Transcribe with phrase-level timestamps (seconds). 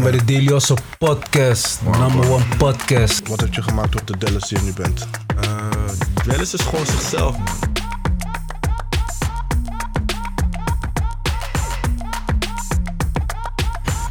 [0.00, 3.28] Welkom bij de Delioso podcast, number one podcast.
[3.28, 5.08] Wat heb je gemaakt tot de Dallas die je nu bent?
[5.44, 7.46] Uh, Dallas is gewoon zichzelf, man.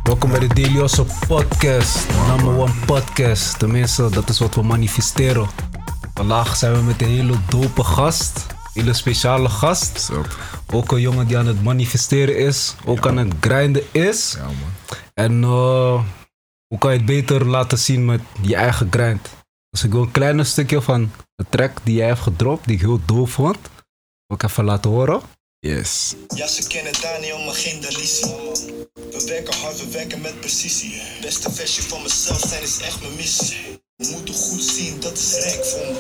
[0.04, 3.60] Welkom bij de Delioso podcast, number one podcast.
[3.60, 5.48] Tenminste, dat is wat we manifesteren.
[6.14, 10.02] Vandaag zijn we met een hele dope gast, hele speciale gast.
[10.02, 10.26] Zo.
[10.72, 14.36] Ook een jongen die aan het manifesteren is, ook aan het grinden is.
[14.38, 14.79] Ja, man.
[15.26, 16.04] En uh,
[16.68, 19.30] hoe kan je het beter laten zien met je eigen grind?
[19.70, 22.82] Dus ik wil een klein stukje van de track die jij hebt gedropt, die ik
[22.82, 23.58] heel doof vond.
[24.26, 25.22] Wil ik even laten horen.
[25.60, 26.16] Yes.
[26.28, 28.26] Ja, ze kennen Daniel, maar geen Dalici.
[28.94, 31.02] We werken hard, we werken met precisie.
[31.22, 33.82] Beste versie van mezelf zijn is echt mijn missie.
[33.96, 36.00] We moeten goed zien, dat is rijk voor me.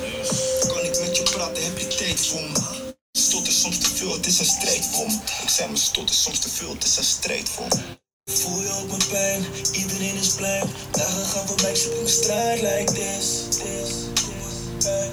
[0.74, 2.94] Kan ik met je praten, heb je tijd voor me.
[3.12, 5.20] Stotter soms te veel, het is een strijd voor me.
[5.44, 8.08] Ik zei me stotter soms te veel, het is een strijd voor me.
[8.30, 10.64] Voel je ook mijn pijn, iedereen is blij.
[10.92, 15.12] Dagen gaan voorbij, ik zit in mijn strijd like this, this, this, hey.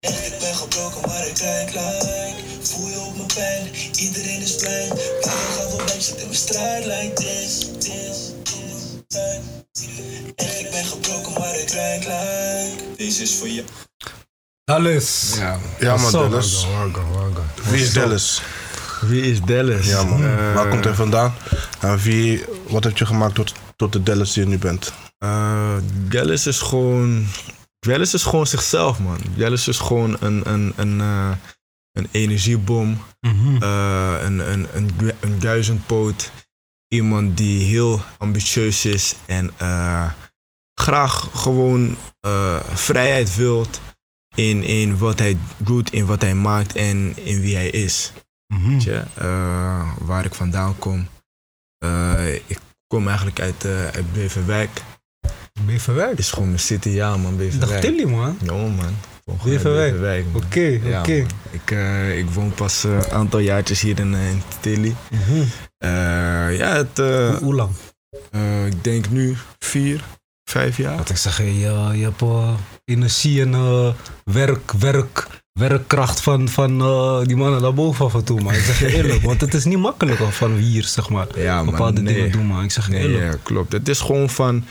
[0.00, 2.36] Echt, ik ben gebroken, maar ik kijk like.
[2.62, 4.88] Voel je ook mijn pijn, iedereen is blij.
[5.20, 9.40] Dagen gaan voorbij, ik zit in mijn strijd like this, this, this, hey.
[10.34, 12.96] Echt, ik ben gebroken, maar ik kijk like.
[12.96, 13.64] Deze is voor je.
[14.64, 15.32] Dallas.
[15.36, 15.58] Ja.
[15.78, 16.10] Up?
[16.10, 16.66] Dallas.
[17.62, 18.40] Wie is Dallas?
[19.00, 19.86] Wie is Dallas?
[19.86, 20.24] Ja, man.
[20.24, 21.34] Eh, Waar komt hij vandaan?
[21.80, 24.92] En wie, wat heb je gemaakt tot, tot de Dallas die je nu bent?
[25.18, 25.76] eh,
[26.08, 27.26] Dallas is gewoon...
[27.78, 29.18] Dallas is gewoon zichzelf, man.
[29.36, 31.30] Dallas is gewoon een, een, een, eh,
[31.92, 32.98] een energiebom.
[33.20, 33.62] Mhm.
[33.62, 36.30] eh, een, een, een, een duizendpoot.
[36.88, 40.10] Iemand die heel ambitieus is en eh,
[40.74, 43.80] graag gewoon eh, vrijheid wilt
[44.34, 48.12] in, in wat hij doet, in wat hij maakt en in wie hij is.
[48.46, 48.78] Mhm.
[48.78, 51.08] Je, eh, waar ik vandaan kom.
[51.78, 54.82] Eh, ik kom eigenlijk uit, eh, uit Beverwijk.
[55.66, 56.18] Beverwijk.
[56.18, 57.80] Is gewoon mijn city, ja man, Dag Beverwijk.
[57.80, 58.38] Tilly, man.
[58.42, 58.94] Ja man.
[59.44, 60.26] Beverwijk.
[60.36, 61.26] Oké, Ja, oké.
[61.50, 61.70] Ik,
[62.16, 64.94] ik woon pas een aantal jaartjes hier in, in Tilly.
[65.10, 65.44] Mhm.
[66.52, 67.70] Ja, het, Hoe- Hoe lang?
[68.66, 70.04] ik denk nu vier,
[70.50, 70.96] vijf jaar.
[70.96, 71.52] Wat ik zeg, je,
[71.94, 72.22] je hebt
[72.84, 73.52] energie en
[74.24, 78.54] werk, werk, werkkracht van, van eh, die mannen daarboven af en toe, man.
[78.54, 81.66] Ik zeg je eerlijk, want het is niet makkelijk van hier, zeg maar, Ja, man,
[81.74, 82.14] bepaalde nee.
[82.14, 82.64] dingen doen, man.
[82.64, 83.32] Ik zeg je Nee, eerlijk.
[83.32, 83.72] ja, klopt.
[83.72, 84.64] Het is gewoon van.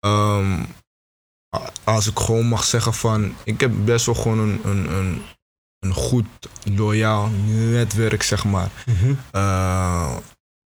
[0.00, 0.62] ehm,
[1.84, 3.34] als ik gewoon mag zeggen van.
[3.44, 5.22] Ik heb best wel gewoon een, een, een,
[5.78, 6.26] een goed,
[6.74, 7.28] loyaal
[7.70, 8.70] netwerk, zeg maar.
[8.86, 9.14] Mhm.
[9.30, 10.16] Eh,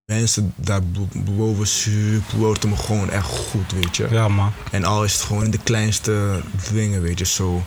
[0.04, 4.06] mensen daarboven supporten me gewoon echt goed, weet je.
[4.10, 4.52] Ja, man.
[4.70, 6.40] En al is het gewoon in de kleinste
[6.72, 7.24] dingen, weet je.
[7.24, 7.62] Zo.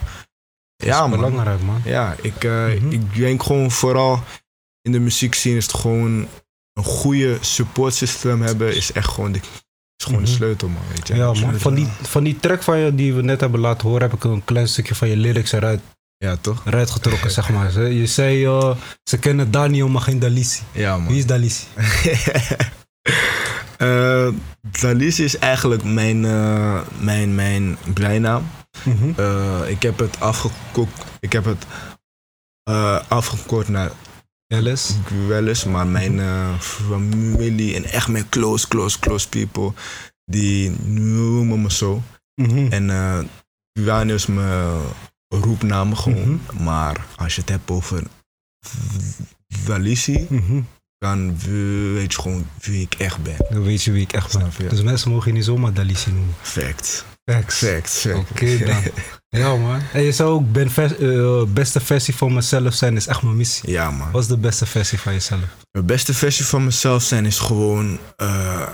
[0.76, 1.20] Ja, is man.
[1.20, 1.82] belangrijk, man.
[1.86, 2.92] Ja, ik, eh, Mhm.
[2.92, 4.24] ik denk gewoon vooral
[4.82, 6.28] in de muziekscene is het gewoon
[6.74, 9.40] een goede support system hebben is echt gewoon de,
[9.98, 10.30] is gewoon Mhm.
[10.30, 11.16] de sleutel man, weet je.
[11.16, 11.60] Ja, man.
[11.60, 14.24] Van die, van die track van je die we net hebben laten horen, heb ik
[14.24, 15.82] een klein stukje van je lyrics eruit,
[16.18, 16.62] Ja, toch?
[16.66, 17.82] eruit getrokken, zeg maar.
[17.92, 18.48] Je zei,
[19.04, 20.62] ze kennen Daniel, maar geen Dalici.
[20.72, 21.08] Ja, man.
[21.08, 21.64] Wie is Dalici?
[23.78, 24.28] Eh
[24.82, 28.50] Dalisi is eigenlijk mijn, eh, mijn, mijn bijnaam.
[28.84, 29.12] Mhm.
[29.20, 31.66] Eh, ik heb het afgekookt, ik heb het
[32.64, 33.92] eh, afgekort naar
[34.54, 34.94] Alice?
[35.04, 39.72] Gwelles, maar mijn eh, familie en echt mijn close, close, close people,
[40.26, 42.02] die noemen me zo.
[42.42, 42.72] Mhm.
[42.72, 43.30] En
[43.80, 44.82] Guano is mijn
[45.28, 46.42] roepnaam gewoon.
[46.60, 48.04] Maar als je het hebt over
[49.66, 50.62] Walisi, Mhm.
[50.98, 51.38] dan
[51.94, 53.36] weet je gewoon wie ik echt ben.
[53.50, 54.70] Dan weet je wie ik echt ben.
[54.70, 56.34] Dus mensen mogen je niet zomaar Dalici noemen.
[56.42, 57.06] Fact.
[57.32, 57.58] Facts.
[57.58, 58.06] Fact.
[58.16, 58.84] Oké dan.
[59.30, 59.82] Ja man.
[59.94, 63.36] En je zou ook ben vers- eh, beste versie van mezelf zijn is echt mijn
[63.38, 63.70] missie.
[63.70, 64.12] Ja, man.
[64.12, 65.42] Wat is de beste versie van jezelf?
[65.72, 68.00] De beste versie van mezelf zijn is gewoon.
[68.16, 68.68] eh,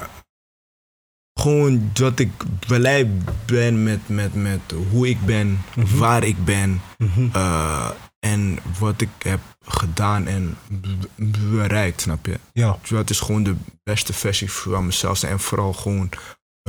[1.39, 2.29] gewoon dat ik
[2.67, 3.09] blij
[3.45, 4.59] ben met, met, met
[4.91, 5.97] hoe ik ben, Mhm.
[5.97, 6.81] waar ik ben.
[6.97, 7.28] Mhm.
[7.33, 7.89] eh,
[8.19, 10.97] en wat ik heb gedaan en be-
[11.51, 12.39] bereikt, snap je?
[12.53, 12.78] Ja.
[12.89, 15.24] Dat is gewoon de beste versie van mezelf.
[15.24, 16.09] En vooral gewoon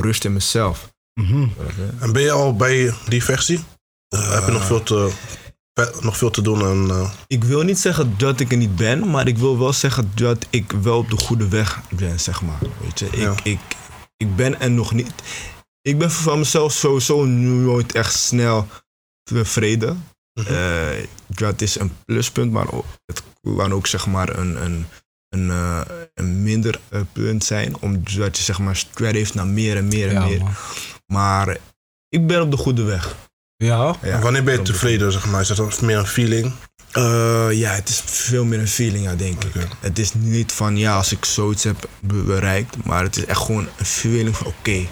[0.00, 0.91] rust in mezelf.
[1.14, 1.48] Mhm.
[2.00, 3.60] En ben je al bij die versie?
[4.08, 5.12] Heb je nog veel te,
[6.00, 6.60] nog veel te doen?
[6.66, 9.72] En, eh, Ik wil niet zeggen dat ik er niet ben, maar ik wil wel
[9.72, 12.58] zeggen dat ik wel op de goede weg ben, zeg maar.
[12.80, 13.34] Weet je, ik, Ja.
[13.42, 13.58] ik,
[14.16, 15.12] ik ben er nog niet.
[15.82, 18.66] Ik ben van mezelf sowieso nooit echt snel
[19.22, 20.04] tevreden.
[20.40, 20.52] Mhm.
[20.54, 22.66] Eh, dat is een pluspunt, maar
[23.06, 23.22] het
[23.56, 24.86] kan ook zeg maar een, een,
[25.28, 25.80] een, eh,
[26.14, 30.12] een minder eh, punt zijn, omdat je zeg maar streeft naar meer en meer en
[30.14, 30.38] Ja meer.
[30.38, 30.52] man.
[31.12, 31.56] Maar
[32.08, 33.14] ik ben op de goede weg.
[33.56, 33.96] Ja.
[34.02, 35.40] Ja, wanneer ben je tevreden, zeg maar?
[35.40, 36.52] Is dat meer een feeling?
[36.92, 39.68] Eh, ja, het is veel meer een feeling, ja, denk ik.
[39.80, 43.40] Het is niet van, ja, als ik zoiets heb be- bereikt, maar het is echt
[43.40, 44.86] gewoon een feeling van, oké,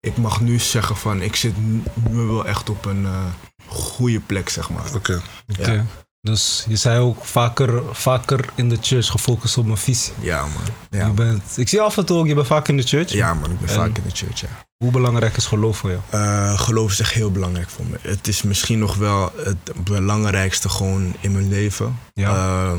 [0.00, 3.24] ik mag nu zeggen van, ik zit nu wel echt op een eh,
[3.66, 4.94] goede plek, zeg maar.
[4.94, 5.22] Oké.
[5.58, 5.86] Oké.
[6.20, 10.12] Dus je zei ook vaker, vaker in de church gefocust op mijn visie.
[10.20, 10.62] Ja, man.
[10.90, 13.12] Je Ja, bent, ik zie af en toe ook, je bent vaak in de church.
[13.12, 14.48] ja man, ik ben En- vaak in de church, ja.
[14.82, 16.02] Hoe belangrijk is geloof voor jou?
[16.10, 17.98] Eh, geloof is echt heel belangrijk voor me.
[18.00, 21.98] Het is misschien nog wel het belangrijkste gewoon in mijn leven.
[22.14, 22.34] Ja.
[22.34, 22.74] Eh,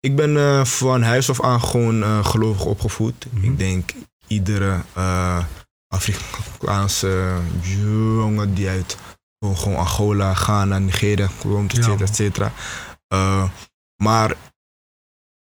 [0.00, 3.26] ik ben eh, van huis af aan gewoon gelovig opgevoed.
[3.30, 3.44] Mhm.
[3.44, 3.92] Ik denk
[4.26, 4.80] iedere
[5.88, 8.96] Afrikaanse jongen die uit
[9.38, 12.52] gewoon, gewoon Angola, Ghana, Nigeria komt, et cetera, et cetera.
[14.02, 14.36] Maar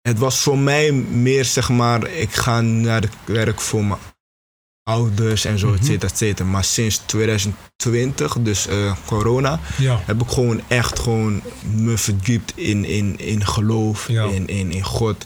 [0.01, 4.01] het was voor mij meer zeg maar, ik ga naar de werk voor mijn
[4.89, 5.85] ouders en zo, et Mhm.
[5.85, 6.49] cetera, et cetera.
[6.49, 10.01] Maar sinds 2020, dus eh, corona, Ja.
[10.05, 11.43] heb ik gewoon echt gewoon
[11.75, 14.25] me verdiept in, in, in geloof, Ja.
[14.25, 15.25] in, in, in God.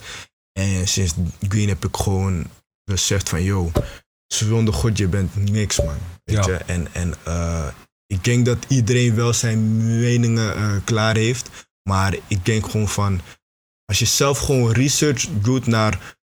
[0.52, 2.46] En sindsdien heb ik gewoon
[2.84, 3.72] beseft van, yo,
[4.26, 5.96] zonder God, je bent niks, man.
[6.24, 6.52] Weet Ja.
[6.52, 6.56] je?
[6.56, 7.66] En, en eh,
[8.06, 11.48] ik denk dat iedereen wel zijn meningen eh, klaar heeft.
[11.88, 13.20] Maar ik denk gewoon van,
[13.84, 16.16] als je zelf gewoon research doet naar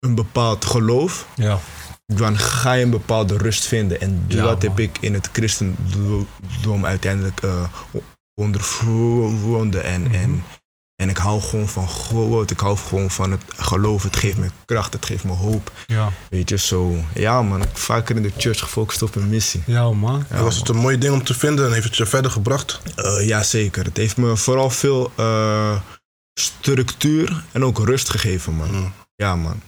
[0.00, 1.58] een bepaald geloof, Ja.
[2.06, 4.00] dan ga je een bepaalde rust vinden.
[4.00, 7.62] En Ja, dat heb ik in het christendom uiteindelijk eh,
[8.34, 9.84] ondervonden.
[9.84, 10.14] En, Mhm.
[10.14, 10.42] en,
[10.96, 12.50] en ik hou gewoon van God.
[12.50, 14.02] Ik hou gewoon van het geloof.
[14.02, 14.92] Het geeft me kracht.
[14.92, 15.72] Het geeft me hoop.
[15.86, 16.08] Ja.
[16.30, 16.94] Weet je, zo.
[17.14, 19.62] Ja man, ik vaker in de church gefocust op een missie.
[19.66, 20.26] Ja, man.
[20.30, 22.80] Was het een mooi ding om te vinden en heeft het je verder gebracht?
[22.96, 23.84] Eh ja, zeker.
[23.84, 25.76] Het heeft me vooral veel eh,
[26.40, 28.70] structuur en ook rust gegeven, man.
[28.70, 28.92] Mm.
[29.14, 29.60] Ja, man.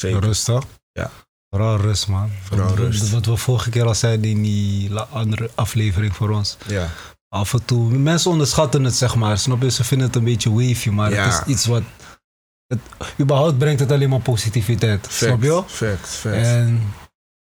[0.00, 0.20] Zeker.
[0.20, 0.62] Rustig.
[0.92, 1.10] Ja.
[1.50, 2.30] Vooral rust, man.
[2.42, 3.10] Vooral Wat- rust.
[3.10, 6.56] Wat we vorige keer al zeiden in die andere aflevering voor ons.
[6.66, 6.88] Ja.
[7.28, 9.38] Af en toe, mensen onderschatten het, zeg maar.
[9.38, 9.70] Snap je?
[9.70, 11.24] Ze vinden het een beetje wavy, maar Ja.
[11.24, 11.82] het is iets wat...
[12.66, 12.78] Het,
[13.20, 15.06] überhaupt brengt het alleen maar positiviteit.
[15.10, 15.62] Snap je?
[15.66, 16.34] Fact, fact.
[16.34, 16.82] En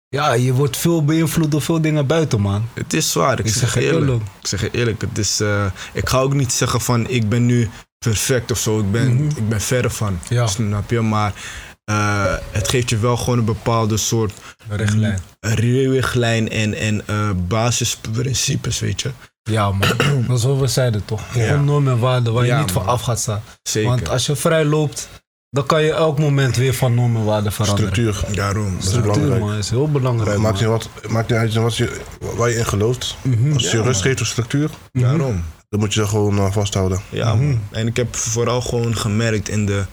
[0.08, 2.68] ja, je wordt veel beïnvloed door veel dingen buiten, man.
[2.74, 4.00] Het is zwaar, ik, Ik zeg zeg eerlijk.
[4.06, 4.22] eerlijk.
[4.40, 7.46] Ik zeg je eerlijk, het is, eh, ik ga ook niet zeggen van ik ben
[7.46, 7.68] nu
[7.98, 8.78] perfect of zo.
[8.78, 9.36] Ik ben, Mhm.
[9.36, 10.18] ik ben verre van.
[10.28, 10.46] Ja.
[10.46, 11.00] Snap je?
[11.00, 11.32] Maar
[11.90, 14.32] eh, het geeft je wel gewoon een bepaalde soort
[14.68, 15.20] Richtlijn.
[15.40, 19.10] richtlijn en, en eh, basisprincipes, weet je.
[19.42, 19.88] Ja, man.
[20.28, 21.20] Dat is wat we zeiden, toch?
[21.34, 21.46] Ja.
[21.46, 22.92] Gewoon normen en waarden waar je Ja, niet van man.
[22.94, 23.42] af gaat staan.
[23.62, 23.88] Zeker.
[23.88, 25.08] Want als je vrij loopt,
[25.50, 27.90] dan kan je elk moment weer van normen en waarden veranderen.
[27.92, 28.34] Structuur.
[28.36, 28.76] Daarom.
[28.78, 29.40] is Structuur, belangrijk.
[29.40, 30.30] man, is heel belangrijk.
[30.30, 32.00] Het maakt niet, wat, maakt niet uit wat je,
[32.36, 33.16] waar je in gelooft.
[33.22, 33.52] Mhm.
[33.52, 35.44] Als je Ja, rust geeft op structuur, Daarom.
[35.68, 37.00] dan moet je dat gewoon eh, vasthouden.
[37.08, 37.44] Ja, Mhm.
[37.46, 37.60] man.
[37.70, 39.84] En ik heb vooral gewoon gemerkt in de,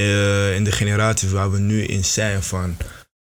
[0.00, 2.76] eh, in de generatie waar we nu in zijn van...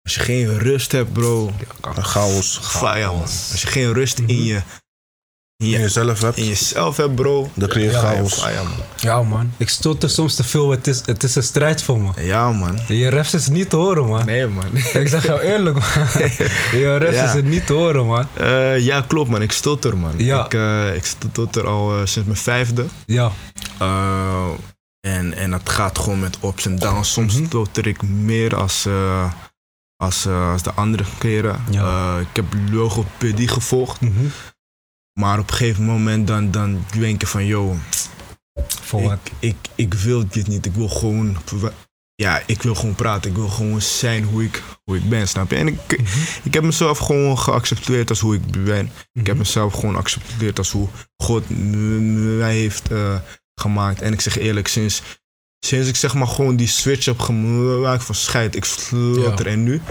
[0.03, 1.51] Als je geen rust hebt, bro,
[1.95, 2.59] Een chaos.
[2.81, 3.21] man.
[3.21, 4.53] Als je geen rust in je...
[4.53, 7.49] In, In je, jezelf hebt, in jezelf hebt, bro.
[7.53, 8.33] dan creëer je Ja, chaos.
[8.33, 8.73] Fire, man.
[8.99, 9.51] Ja, man.
[9.57, 10.69] Ik stoot er soms te veel.
[10.71, 12.11] Het is, het is een strijd voor me.
[12.25, 12.79] Ja, man.
[12.87, 14.25] Je refs is niet te horen, man.
[14.25, 14.75] Nee, man.
[15.01, 16.07] Ik zeg jou eerlijk, man.
[16.81, 17.27] Je refs Ja.
[17.27, 18.27] is het niet te horen, man.
[18.33, 19.41] Eh, ja, klopt, man.
[19.41, 20.13] Ik stotter, man.
[20.17, 20.45] Ja.
[20.45, 22.85] Ik, eh, ik stotter al sinds mijn vijfde.
[23.05, 23.31] Ja.
[25.05, 27.11] En, en dat gaat gewoon met ups en downs.
[27.11, 27.45] Soms Mhm.
[27.45, 29.31] stotter ik meer als, eh,
[29.95, 31.63] als, eh, als de andere keren.
[31.69, 32.15] Ja.
[32.15, 34.01] Eh, ik heb logopedie gevolgd.
[34.01, 34.25] Mhm.
[35.19, 37.45] Maar op een gegeven moment dan, dan denk je van...
[37.45, 37.75] Yo,
[38.95, 40.65] ik, ik, ik wil dit niet.
[40.65, 41.37] Ik wil gewoon...
[42.15, 43.29] Ja, ik wil gewoon praten.
[43.29, 45.55] Ik wil gewoon zijn hoe ik, hoe ik ben, snap je?
[45.57, 46.01] En ik,
[46.43, 48.91] ik heb mezelf gewoon geaccepteerd als hoe ik ben.
[49.13, 50.87] Ik heb mezelf gewoon geaccepteerd als hoe
[51.17, 52.89] God mij heeft
[53.61, 54.01] gemaakt.
[54.01, 55.01] En ik zeg eerlijk, sinds,
[55.65, 59.51] sinds ik zeg maar gewoon die switch heb gemaakt van scheid, ik slotter Ja.
[59.51, 59.81] en nu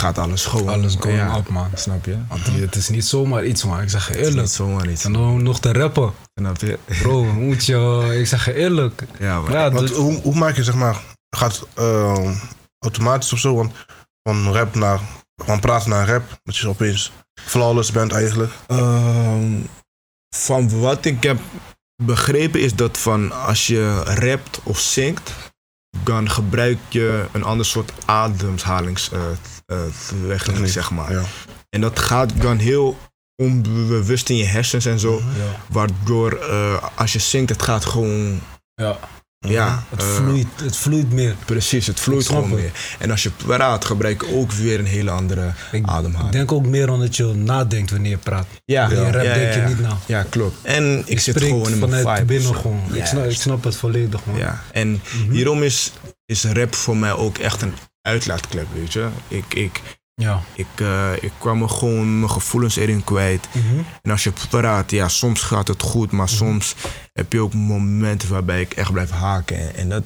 [0.00, 0.68] gaat alles gewoon.
[0.68, 1.70] Alles going ja, up, man.
[1.74, 2.18] Snap je?
[2.28, 3.80] Want het is niet zomaar iets, man.
[3.82, 4.42] Ik zeg je Het is eerlijk.
[4.46, 5.04] niet zomaar iets.
[5.04, 6.12] En dan nog te rappen.
[6.34, 6.78] Snap je?
[6.84, 8.16] Bro, moet je...
[8.20, 9.02] Ik zeg je eerlijk.
[9.18, 11.02] Ja, maar Ja, Want dus- hoe, hoe maak je zeg maar,
[11.36, 12.36] gaat eh,
[12.78, 13.72] automatisch of zo, want
[14.22, 15.00] van rap naar,
[15.36, 18.52] van praten naar rap, dat je opeens flawless bent eigenlijk.
[18.66, 19.52] Ehm,
[20.36, 21.38] van wat ik heb
[22.04, 25.32] begrepen is dat van als je rapt of zingt,
[26.04, 31.12] dan gebruik je een ander soort ademhalingstechniek, zeg maar.
[31.12, 31.22] Ja.
[31.70, 32.98] En dat gaat dan heel
[33.42, 35.60] onbewust in je hersens en zo, Ja.
[35.68, 38.40] waardoor eh, als je zingt, het gaat gewoon,
[38.74, 38.98] ja.
[39.48, 41.34] Ja, Het eh, vloeit, het vloeit meer.
[41.44, 42.70] precies, het vloeit gewoon meer.
[42.98, 46.26] En als je praat, gebruik je ook weer een hele andere Ik, ademhaling.
[46.26, 48.46] ik denk ook meer omdat je nadenkt wanneer je praat.
[48.64, 49.68] ja, je rap ja, denk je ja.
[49.68, 49.98] niet na.
[50.06, 50.56] Ja, klopt.
[50.62, 52.24] En ik Je zit gewoon in mijn vanuit vibe.
[52.24, 52.54] binnen.
[52.88, 54.36] Ik Ja, snap, ik snap het volledig, man.
[54.38, 55.30] Ja, en Mhm.
[55.32, 55.92] hierom is,
[56.26, 57.72] is rap voor mij ook echt een
[58.02, 59.08] uitlaatklep, weet je.
[59.28, 59.80] Ik, ik,
[60.22, 60.42] Ja.
[60.54, 63.48] Ik, eh, ik kwam er gewoon mijn gevoelens erin kwijt.
[64.02, 66.74] En als je praat, ja, soms gaat het goed, maar soms
[67.12, 69.56] heb je ook momenten waarbij ik echt blijf haken.
[69.58, 70.04] En, en dat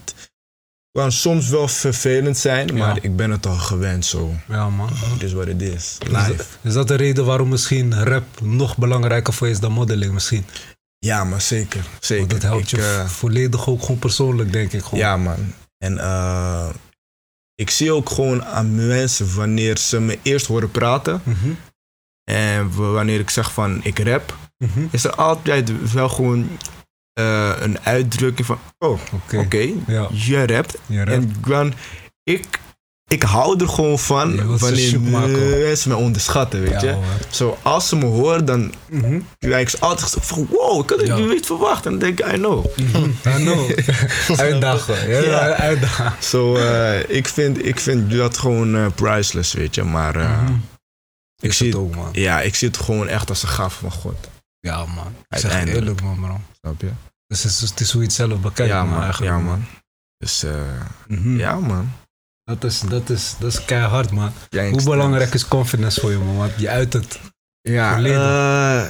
[0.92, 3.02] kan soms wel vervelend zijn, maar Ja.
[3.02, 4.34] ik ben het al gewend zo.
[4.48, 4.88] Ja, man.
[4.92, 5.96] Het is wat het is.
[6.00, 6.36] Is Live.
[6.36, 10.12] dat, is dat de reden waarom misschien rap nog belangrijker voor je is dan modeling
[10.12, 10.44] misschien?
[10.98, 11.84] Ja, maar zeker.
[12.00, 12.26] Zeker.
[12.28, 14.82] Want dat helpt Ik, je eh, volledig ook gewoon persoonlijk, denk ik.
[14.82, 14.98] Gewoon.
[14.98, 15.54] Ja, man.
[15.78, 16.68] En eh,
[17.60, 21.20] ik zie ook gewoon aan mensen wanneer ze me eerst horen praten.
[21.24, 21.50] Mhm,
[22.24, 24.86] En wanneer ik zeg van ik rap, mhm.
[24.90, 26.48] is er altijd wel gewoon
[27.12, 29.38] eh, een uitdrukking van: Oh, Oké.
[29.38, 30.08] oké, Ja.
[30.12, 30.78] je rapt.
[30.86, 31.00] Je.
[31.02, 31.72] En dan,
[32.22, 32.46] ik,
[33.10, 36.96] ik hou er gewoon van ze wanneer mensen me onderschatten, weet Ja, je.
[37.30, 39.20] Zo, als ze me horen, dan Mhm.
[39.38, 41.16] lijkt ze altijd zo van: Wow, ik had het Ja.
[41.16, 41.84] niet verwacht.
[41.86, 42.66] En dan denk ik: I know.
[42.78, 43.70] I know.
[44.40, 45.08] Uitdagen.
[45.08, 45.38] Ja, Ja.
[45.54, 46.12] uitdagen.
[46.22, 49.82] Zo, eh, ik, vind, ik vind dat gewoon eh, priceless, weet je.
[49.82, 50.52] Maar eh, Mhm.
[51.40, 52.08] ik, zie het ook, man.
[52.12, 54.28] ja, ik zie het gewoon echt als een gave van God.
[54.60, 55.14] Ja, man.
[55.28, 56.40] Ik zeg eerlijk, man, bro.
[56.60, 56.90] Snap je?
[57.26, 59.02] Dus het is, het is hoe je het zelf bekijkt, ja, man, man.
[59.02, 59.32] eigenlijk.
[59.32, 59.64] Ja, man.
[60.18, 60.44] Dus
[61.06, 61.38] Mhm.
[61.38, 61.92] ja, man.
[62.50, 64.32] Dat is, dat is, dat is keihard, man.
[64.70, 66.48] Hoe belangrijk is confidence voor je, man?
[66.56, 67.20] Je uit het.
[67.60, 68.20] Ja, verleden?
[68.22, 68.84] eh,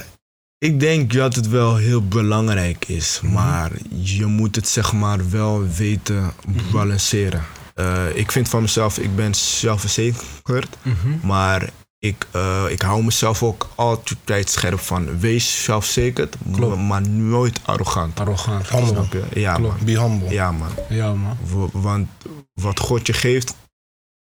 [0.57, 3.19] ik denk dat het wel heel belangrijk is.
[3.23, 3.33] Mhm.
[3.33, 6.71] Maar je moet het zeg maar wel weten Mhm.
[6.71, 7.43] balanceren.
[7.75, 10.77] Eh, ik vind van mezelf, ik ben zelfverzekerd.
[11.23, 11.69] Maar
[12.05, 15.19] ik, eh, ik hou mezelf ook altijd scherp van.
[15.19, 16.75] Wees zelfverzekerd, Klopt.
[16.77, 18.19] m- maar nooit arrogant.
[18.19, 18.69] Arrogant.
[18.69, 18.87] Humble.
[18.87, 19.39] Snap je?
[19.39, 19.75] Ja, Klopt.
[19.75, 19.85] man.
[19.85, 20.29] Be humble.
[20.29, 20.69] Ja, man.
[20.89, 21.37] Ja, man.
[21.71, 22.07] Want
[22.53, 23.55] wat God je geeft,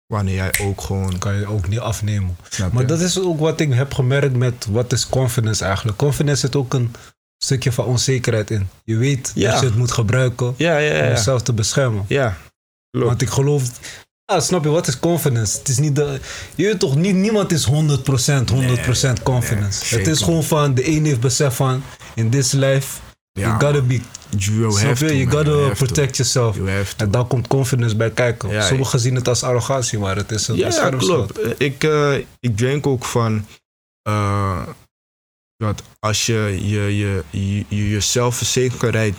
[0.05, 1.17] wanneer jij ook gewoon.
[1.17, 2.38] Kan je ook niet afnemen.
[2.71, 5.98] Maar dat is ook wat ik heb gemerkt met wat is confidence eigenlijk.
[5.98, 6.93] Confidence zit ook een
[7.43, 8.69] stukje van onzekerheid in.
[8.83, 9.51] Je weet Ja.
[9.51, 12.05] dat je het moet gebruiken ja, ja, om jezelf te beschermen.
[12.07, 12.38] Ja,
[12.91, 13.07] klopt.
[13.07, 13.63] Want ik geloof...
[14.29, 15.57] Ah, snap je, wat is confidence?
[15.57, 16.19] Het is niet de,
[16.55, 19.95] je weet toch, niet, niemand is 100%, 100% confidence.
[19.95, 21.83] nee, het is gewoon van, de een heeft besef van,
[22.15, 23.00] in this life,
[23.31, 24.00] Ja, you gotta be,
[24.38, 25.12] You snap have je?
[25.12, 25.86] to, You gotta You have to.
[25.86, 26.55] protect yourself.
[26.55, 26.86] You.
[26.98, 28.50] En dan komt confidence bij kijken.
[28.50, 31.62] Ja, Sommigen zien het als arrogantie, maar het is een Ja, ja, klopt.
[31.62, 33.45] Ik, eh, ik denk ook van
[34.01, 34.67] eh,
[35.57, 39.15] dat als je je, je, je, je, je zelfverzekerheid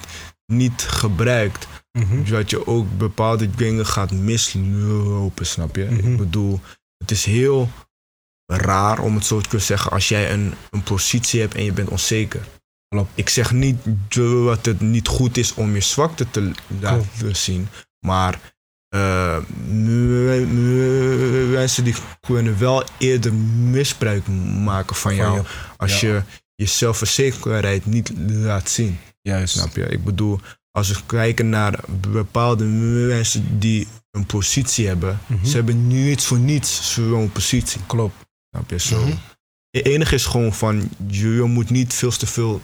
[0.52, 2.30] niet gebruikt, Mhm.
[2.30, 5.84] dat je ook bepaalde dingen gaat mislopen, snap je?
[5.84, 6.10] Mhm.
[6.10, 6.60] Ik bedoel,
[6.96, 7.68] het is heel
[8.46, 11.72] raar om het zo te kunnen zeggen als jij een, een positie hebt en je
[11.72, 12.48] bent onzeker.
[12.88, 13.10] Klopt.
[13.14, 13.78] Ik zeg niet
[14.08, 17.68] dat het niet goed is om je zwakte te laten zien,
[18.06, 18.40] maar
[18.88, 19.38] eh,
[21.50, 24.26] mensen die kunnen wel eerder misbruik
[24.64, 25.44] maken van jou
[25.76, 26.08] als ja.
[26.08, 26.22] je
[26.54, 28.98] je zelfverzekerheid niet laat zien.
[29.22, 29.54] Juist.
[29.54, 29.82] Snap je?
[29.84, 30.40] Ik bedoel,
[30.70, 35.44] als we kijken naar bepaalde mensen die een positie hebben, Mhm.
[35.46, 37.80] ze hebben niet voor niets zo'n positie.
[37.86, 38.14] Klopt.
[38.50, 38.78] Snap je?
[38.80, 39.00] Zo.
[39.00, 39.16] Mhm.
[39.70, 42.60] Het enige is gewoon van, je, je moet niet veel te veel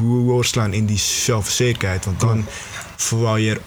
[0.00, 2.44] doorslaan in die zelfverzekerheid, want dan
[2.96, 3.60] verwaal je er.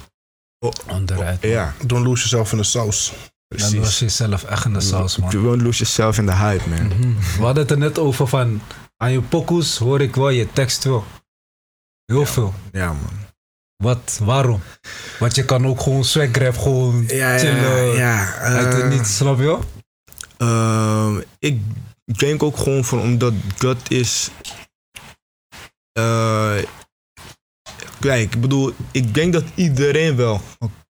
[0.87, 1.41] Onderuit.
[1.41, 2.57] Ja, Don't lose yourself in.
[2.73, 3.13] Dan was
[3.47, 3.99] precies.
[3.99, 5.41] je zelf echt in de saus, man.
[5.41, 6.87] Won't lose yourself in the hype, man.
[6.87, 7.37] Mhm.
[7.37, 8.61] We hadden het er net over van,
[8.97, 11.03] aan je pokoes hoor ik wel je tekst wel.
[12.13, 12.27] Heel Ja.
[12.31, 12.53] veel.
[12.71, 13.11] Ja, man.
[13.83, 14.61] Wat, waarom?
[15.19, 17.95] Want je kan ook gewoon swag rap, gewoon chillen.
[17.95, 18.33] ja.
[18.35, 19.63] Uit het eh, niet, snap je wel?
[20.37, 21.59] Ehm, ik
[22.17, 24.29] denk ook gewoon van omdat dat is.
[25.91, 26.57] eh,
[27.99, 30.41] kijk, ik bedoel, ik denk dat iedereen wel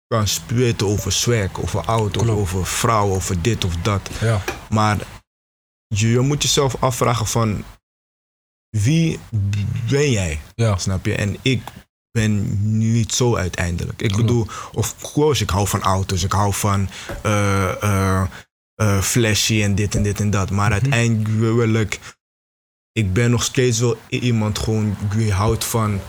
[0.08, 2.40] kan spitten over swag, over auto, Klopt.
[2.40, 4.10] over vrouw, over dit of dat.
[4.22, 4.42] Ja.
[4.70, 4.98] Maar
[5.88, 7.64] je, je moet jezelf afvragen van
[8.70, 9.20] wie
[9.90, 10.40] ben jij?
[10.56, 10.78] Ja.
[10.78, 11.16] Snap je?
[11.16, 11.62] En ik
[12.12, 14.02] ben niet zo uiteindelijk.
[14.02, 16.90] Ik bedoel, of course, ik hou van auto's, ik hou van
[17.22, 18.24] eh,
[19.02, 20.50] flashy en dit en dit en dat.
[20.52, 20.74] Maar Mhm.
[20.82, 22.00] uiteindelijk,
[22.92, 26.00] ik ben nog steeds wel iemand gewoon die houdt van,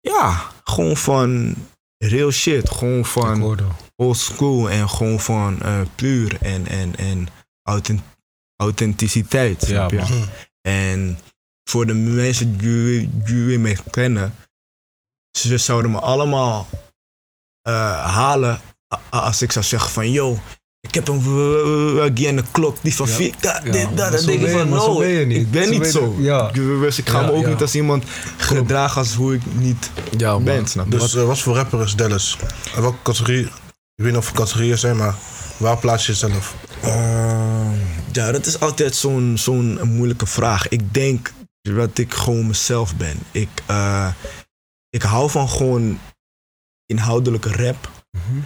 [0.00, 1.54] ja, gewoon van
[1.98, 2.70] real shit.
[2.70, 3.58] Gewoon van
[3.96, 5.60] old school en gewoon van
[5.94, 7.28] puur en, en, en
[7.62, 8.02] authent-
[8.56, 9.60] authenticiteit.
[9.66, 9.96] Ja, snap je?
[9.96, 10.28] man.
[10.60, 11.18] En
[11.64, 14.34] voor de mensen die jullie mij kennen,
[15.38, 16.68] ze zouden me allemaal
[17.62, 18.60] eh, halen
[19.10, 20.38] als ik zou zeggen van yo,
[20.80, 23.12] ik heb een en een klok die van Ja.
[23.14, 24.12] vier, dat, Ja, dit, dat.
[24.12, 25.36] Dan denk ik van no, ben je niet.
[25.36, 26.14] ik ben Zo niet zo.
[26.18, 26.50] ja.
[26.50, 27.48] Dus ik ga Ja, me ook ja.
[27.48, 28.04] niet als iemand
[28.36, 30.44] gedragen als hoe ik niet Ja, man.
[30.44, 30.90] ben, snap?
[30.90, 32.38] Dus eh, wat voor rapper is Dallas?
[32.74, 33.44] En welke categorie?
[33.44, 33.50] Ik
[34.04, 35.14] weet niet of er categorieën zijn, maar
[35.56, 36.54] waar plaats je jezelf?
[36.82, 37.72] Ehm,
[38.12, 40.68] ja, dat is altijd zo'n zo'n moeilijke vraag.
[40.68, 43.18] Ik denk dat ik gewoon mezelf ben.
[43.30, 44.12] Ik, eh,
[44.90, 45.98] ik hou van gewoon
[46.86, 47.90] inhoudelijke rap.
[48.10, 48.40] Mhm.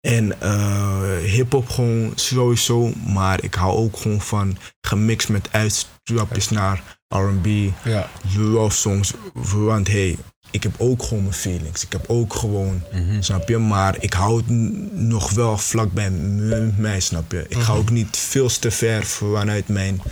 [0.00, 2.92] En eh hip-hop gewoon sowieso.
[3.06, 7.46] Maar ik hou ook gewoon van gemixt met uitstapjes naar RB,
[7.84, 8.08] Ja.
[8.36, 9.12] love songs.
[9.34, 10.18] Want hey,
[10.50, 11.84] ik heb ook gewoon mijn feelings.
[11.84, 12.82] Ik heb ook gewoon,
[13.20, 13.58] snap je?
[13.58, 14.48] Maar ik hou het
[14.92, 17.44] nog wel vlak bij mij, snap je?
[17.48, 20.02] Ik ga ook niet veel te ver vanuit mijn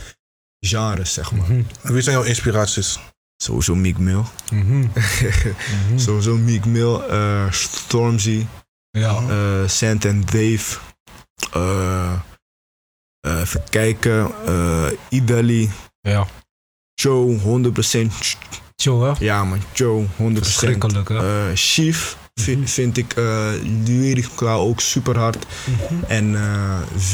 [0.61, 1.49] genre, zeg maar.
[1.83, 2.99] En wie zijn jouw inspiraties?
[3.37, 4.23] Sowieso Meek Mill.
[5.97, 8.47] Sowieso Meek Mill, eh, Stormzy,
[8.91, 9.23] Ja.
[9.29, 10.79] eh Sant en Dave.
[11.53, 12.21] eh,
[13.21, 14.31] even kijken.
[15.09, 16.27] Idali, Ja.
[16.95, 18.37] Joe, 100%.
[18.77, 19.13] Chill, hè?
[19.19, 20.33] Ja man, Joe, 100%.
[20.47, 21.51] Verschrikkelijk, hè?
[21.57, 23.51] Chief vi- vind ik uh,
[23.85, 25.47] lyrica ook super hard.
[26.09, 26.33] En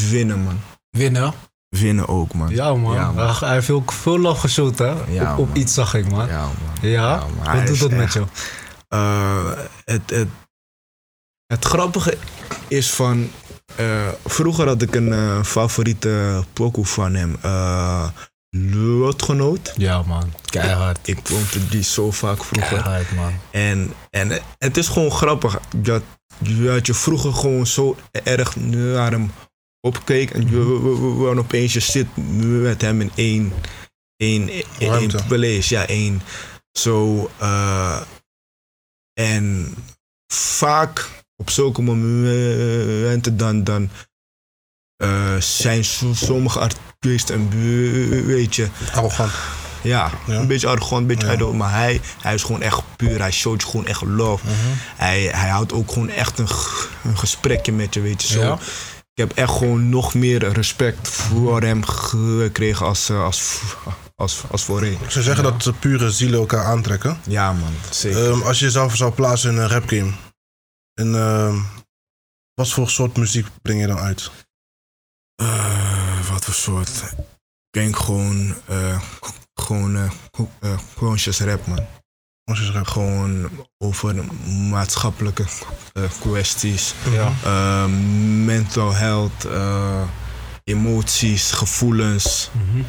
[0.09, 0.59] winnen man.
[0.89, 1.33] Winnen.
[1.69, 2.49] Winnen ook man.
[2.49, 2.93] Ja, man.
[2.93, 3.35] Ja, man.
[3.39, 4.93] Hij heeft ook veel love geshoot, hè?
[5.07, 6.27] Ja, op, iets zag ik, man.
[6.27, 6.89] Ja, man.
[6.89, 7.23] Ja?
[7.43, 7.55] Man.
[7.57, 8.25] Wat doet dat met jou?
[8.87, 9.51] Eh,
[9.85, 10.27] het, het,
[11.47, 12.17] het grappige
[12.67, 13.29] is van.
[13.75, 17.37] eh, vroeger had ik een eh, favoriete pokoe van hem.
[17.41, 18.07] eh
[18.71, 19.73] Lotgenoot.
[19.75, 20.33] Ja, man.
[20.45, 20.99] Keihard.
[21.07, 22.81] Ik vond die zo vaak vroeger.
[22.81, 23.33] Keihard, man.
[23.51, 26.01] En, en het is gewoon grappig dat,
[26.37, 29.31] dat je vroeger gewoon zo erg naar hem
[29.81, 30.29] opkeek.
[30.31, 30.55] En je,
[31.19, 32.07] je, opeens je zit
[32.61, 33.53] met hem in één,
[34.17, 35.61] één, één.
[35.69, 36.21] Ja, één.
[36.71, 37.29] Zo.
[37.37, 38.01] eh,
[39.13, 39.75] en
[40.33, 43.89] vaak op zulke momenten dan, dan
[44.95, 49.31] eh, zijn so- sommige artiesten een beetje Arrogant.
[49.83, 50.33] ja, Ja.
[50.35, 51.29] een beetje arrogant, een beetje Ja.
[51.29, 51.57] uitdoen.
[51.57, 53.19] Maar hij, hij is gewoon echt puur.
[53.19, 54.45] Hij showt je gewoon echt love.
[54.45, 54.55] Mhm.
[54.95, 56.47] hij, hij houdt ook gewoon echt een,
[57.03, 58.41] een gesprekje met je, weet je zo.
[58.41, 58.57] Ja.
[59.17, 63.61] Ik heb echt gewoon nog meer respect voor hem gekregen als, eh, als,
[64.15, 64.97] als, als voorheen.
[65.09, 67.19] Ze zeggen dat de pure zielen elkaar aantrekken.
[67.27, 68.31] Ja man, zeker.
[68.31, 70.11] Ehm, als je jezelf zou plaatsen in een rap game.
[70.93, 71.59] En, ehm,
[72.53, 74.31] wat voor soort muziek breng je dan uit?
[75.35, 77.03] Eh, wat voor soort?
[77.17, 77.25] Ik
[77.83, 79.01] denk gewoon, eh,
[79.53, 80.51] gewoon, co-
[80.95, 81.85] conscious rap man.
[82.53, 82.87] Je rap.
[82.87, 84.25] Gewoon over
[84.69, 85.43] maatschappelijke
[85.93, 86.93] eh, kwesties.
[87.11, 87.33] Ja.
[87.45, 87.85] uh,
[88.45, 90.07] mental health, uh,
[90.63, 92.49] emoties, gevoelens.
[92.53, 92.83] Mhm.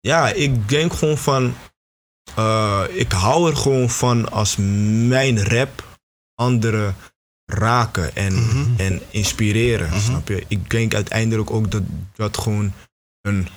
[0.00, 1.54] Ja, ik denk gewoon van.
[2.38, 4.56] uh, ik hou er gewoon van als
[5.08, 5.98] mijn rap
[6.34, 6.94] anderen
[7.44, 8.80] raken en, Mhm.
[8.80, 9.88] en inspireren.
[9.88, 9.98] Mhm.
[10.00, 10.44] Snap je?
[10.48, 11.82] Ik denk uiteindelijk ook dat
[12.14, 12.72] dat gewoon
[13.20, 13.48] een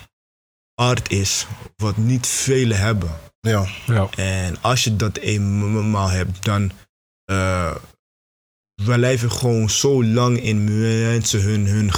[0.75, 3.11] art is wat niet velen hebben.
[3.47, 3.65] Ja.
[3.85, 4.09] Ja.
[4.15, 6.71] En als je dat eenmaal hebt, dan
[7.31, 7.75] uh,
[8.75, 11.93] we blijven gewoon zo lang in mensen hun, hun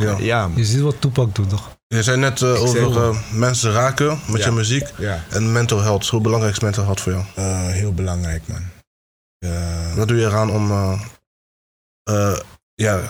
[0.00, 0.06] je?
[0.06, 0.16] Ja.
[0.18, 0.50] Ja.
[0.54, 1.76] Je ziet wat Tupac doet, toch?
[1.88, 4.46] Je zei net eh, over eh, mensen raken met Ja.
[4.46, 4.88] je muziek.
[4.98, 5.24] ja.
[5.30, 6.06] En mental health.
[6.06, 7.24] Hoe belangrijk is mental health voor jou?
[7.38, 8.62] Uh, heel belangrijk, man.
[9.44, 11.00] Uh, Wat doe je eraan om eh,
[12.02, 12.38] eh,
[12.74, 13.00] ja,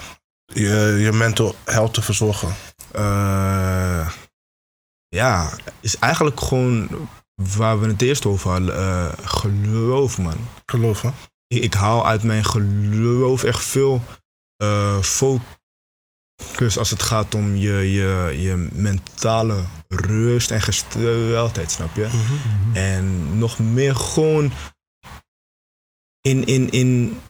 [0.47, 2.55] je, je mental health te verzorgen?
[5.09, 6.88] Ja, is eigenlijk gewoon
[7.35, 8.77] waar we het eerst over hadden.
[8.77, 10.38] Uh, geloof, man.
[10.66, 11.11] Geloof, hè?
[11.47, 14.03] Ik, ik haal uit mijn geloof echt veel
[14.62, 22.09] uh, focus als het gaat om je, je, je mentale rust en gesteldheid, snap je?
[22.73, 24.53] En nog meer gewoon
[26.21, 27.21] in, in, in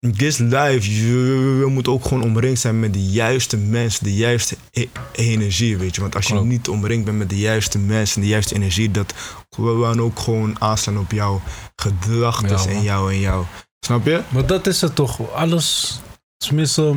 [0.00, 4.86] this life, je, moet ook gewoon omringd zijn met de juiste mensen, de juiste e-
[5.12, 6.00] energie, weet je.
[6.00, 6.48] Want als je Klopt.
[6.48, 9.14] niet omringd bent met de juiste mensen, de juiste energie, dat
[9.50, 11.42] gewoon ook gewoon aanslaan op jouw
[11.76, 13.44] gedachten Ja, en jou en jou.
[13.80, 14.22] Snap je?
[14.28, 15.32] Maar dat is het toch.
[15.32, 15.98] Alles,
[16.36, 16.96] tenminste,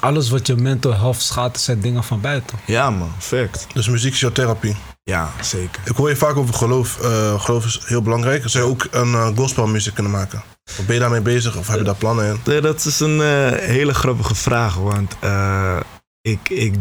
[0.00, 2.58] alles wat je mental health schaadt, zijn dingen van buiten.
[2.66, 3.66] Ja man, fact.
[3.72, 4.76] Dus muziek is jouw therapie.
[5.02, 5.82] Ja, zeker.
[5.84, 7.00] Ik hoor je vaak over geloof.
[7.00, 8.48] Eh, geloof is heel belangrijk.
[8.48, 10.42] Zou je ook een uh, gospelmuziek kunnen maken?
[10.64, 12.40] Of ben je daarmee bezig of heb je daar plannen in?
[12.44, 15.80] Nee, Dat is een eh, hele grappige vraag, want eh,
[16.20, 16.74] ik, ik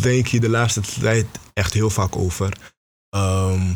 [0.00, 2.56] denk hier de laatste tijd echt heel vaak over.
[3.08, 3.72] Ehm,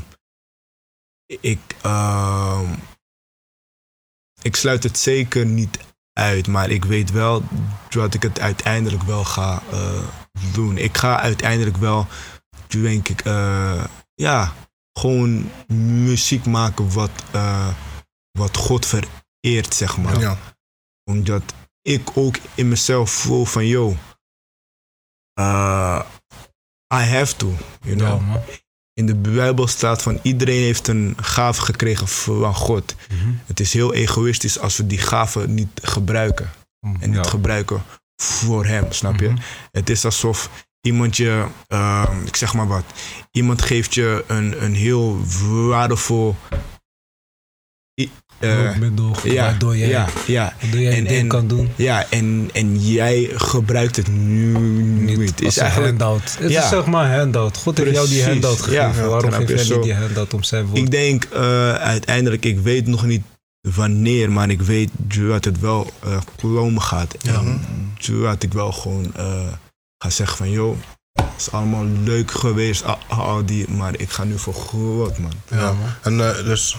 [1.27, 2.73] ik, ehm,
[4.43, 5.79] ik sluit het zeker niet
[6.19, 7.43] uit, maar ik weet wel
[7.89, 10.03] dat ik het uiteindelijk wel ga eh,
[10.53, 10.77] doen.
[10.77, 12.07] Ik ga uiteindelijk wel,
[12.67, 14.53] denk ik, eh, ja,
[14.93, 17.69] gewoon muziek maken wat, eh,
[18.39, 20.39] wat God vereert, zeg maar Ja.
[21.05, 21.43] omdat
[21.83, 23.97] ik ook in mezelf voel van, yo,
[26.95, 28.21] I have to, you know.
[28.21, 28.41] Ja.
[28.99, 32.95] In de Bijbel staat van, iedereen heeft een gave gekregen van God.
[33.09, 33.29] Mhm.
[33.47, 36.51] Het is heel egoïstisch als we die gave niet gebruiken.
[36.81, 37.23] En niet Ja.
[37.23, 37.83] gebruiken
[38.23, 39.29] voor hem, snap je?
[39.29, 39.39] Mhm.
[39.73, 42.85] Het is alsof iemand je, uh, ik zeg maar wat,
[43.31, 45.19] iemand geeft je een, een heel
[45.69, 46.37] waardevol
[48.39, 50.55] eh, hulpmiddel, waardoor jij, ja, ja.
[50.61, 51.69] waardoor jij En- een ding en- kan doen.
[51.77, 54.53] Ja, en, en jij gebruikt het nu
[55.17, 55.31] niet.
[55.31, 56.37] Het is een eigenlijk, handout.
[56.39, 56.63] Het Ja.
[56.63, 57.57] is zeg maar een handout.
[57.57, 58.33] God heeft jou die Precies.
[58.33, 59.03] handout gegeven.
[59.03, 59.65] Ja, Waarom snap geef je?
[59.67, 60.79] jij niet die handout om zijn woord?
[60.79, 63.23] ik denk eh, uiteindelijk, ik weet nog niet
[63.61, 67.15] wanneer, maar ik weet dat het wel eh komen gaat.
[67.15, 67.61] En
[68.23, 69.43] dat ik wel gewoon eh,
[69.99, 70.77] ga zeggen van, joh,
[71.13, 75.33] het is allemaal leuk geweest, al, al die, maar ik ga nu voor God, man.
[75.51, 75.75] Ja.
[76.03, 76.77] En dus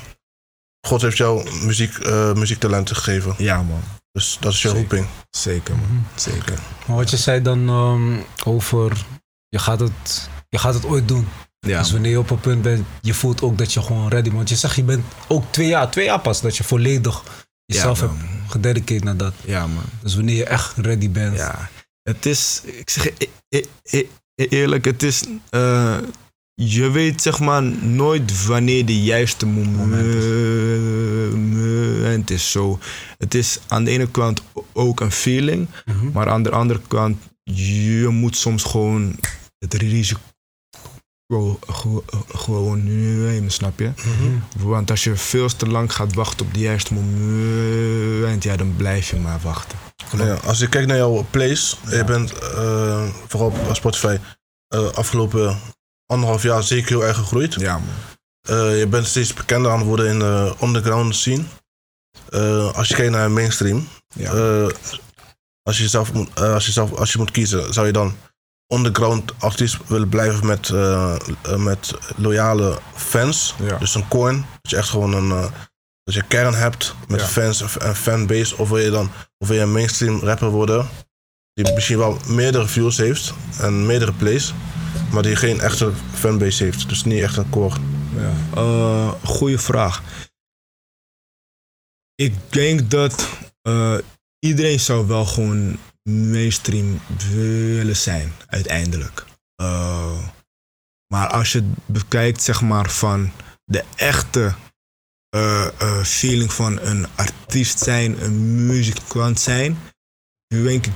[0.88, 3.36] God heeft jou muziek, eh, muziektalenten gegeven.
[3.38, 3.82] Ja, man.
[4.12, 4.82] Dus dat is je Zeker.
[4.84, 5.08] roeping.
[5.30, 6.06] Zeker, man.
[6.16, 6.60] Zeker.
[6.88, 9.06] Maar wat je zei dan ehm, over,
[9.50, 11.28] je gaat, het, je gaat het ooit doen.
[11.60, 14.24] Ja, Dus wanneer je op een punt bent, je voelt ook dat je gewoon ready
[14.24, 14.36] bent.
[14.36, 17.24] Want je zegt, je bent ook twee jaar, twee jaar pas dat je volledig
[17.66, 18.20] jezelf Ja, hebt
[18.52, 19.34] gededicateerd naar dat.
[19.46, 19.84] ja, man.
[20.02, 21.38] Dus wanneer je echt ready bent.
[21.38, 21.70] Ja,
[22.04, 25.98] het is, ik zeg e- e- e- e- eerlijk, het is, eh,
[26.62, 30.20] je weet zeg maar nooit wanneer de juiste moment
[32.30, 32.52] is.
[32.52, 32.80] Zo,
[33.18, 34.42] het is aan de ene kant
[34.74, 36.12] ook een feeling, Mhm.
[36.12, 39.16] maar aan de andere kant, je moet soms gewoon
[39.58, 40.20] het risico
[41.68, 43.92] ge- gewoon nemen, snap je?
[44.58, 49.10] Want als je veel te lang gaat wachten op de juiste moment, ja, dan blijf
[49.10, 49.78] je maar wachten.
[50.18, 54.18] Ja, als je kijkt naar jouw plays, je bent eh, vooral op Spotify
[54.68, 55.60] eh, afgelopen
[56.10, 57.54] anderhalf jaar zeker heel erg gegroeid.
[57.54, 57.88] Ja, man.
[58.42, 61.44] Eh, je bent steeds bekender aan het worden in de underground scene.
[62.30, 64.32] Eh, als je kijkt naar mainstream, Ja.
[64.34, 64.68] eh,
[65.64, 68.16] als, je zelf moet, als, je zelf, als je moet kiezen, zou je dan
[68.74, 70.70] underground artiest willen blijven met,
[71.58, 73.56] met loyale fans?
[73.64, 73.78] Ja.
[73.78, 75.30] Dus een coin, dat je echt gewoon een,
[76.04, 77.26] dat je kern hebt met Ja.
[77.28, 78.58] fans of- en fanbase.
[78.58, 80.90] Of wil je dan of wil je een mainstream rapper worden
[81.54, 84.54] die misschien wel meerdere views heeft en meerdere plays,
[85.12, 86.90] maar die geen echte fanbase heeft.
[86.90, 87.80] Dus niet echt een core.
[88.16, 88.34] Ja.
[88.56, 90.04] Eh, goeie vraag.
[92.16, 93.30] Ik denk dat
[93.62, 93.98] eh,
[94.40, 95.78] iedereen zou wel gewoon
[96.10, 97.00] mainstream
[97.32, 99.26] willen zijn, uiteindelijk.
[99.56, 100.28] Eh,
[101.08, 103.32] maar als je het bekijkt, zeg maar, van
[103.66, 104.54] de echte
[106.04, 109.78] feeling van een artiest zijn, een muzikant zijn,
[110.48, 110.94] denk ik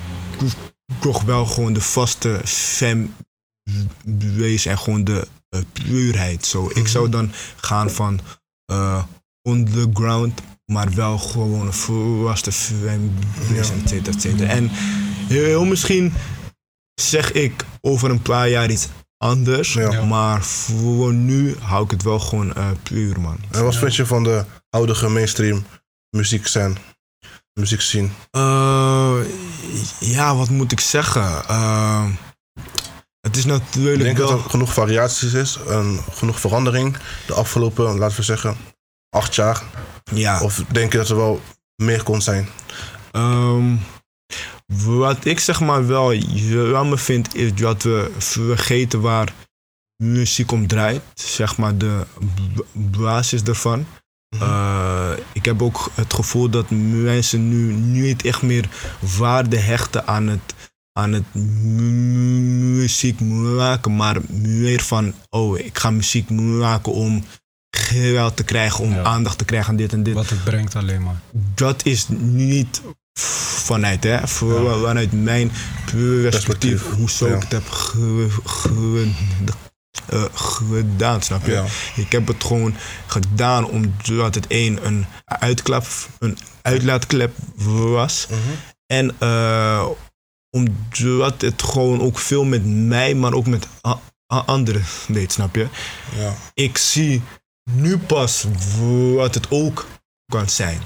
[1.00, 2.42] toch wel gewoon de vaste
[3.72, 6.46] fanbase en gewoon de eh, puurheid.
[6.46, 6.70] Zo.
[6.74, 8.20] Ik zou dan gaan van
[8.66, 9.04] eh,
[9.50, 14.50] underground, maar wel gewoon een volwassen fanbase, et cetera, et cetera.
[14.50, 14.70] En
[15.28, 16.14] heel misschien
[17.02, 20.06] zeg ik over een paar jaar iets anders, Ja.
[20.06, 23.38] maar voor nu hou ik het wel gewoon eh, puur, man.
[23.52, 25.66] En wat vind je van de huidige mainstream
[26.10, 26.74] muziekscène?
[27.60, 28.08] Muziekscene?
[28.32, 29.18] Eh,
[30.00, 31.48] ja, wat moet ik zeggen?
[33.28, 34.30] Het is Ik natuurlijk denk wel...
[34.30, 38.58] dat er genoeg variaties is en genoeg verandering de afgelopen, laten we zeggen,
[39.10, 39.64] acht jaar.
[40.12, 40.42] ja.
[40.42, 41.42] Of denk je dat er wel
[41.76, 42.50] meer kon zijn?
[43.12, 43.76] Ehm,
[44.66, 49.34] wat ik zeg maar wel jammer vind, is dat we vergeten waar
[50.04, 51.02] muziek om draait.
[51.14, 52.06] Zeg maar de
[52.74, 53.86] basis ervan.
[54.40, 58.70] Eh, ik heb ook het gevoel dat mensen nu niet echt meer
[59.18, 60.54] waarde hechten aan het,
[60.94, 62.42] aan het mu-
[62.80, 67.24] muziek maken, maar meer van, oh, ik ga muziek maken om
[67.78, 69.04] geld te krijgen, om Ja.
[69.04, 71.22] aandacht te krijgen en dit en dit Wat het brengt alleen maar.
[71.56, 72.82] dat is niet
[73.64, 75.52] vanuit, hè, voor- vanuit mijn
[75.86, 77.36] perspectief, Perspectief, hoezo ja.
[77.36, 79.12] ik het heb ge- ge-
[80.10, 81.64] eh, gedaan, snap je?
[81.96, 82.76] Ik heb het gewoon
[83.08, 85.86] gedaan omdat het één een uitklap,
[86.20, 88.28] een uitlaatklep was.
[88.86, 89.86] En eh,
[90.54, 93.68] omdat het gewoon ook veel met mij, maar ook met
[94.28, 95.68] anderen deed, snap je?
[96.18, 96.36] Ja.
[96.54, 97.22] ik zie
[97.72, 98.46] nu pas
[99.16, 99.86] wat het ook
[100.32, 100.82] kan zijn.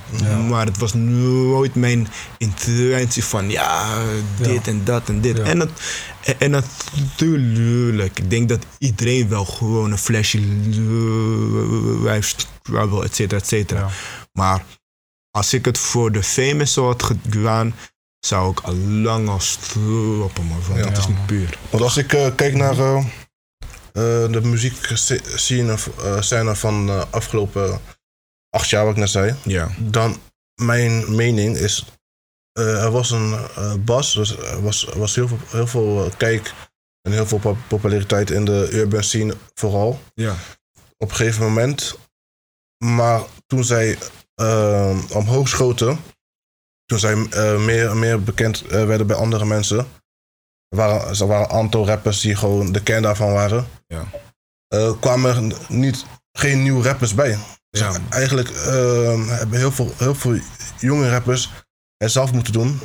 [0.48, 4.04] Maar het was nooit mijn intentie van ja,
[4.42, 5.38] dit en dat en dit.
[5.38, 5.44] Ja.
[5.44, 5.70] En, dat,
[6.38, 10.40] en natuurlijk, ik denk dat iedereen wel gewoon een flesje
[12.04, 13.90] lifestyle, et cetera, et cetera.
[14.34, 14.66] Maar
[15.32, 17.74] als ik het voor de famous zou had gedaan,
[18.28, 20.62] zou ik al lang al stoppen, man.
[20.68, 20.86] Want Ja.
[20.88, 21.26] het is niet man.
[21.26, 21.58] puur.
[21.70, 24.42] Want als ik eh, kijk naar eh, eh, de
[26.04, 27.80] eh, scène van de afgelopen
[28.50, 29.70] acht jaar, wat ik net zei, Ja.
[29.80, 30.18] dan
[30.62, 31.86] mijn mening is,
[32.54, 33.36] er was een
[33.86, 36.54] bas, dus er was, was heel veel, heel veel kijk
[37.02, 40.00] en heel veel pop- populariteit in de urban scene vooral.
[40.14, 40.36] Ja.
[40.98, 41.98] Op een gegeven moment.
[42.86, 43.98] Maar toen zij
[45.14, 46.00] omhoog schoten,
[46.88, 49.78] toen zij eh, meer, meer bekend eh, werden bij andere mensen,
[50.68, 54.04] er waren, er waren een aantal rappers die gewoon de kern daarvan waren, Ja.
[54.68, 57.38] eh, kwamen er niet, geen nieuwe rappers bij.
[57.70, 60.40] Dus Ja, eigenlijk ehm, hebben heel veel, heel veel
[60.80, 61.52] jonge rappers
[61.98, 62.80] het zelf moeten doen.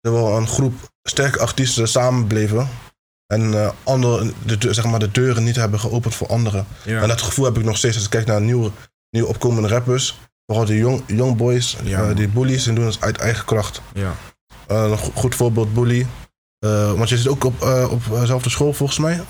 [0.00, 2.68] Terwijl een groep sterke artiesten samen bleven.
[3.26, 6.66] En andere, de, deur- zeg maar, de deuren niet hebben geopend voor anderen.
[6.84, 7.02] Ja.
[7.02, 8.70] En dat gevoel heb ik nog steeds als ik kijk naar nieuwe,
[9.10, 10.18] nieuwe opkomende rappers.
[10.46, 13.80] Vooral die young, young boys, Ja, eh, die bullies, en doen het uit eigen kracht.
[13.94, 14.14] ja.
[14.66, 16.06] Eh, een go- goed voorbeeld, Bully.
[16.58, 19.20] Eh, want je zit ook op, op dezelfde school volgens mij.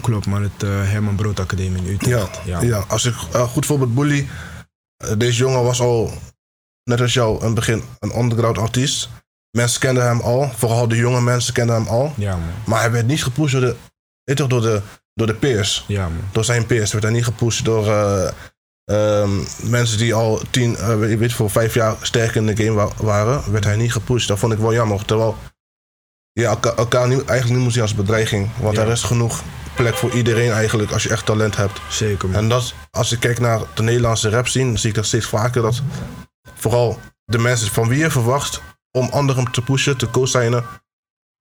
[0.00, 0.42] Klopt, man.
[0.42, 2.40] Het Herman Brood Academie in Utrecht.
[2.44, 2.84] ja, ja.
[2.88, 4.28] als ik goed voorbeeld, Bully.
[5.18, 6.10] Deze jongen was al,
[6.84, 9.08] net als jou, in het begin een underground artiest.
[9.50, 12.12] Mensen kenden hem al, vooral de jonge mensen kenden hem al.
[12.16, 12.48] Ja, man.
[12.66, 13.76] Maar hij werd niet gepusht door
[14.24, 14.80] de, toch, door de,
[15.14, 15.84] door de peers.
[15.88, 16.20] Ja, man.
[16.32, 17.84] Door zijn peers werd hij niet gepusht door
[18.84, 19.30] eh, ehm,
[19.62, 23.52] mensen die al tien, eh, weet voor vijf jaar sterk in de game wa- waren.
[23.52, 24.28] Werd hij niet gepusht.
[24.28, 25.04] Dat vond ik wel jammer.
[25.04, 25.36] Terwijl
[26.32, 28.48] je elkaar, elkaar niet, eigenlijk niet moet zien als bedreiging.
[28.60, 28.82] Want Ja.
[28.82, 29.42] er is genoeg
[29.74, 31.80] plek voor iedereen eigenlijk als je echt talent hebt.
[31.88, 32.38] Zeker, man.
[32.38, 35.26] En dat, als ik kijk naar de Nederlandse rap scene, dan zie ik dat steeds
[35.26, 35.62] vaker.
[35.62, 35.82] Dat
[36.54, 40.64] vooral de mensen van wie je verwacht om anderen te pushen, te co-signen.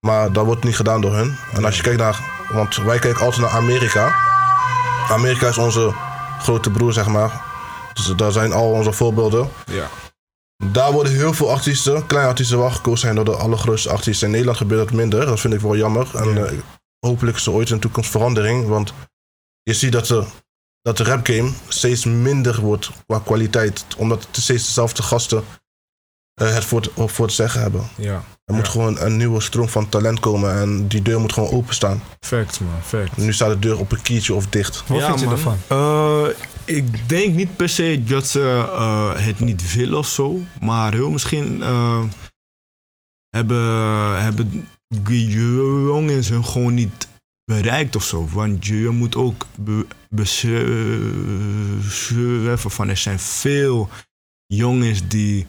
[0.06, 1.36] Maar dat wordt niet gedaan door hun.
[1.54, 2.19] En als je kijkt naar,
[2.51, 4.15] want wij kijken altijd naar Amerika.
[5.10, 5.93] Amerika is onze
[6.41, 7.41] grote broer, zeg maar.
[7.93, 9.49] Dus daar zijn al onze voorbeelden.
[9.65, 9.89] Ja.
[10.71, 14.25] Daar worden heel veel artiesten, kleine artiesten, wel gekozen door de allergrootste artiesten.
[14.25, 15.25] In Nederland gebeurt dat minder.
[15.25, 16.08] Dat vind ik wel jammer.
[16.15, 16.45] En Ja.
[16.45, 16.58] eh,
[16.99, 18.67] hopelijk is er ooit in de toekomst verandering.
[18.67, 18.93] Want
[19.63, 20.23] je ziet dat de,
[20.82, 23.86] dat de rap game steeds minder wordt qua kwaliteit.
[23.97, 25.43] Omdat het steeds dezelfde gasten
[26.47, 27.88] het voor, te- voor te zeggen hebben.
[27.97, 28.23] Ja.
[28.45, 28.71] Er moet Ja.
[28.71, 30.54] gewoon een nieuwe stroom van talent komen.
[30.62, 32.01] En die deur moet gewoon openstaan.
[32.19, 32.82] Facts, man.
[32.84, 33.17] Facts.
[33.17, 34.84] Nu staat de deur op een kiertje of dicht.
[34.88, 35.58] Wat Ja, vind je ervan?
[35.67, 36.25] Eh,
[36.65, 40.39] ik denk niet per se dat ze eh, het niet willen of zo.
[40.62, 42.04] Maar heel misschien eh,
[43.30, 43.62] hebben,
[44.23, 44.67] hebben
[45.04, 45.30] die
[45.86, 47.08] jongens hun gewoon niet
[47.45, 48.27] bereikt of zo.
[48.32, 49.86] Want je moet ook be-
[51.69, 53.89] beseffen van er zijn veel
[54.45, 55.45] jongens die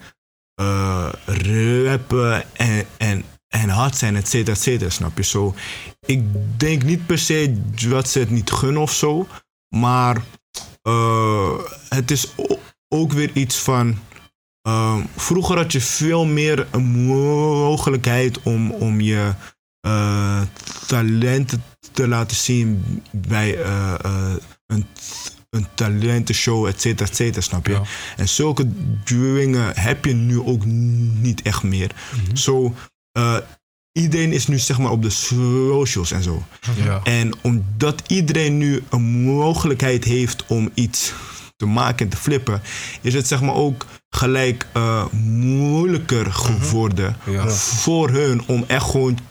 [0.63, 5.23] eh, rappen en, en, en hard zijn, et cetera, et cetera, snap je?
[5.23, 5.55] Zo,
[6.05, 6.21] ik
[6.57, 9.27] denk niet per se dat ze het niet gunnen of zo.
[9.75, 10.21] Maar
[10.81, 11.57] eh,
[11.89, 12.33] het is
[12.87, 13.97] ook weer iets van.
[14.61, 19.33] eh, vroeger had je veel meer een mogelijkheid om, om je
[19.79, 20.41] eh,
[20.87, 23.65] talenten te laten zien bij
[24.67, 24.85] een,
[25.53, 27.73] een talentenshow, et cetera, et cetera, snap je?
[27.73, 27.81] Ja.
[28.17, 28.67] En zulke
[29.03, 31.91] dingen heb je nu ook niet echt meer.
[32.33, 32.73] Zo,
[33.11, 33.37] eh,
[33.91, 36.43] iedereen is nu zeg maar op de socials en zo.
[36.83, 37.01] Ja.
[37.03, 41.13] En omdat iedereen nu een mogelijkheid heeft om iets
[41.55, 42.61] te maken en te flippen,
[43.01, 47.49] is het zeg maar ook gelijk eh, moeilijker geworden Ja.
[47.49, 49.21] voor hun om echt gewoon te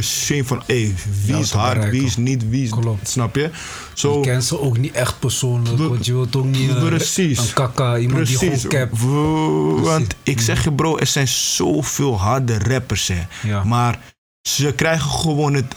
[0.00, 3.08] zien van hey, wie is hard, wie is niet, wie is Klopt.
[3.08, 3.50] snap je?
[3.94, 6.88] Zo, Je kent ze ook niet echt persoonlijk, We- want je wilt ook niet een,
[6.88, 7.38] Precies.
[7.38, 8.90] een kakka, iemand die gewoon cap.
[9.84, 13.22] want ik zeg je bro, er zijn zoveel harde rappers hè.
[13.48, 13.64] Ja.
[13.64, 13.98] Maar
[14.48, 15.74] ze krijgen gewoon het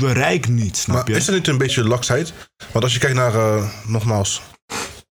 [0.00, 1.16] bereik niet, snap Maar je?
[1.16, 2.32] is er niet een beetje laksheid?
[2.72, 4.42] Want als je kijkt naar, eh, nogmaals,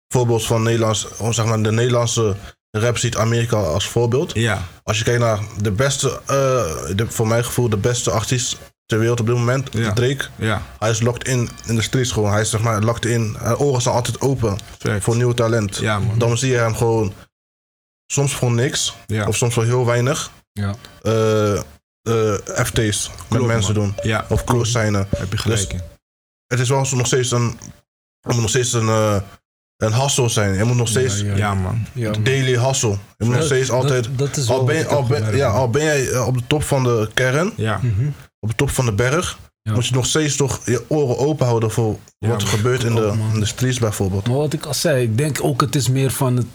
[0.08, 2.36] voorbeeld van Nederlands, zeg maar, de Nederlandse
[2.80, 4.34] rap ziet Amerika als voorbeeld.
[4.34, 8.58] Ja, Als je kijkt naar de beste, eh, de, voor mijn gevoel, de beste artiest
[8.86, 9.92] ter wereld op dit moment, Ja.
[9.92, 10.24] Drake.
[10.36, 10.62] ja.
[10.78, 12.30] Hij is locked in in de streets gewoon.
[12.32, 13.36] Hij is zeg maar locked in.
[13.40, 14.58] Zijn oren staan altijd open
[15.00, 15.76] voor nieuw talent.
[15.76, 16.18] Ja, man.
[16.18, 17.12] Dan zie je hem gewoon
[18.06, 18.94] soms voor niks.
[19.06, 19.26] Ja.
[19.26, 20.30] Of soms wel heel weinig.
[20.52, 20.74] Ja.
[21.02, 23.82] eh, eh, FT's met mensen man.
[23.84, 23.94] doen.
[24.02, 25.06] Ja, Of close signen.
[25.16, 25.80] heb je gelijk Dus-.
[26.46, 27.58] Het is wel nog steeds een.
[28.26, 29.22] Nog steeds een,
[29.82, 30.54] een hustle zijn.
[30.54, 31.20] Je moet nog steeds.
[31.20, 31.86] Ja, Ja, man.
[31.92, 32.22] Ja, man.
[32.24, 32.96] Daily hustle.
[33.18, 34.04] Je moet nog steeds altijd.
[34.04, 36.62] Dat, dat is al, ben, al, ben, ja, al ben jij eh, op de top
[36.62, 38.06] van de kern, Ja, Mhm.
[38.40, 41.70] op de top van de berg, moet je nog steeds toch je oren open houden
[41.70, 44.28] voor wat er gebeurt in de, in de streets bijvoorbeeld.
[44.28, 46.46] Maar wat ik al zei, ik denk ook het is meer van het,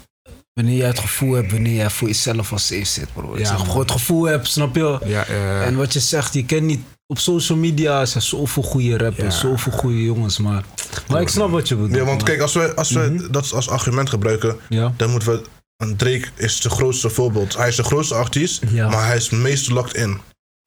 [0.57, 3.33] wanneer jij het gevoel hebt, wanneer jij voor jezelf als safe zit, bro.
[3.33, 4.99] Ik Ja, zeg, gewoon het gevoel hebt, snap je?
[5.05, 8.63] ja eh, En wat je zegt, je kent niet op social media, er zijn zoveel
[8.63, 9.39] goede rappers, Ja.
[9.41, 10.63] zoveel goede jongens, maar,
[11.07, 11.95] maar ik snap wat je bedoelt.
[11.95, 14.93] Ja, want kijk, als we, als we dat als argument gebruiken, ja.
[14.97, 15.41] dan moeten we.
[15.77, 17.57] een Drake is de grootste voorbeeld.
[17.57, 18.89] Hij is de grootste artiest, Ja.
[18.89, 20.17] maar hij is het meest locked in.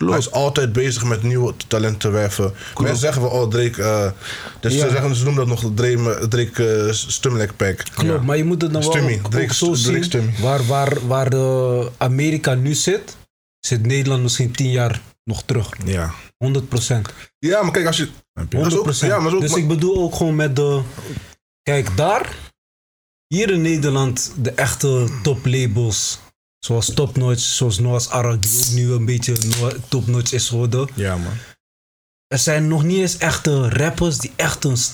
[0.09, 2.53] Hij is altijd bezig met nieuwe talenten te werven.
[2.79, 4.11] Mensen zeggen wel, oh Drake, eh,
[4.61, 4.85] dus Ja.
[4.85, 7.77] ze, zeggen, ze noemen dat nog Drake, Drake uh, Stumlek Pack.
[7.95, 8.19] Klopt, Ja.
[8.23, 10.35] maar je moet het dan wel Stummy, Drake- ook zo Drake zien.
[10.41, 13.17] Waar, waar, waar de Amerika nu zit,
[13.61, 15.69] zit Nederland misschien tien jaar nog terug.
[15.85, 16.15] ja.
[16.39, 17.09] 100 procent.
[17.39, 18.09] Ja, maar kijk, als je.
[18.33, 20.81] Heb je- 100 ook- ja, maar ook- Dus ik bedoel ook gewoon met de...
[21.63, 22.37] Kijk, daar,
[23.27, 26.19] hier in Nederland, de echte toplabels,
[26.61, 30.49] zoals Top Notch, zoals Noah's Arak, die ook nu een beetje Noah- Top Notch is
[30.49, 30.89] geworden.
[30.95, 31.33] Ja, man.
[32.27, 34.93] Er zijn nog niet eens echte rappers die echt een s-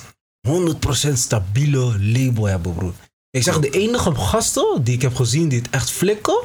[0.48, 2.92] 100% stabiele label hebben, bro.
[3.30, 6.42] Ik zeg, de enige gasten die ik heb gezien die het echt flikken,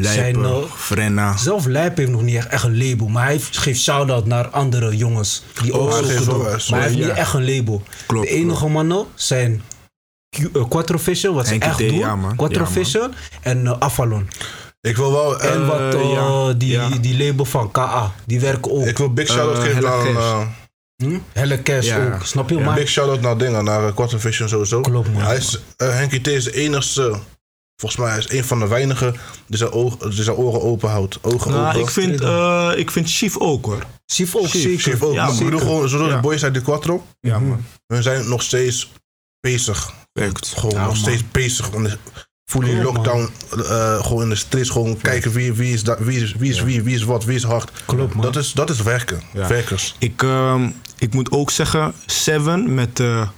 [0.00, 0.36] zijn...
[0.76, 1.36] Frenna.
[1.36, 4.96] zelf Lijp heeft nog niet echt, echt een label, maar hij geeft shout-out naar andere
[4.96, 7.06] jongens die ook Oh, zo eh, Maar hij heeft ja.
[7.06, 7.82] niet echt een label.
[8.06, 9.62] Klopt, de enige mannen zijn
[10.54, 11.94] Eh, Quattro Vision, wat ze echt doen.
[11.98, 12.36] ja, man.
[12.36, 12.72] Quattro Ja, man.
[12.72, 14.28] Vision en eh, Avalon.
[14.80, 15.40] Ik wil wel...
[15.40, 16.88] eh, en wat eh, ja, die, ja.
[16.88, 18.86] die label van KA, die werken ook.
[18.86, 20.04] ik wil big shout-out geven aan...
[20.04, 20.14] Cash.
[20.16, 20.46] eh,
[21.04, 21.18] Hm?
[21.32, 22.14] Helle Cash Ja.
[22.14, 22.56] ook, snap je?
[22.56, 22.64] Ja.
[22.64, 24.80] Maar Big shout-out naar dingen, naar uh, Quarter Vision sowieso.
[24.80, 25.22] Klopt, man.
[25.22, 27.18] Hij is, Henkie T is de enigste,
[27.76, 30.88] volgens mij hij is een van de weinigen die zijn, oog, die zijn oren open
[30.90, 31.18] houdt.
[31.22, 31.80] Ogen Nou, open.
[31.80, 33.84] ik vind, eh, ik vind Chief ook hoor.
[34.06, 35.50] Chief ook Chief, ook, Ja, maar ik zeker.
[35.52, 37.64] bedoel gewoon, zodat de boys uit de Quattro, Ja, man.
[37.86, 38.92] we zijn nog steeds
[39.40, 39.92] bezig.
[40.16, 40.52] Werkt.
[40.56, 40.96] Gewoon Ja, nog man.
[40.96, 41.70] steeds bezig.
[42.50, 46.34] Fully Klopt, lockdown, eh, gewoon in de streets, gewoon kijken wie, wie, is wie, is,
[46.38, 47.70] wie is wie, wie is wat, wie is hard.
[47.86, 48.22] Klopt, man.
[48.24, 49.48] Dat is, dat is werken, Ja.
[49.48, 49.94] werkers.
[49.98, 53.28] Ik, ehm, ik moet ook zeggen, Seven met eh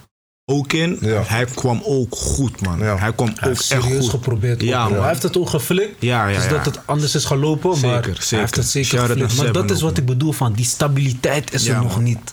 [0.44, 1.22] Okin, Ja.
[1.26, 2.78] hij kwam ook goed, man.
[2.78, 2.96] Ja.
[2.98, 4.10] Hij kwam Hij ook heeft echt serieus goed.
[4.10, 4.62] geprobeerd.
[4.62, 4.90] Ja, ook.
[4.90, 4.98] man.
[5.00, 5.94] Hij heeft het ook geflikt.
[6.02, 7.68] Ja, ja, dus dat het anders is gelopen.
[7.70, 8.38] maar Zeker, hij zeker.
[8.38, 9.36] heeft het zeker geflikt.
[9.36, 12.02] Maar dat is wat ik bedoel van die stabiliteit is Ja, er nog man.
[12.04, 12.32] niet.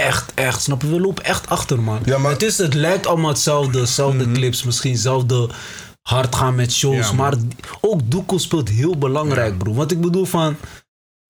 [0.00, 0.62] Echt, echt.
[0.62, 0.88] Snap je?
[0.88, 2.00] We lopen echt achter, man.
[2.04, 3.78] Ja, maar- het, is, het lijkt allemaal hetzelfde.
[3.80, 5.48] Hetzelfde clips, misschien hetzelfde
[6.02, 6.96] hard gaan met shows.
[6.96, 7.06] Mhm.
[7.06, 7.34] Ja, maar
[7.80, 9.74] ook Doekoe speelt heel belangrijk, bro.
[9.74, 10.56] Want ik bedoel van...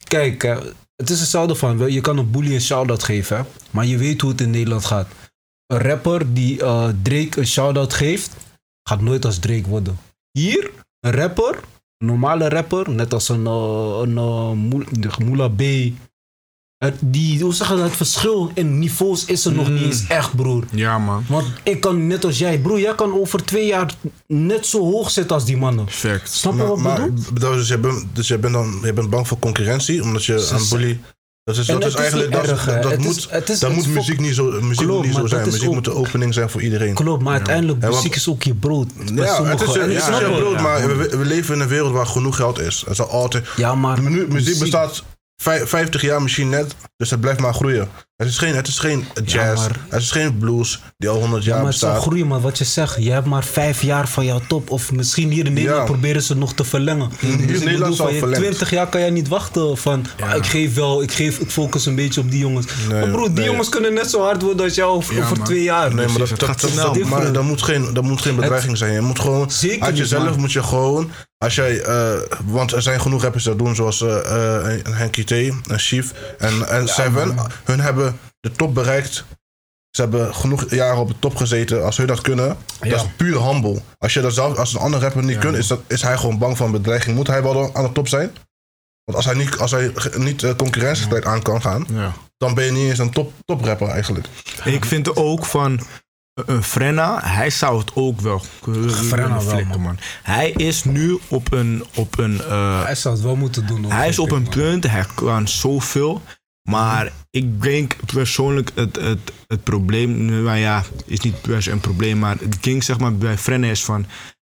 [0.04, 0.58] Kijk, eh,
[0.96, 1.92] het is hetzelfde van...
[1.92, 4.84] Je kan een bully een shout-out geven, hè, maar je weet hoe het in Nederland
[4.84, 5.08] gaat.
[5.66, 8.36] Een rapper die eh, Drake een shout-out geeft...
[8.88, 9.98] gaat nooit als Drake worden.
[10.30, 11.58] Hier, een rapper,
[11.98, 14.16] een normale rapper, net als een, uh, een
[14.96, 15.62] uh, Moula B.
[16.84, 19.74] Het, die, hoe zeg je dat, het verschil in niveaus is er nog Mm.
[19.74, 20.64] niet eens echt, broer.
[20.70, 21.24] Ja, man.
[21.28, 23.94] Want ik kan net als jij, broer, jij kan over twee jaar
[24.26, 25.84] net zo hoog zitten als die mannen.
[25.84, 26.32] Perfect.
[26.32, 27.52] Snap je Maar, wat ik bedoel?
[27.52, 30.62] dus, je bent, dus je bent dan je bent bang voor concurrentie, omdat je aan
[30.70, 31.00] bully...
[31.44, 32.32] Dat is, dat is is eigenlijk...
[32.32, 34.34] Dat, erg, dat, dat Het is- moet, het is- dat het moet is muziek niet
[34.34, 35.46] zo, muziek Klopt, niet zo zijn.
[35.46, 36.94] is Muziek ook- moet de opening zijn voor iedereen.
[36.94, 38.86] Klopt, maar uiteindelijk, Ja, want- muziek is ook je brood.
[39.14, 40.36] Ja, het is, is je het.
[40.36, 40.96] brood, ja, maar man.
[40.98, 42.82] we, we leven in een wereld waar genoeg geld is.
[42.86, 43.46] Het zal altijd...
[43.56, 45.02] Ja, maar Mu- muziek muziek- bestaat
[45.42, 47.88] 50 jaar misschien net, dus het blijft maar groeien.
[48.16, 51.44] Het is geen, het is geen jazz, maar- het is geen blues die al 100
[51.44, 52.06] jaar Ja, maar het zal bestaat.
[52.08, 54.70] groeien, maar wat je zegt, je hebt maar vijf jaar van jouw top.
[54.70, 55.92] Of misschien hier in Nederland Ja.
[55.92, 57.08] proberen ze het nog te verlengen.
[57.20, 58.42] Dus ik Nederland bedoel, is al van je verlengd.
[58.44, 61.86] 20 jaar kan jij niet wachten van, ah, ik geef wel, ik, geef, ik focus
[61.86, 62.66] een beetje op die jongens.
[62.88, 63.44] Nee, maar broer, die nee.
[63.44, 65.46] jongens kunnen net zo hard worden als jou over, Ja, over man.
[65.46, 65.94] twee jaar.
[65.94, 68.92] Nee, maar dat, dat, gaat dat, maar dat moet geen, dat moet geen bedreiging zijn.
[68.92, 71.10] Je moet gewoon, Zeker uit jezelf moet je gewoon,
[71.44, 75.24] als jij, eh, want er zijn genoeg rappers dat doen, zoals eh eh, een Henkie
[75.24, 77.36] T, een Chief en, en Seven.
[77.64, 79.24] Hun hebben de top bereikt.
[79.90, 81.84] Ze hebben genoeg jaren op de top gezeten.
[81.84, 82.88] Als hun dat kunnen, Ja.
[82.90, 83.80] dat is puur humble.
[83.98, 86.38] Als je dat zelf, als een andere rapper niet kunt, is, dat, is hij gewoon
[86.38, 87.16] bang van bedreiging.
[87.16, 88.30] Moet hij wel aan de top zijn?
[89.04, 92.12] Want als hij niet, als hij niet eh, concurrentiestrijd aan kan gaan, Ja.
[92.36, 94.26] dan ben je niet eens een top, toprapper eigenlijk.
[94.64, 95.80] Ik vind er ook van
[96.46, 98.90] eh, een Frenna, hij zou het ook wel kunnen
[99.40, 99.98] flikken, man.
[100.22, 103.90] Hij is nu op een, op een eh, Hij zou het wel moeten doen.
[103.90, 104.50] hij is op een man.
[104.50, 106.22] punt, hij kan zoveel.
[106.68, 111.70] Maar ik denk persoonlijk het, het, het probleem, nu, maar ja, is niet per se
[111.70, 114.06] een probleem, maar het ding zeg maar bij Frenna is van,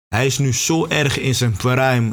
[0.08, 2.10] hij is nu zo erg in zijn prime,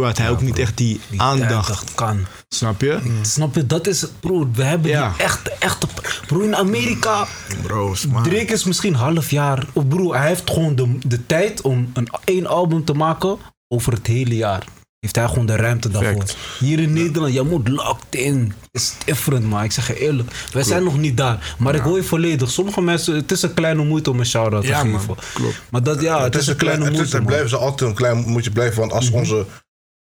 [0.00, 2.26] dat hij ook niet echt die, Die aandacht, 30 kan.
[2.48, 3.18] snap je?
[3.22, 5.08] Snap je, dat is, broer, we hebben Ja.
[5.16, 5.86] die echte, echte,
[6.26, 7.26] broer, in Amerika,
[7.62, 7.94] Bro.
[8.22, 12.08] Drake is misschien half jaar, of broer, hij heeft gewoon de, de tijd om een
[12.24, 14.64] één album te maken over het hele jaar.
[15.00, 16.24] Heeft hij gewoon de ruimte daarvoor.
[16.58, 18.52] Hier in Nederland, je moet locked in.
[18.70, 19.62] is different, man.
[19.62, 20.30] Ik zeg je eerlijk.
[20.52, 21.54] Wij zijn nog niet daar.
[21.58, 22.50] Maar ik hoor je volledig.
[22.50, 25.00] Sommige mensen, het is een kleine moeite om een shout-out te Ja, man.
[25.00, 25.16] geven.
[25.34, 25.62] Klopt.
[25.70, 28.16] Maar dat, ja, het, is een kleine het moeite, het blijven ze altijd een klein
[28.16, 28.80] moetje blijven.
[28.80, 29.46] Want als onze,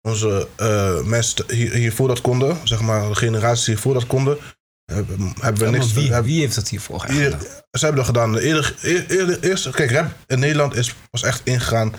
[0.01, 4.37] onze eh, mensen hier, hiervoor dat konden, zeg maar de generaties hiervoor dat konden,
[4.85, 5.93] hebben, hebben we Ja, maar niks.
[5.93, 7.15] wie, hebben- wie heeft dat hiervoor gedaan?
[7.15, 7.37] hier-
[7.71, 8.37] ze hebben dat gedaan.
[8.37, 11.93] Eerder, eer- eerder, eerst, kijk, rap in Nederland is, was echt ingegaan.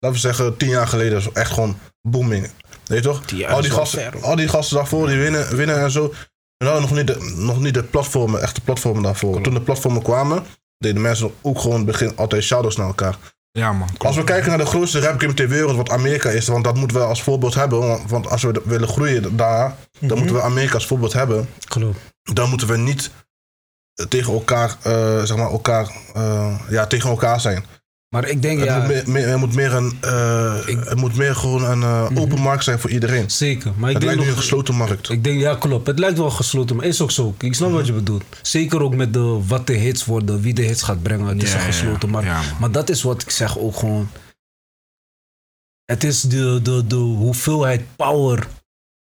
[0.00, 2.50] Laten we zeggen, tien jaar geleden was echt gewoon booming.
[2.86, 3.22] Weet je toch?
[3.48, 6.12] Al is die, gasten, al die gasten daarvoor, die winnen, winnen en zo.
[6.56, 9.40] En hadden nog niet de, nog niet de platformen, echte platformen daarvoor.
[9.40, 10.44] Toen de platformen kwamen,
[10.78, 13.16] deden mensen ook gewoon in het begin altijd shadows naar elkaar.
[13.52, 16.64] Ja man, Als we kijken naar de grootste rapgame ter wereld, wat Amerika is, want
[16.64, 18.08] dat moeten we als voorbeeld hebben.
[18.08, 21.48] Want, als we willen groeien daar, dan moeten we Amerika als voorbeeld hebben.
[21.64, 21.98] Klopt.
[22.22, 23.10] Dan moeten we niet
[23.94, 27.64] eh, tegen elkaar, eh, zeg maar, elkaar, eh, ja, tegen elkaar zijn.
[28.14, 30.96] Maar ik denk, Het, ja, moet meer, meer, het moet meer een, eh, Ik- het
[30.98, 33.30] moet meer gewoon een eh, open markt zijn voor iedereen.
[33.30, 33.72] zeker.
[33.76, 35.08] Maar ik Het denk lijkt nu een gesloten markt.
[35.10, 35.86] Ik denk, ja, klopt.
[35.86, 37.34] Het lijkt wel gesloten, maar is ook zo.
[37.38, 38.24] Ik snap wat je bedoelt.
[38.42, 41.26] Zeker ook met de, wat de hits worden, wie de hits gaat brengen.
[41.26, 42.26] Het is een ja, gesloten markt.
[42.28, 44.08] ja, maar dat is wat ik zeg ook gewoon.
[45.84, 48.46] Het is de, de, de hoeveelheid power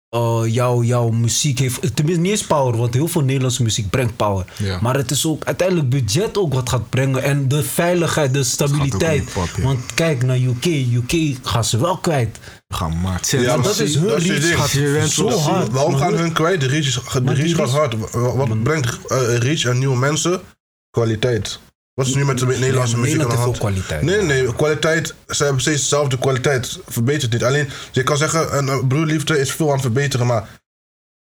[0.09, 1.95] eh, jouw, jouw muziek heeft.
[1.95, 4.45] Tenminste, niet eens power, want heel veel Nederlandse muziek brengt power.
[4.57, 4.79] Ja.
[4.81, 7.23] Maar het is ook uiteindelijk budget ook wat gaat brengen.
[7.23, 9.31] En de veiligheid, de stabiliteit.
[9.55, 9.63] ja.
[9.63, 10.65] Want kijk naar UK.
[10.65, 12.39] UK gaan ze wel kwijt.
[12.73, 13.29] Gaan maat.
[13.29, 15.69] Ja, dat is hun dat reach zo hard.
[15.71, 16.61] Waarom Maar gaan hun- kwijt?
[16.61, 17.95] De reach, is- de Maar reach die gaat hard.
[18.11, 20.41] Wa- Wat brengt eh, reach aan nieuwe mensen?
[20.89, 21.59] Kwaliteit.
[21.99, 23.57] Wat is nu met de Nederlandse muziek aan de hand?
[23.57, 24.01] veel kwaliteit.
[24.01, 25.15] Nee, nee, kwaliteit.
[25.27, 26.79] Ze hebben steeds dezelfde kwaliteit.
[26.87, 27.43] Verbetert niet.
[27.43, 30.27] Alleen, je kan zeggen, een, broerliefde is veel aan het verbeteren.
[30.27, 30.49] Maar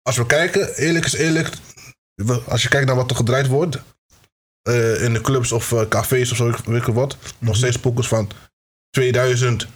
[0.03, 1.51] als we kijken, eerlijk is eerlijk.
[2.49, 3.79] Als je kijkt naar wat er gedraaid wordt.
[4.63, 7.17] eh, in de clubs of eh, cafés of zo, weet ik wat.
[7.39, 8.31] Nog steeds pokkers van
[8.91, 9.69] 2014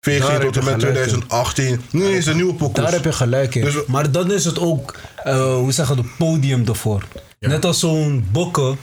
[0.00, 0.80] Daar heb tot je en met gelijk in.
[0.80, 1.80] 2018.
[1.90, 2.84] Nu is een nieuwe pokkers.
[2.84, 3.64] Daar heb je gelijk in.
[3.64, 7.04] Dus maar dan is het ook, eh, hoe zeggen de podium ervoor.
[7.38, 8.78] Net als zo'n bokken,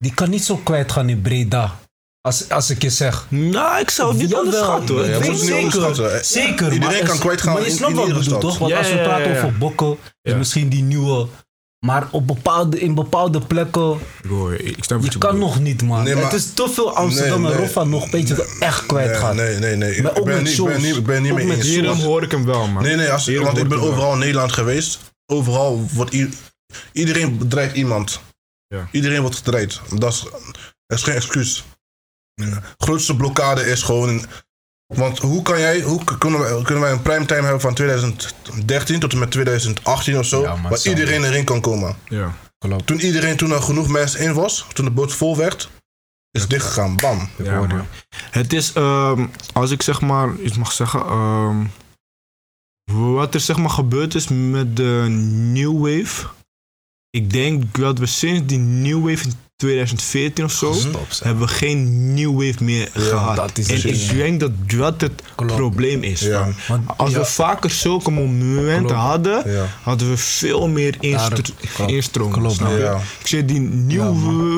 [0.00, 1.78] die kan niet zo kwijt gaan in Breda.
[2.20, 3.26] Als, als ik je zeg.
[3.28, 5.06] Nou, ik zou het niet onderschatten hoor.
[5.06, 6.24] Ja, zeker, onderschatten.
[6.24, 6.72] zeker.
[6.72, 8.50] Iedereen maar kan kwijtgaan Maar je in- snapt wat ik iedere bedoel, stad.
[8.50, 8.58] toch?
[8.58, 9.36] Want Ja, als we ja, praten ja.
[9.36, 9.90] over bokken,
[10.22, 10.36] is Ja.
[10.36, 11.26] misschien die nieuwe.
[11.86, 16.04] Maar op bepaalde, in bepaalde plekken, Bro, ik snap je je kan nog niet, man.
[16.04, 17.66] Nee, maar- het is te veel Amsterdam Nee, en nee.
[17.66, 19.34] Roffa nog een beetje echt kwijt gaat.
[19.34, 19.94] Nee, nee, nee.
[19.96, 21.66] Ik ook ben niet, ik ben niet, ik ben niet mee eens.
[21.66, 22.82] Hierom hoor ik hem wel, man.
[22.82, 24.98] Nee, nee, als, want ik ben overal in Nederland geweest.
[25.26, 26.14] Overal wordt
[26.92, 28.20] iedereen bedreigt iemand.
[28.74, 28.88] Ja.
[28.90, 29.80] Iedereen wordt gedreigd.
[30.00, 30.20] Dat is,
[30.86, 31.64] dat is geen excuus.
[32.34, 34.26] De grootste blokkade is gewoon.
[34.86, 39.12] Want hoe kan jij, hoe kunnen wij, kunnen wij een primetime hebben van 2013 tot
[39.12, 41.96] en met 2018 of zo, Ja, waar iedereen erin kan komen?
[42.08, 42.34] Ja.
[42.84, 45.70] Toen iedereen, toen er genoeg mensen in was, toen de boot vol werd,
[46.30, 46.96] is het dichtgegaan.
[46.96, 47.28] Bam.
[47.36, 47.86] Ja, man.
[48.30, 51.66] Het is, ehm, als ik zeg maar iets mag zeggen, ehm,
[52.92, 55.06] wat er zeg maar gebeurd is met de
[55.52, 56.26] New Wave.
[57.10, 59.28] Ik denk dat we sinds die New Wave
[59.60, 60.74] 2014 of zo,
[61.22, 63.36] hebben we geen New Wave meer gehad.
[63.36, 65.54] dat is en ik denk dat dat het Klopt.
[65.54, 66.20] probleem is.
[66.20, 66.48] Ja.
[66.68, 67.18] Want- Als ja.
[67.18, 68.92] we vaker zulke momenten Klopt.
[68.92, 69.44] hadden,
[69.82, 72.32] hadden we veel meer instroom.
[73.20, 73.98] Ik zeg, die New.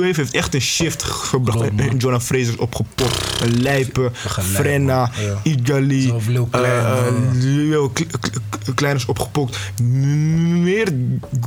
[0.01, 1.71] Wave heeft echt een shift gebracht.
[1.99, 3.15] Jonah Fraser is opgepopt.
[3.57, 4.13] Lijpen,
[4.53, 5.11] Frenna.
[5.43, 6.15] Igali.
[6.51, 6.65] Klein,
[7.33, 7.85] eh, eh,
[8.75, 9.59] Klein is opgepokt.
[9.83, 10.89] Meer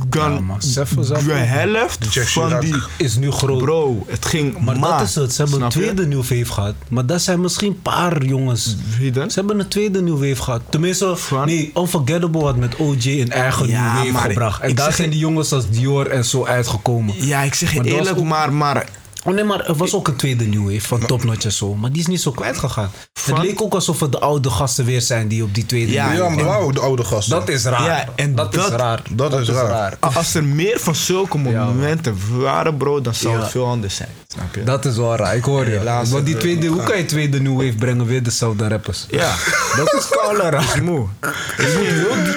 [0.08, 2.74] dan de helft van die...
[2.96, 3.62] Is nu groot.
[3.62, 4.98] Bro, het ging Maar maat.
[4.98, 5.32] dat is het.
[5.32, 5.72] Ze hebben een je?
[5.72, 6.74] tweede nieuw wave gehad.
[6.88, 8.76] Maar dat zijn misschien een paar jongens.
[8.98, 9.30] Wie dan?
[9.30, 10.60] Ze hebben een tweede nieuw wave gehad.
[10.68, 11.46] Tenminste, Van?
[11.46, 14.60] nee, Unforgettable had met OJ een eigen Ja, wave maar gebracht.
[14.60, 17.14] En daar zijn die jongens als Dior en zo uitgekomen.
[17.18, 18.88] Ja, ik zeg je Maar was eerlijk, maar, maar
[19.26, 21.74] Oh nee, maar er was ook een tweede nieuw wave van Top Notch en zo.
[21.74, 22.90] Maar die is niet zo kwijt gegaan.
[23.14, 23.34] Van?
[23.34, 26.12] Het leek ook alsof het de oude gasten weer zijn die op die tweede Ja,
[26.12, 26.44] Ja, maar waren.
[26.44, 27.38] wauw, de oude gasten.
[27.38, 27.84] Dat is raar.
[27.84, 29.02] Ja, en dat, is raar.
[29.10, 29.96] dat is raar.
[30.00, 33.40] als er meer van zulke momenten waren, bro, dan zou Ja.
[33.40, 34.08] het veel anders zijn.
[34.28, 34.62] Snap je?
[34.62, 35.76] Dat is wel raar, ik hoor je.
[35.76, 39.06] Helaas, Want die het, tweede, hoe kan je tweede nieuw wave brengen weer dezelfde rappers?
[39.10, 39.34] Ja,
[39.76, 40.82] Dat is koude raar.
[40.82, 41.06] moe.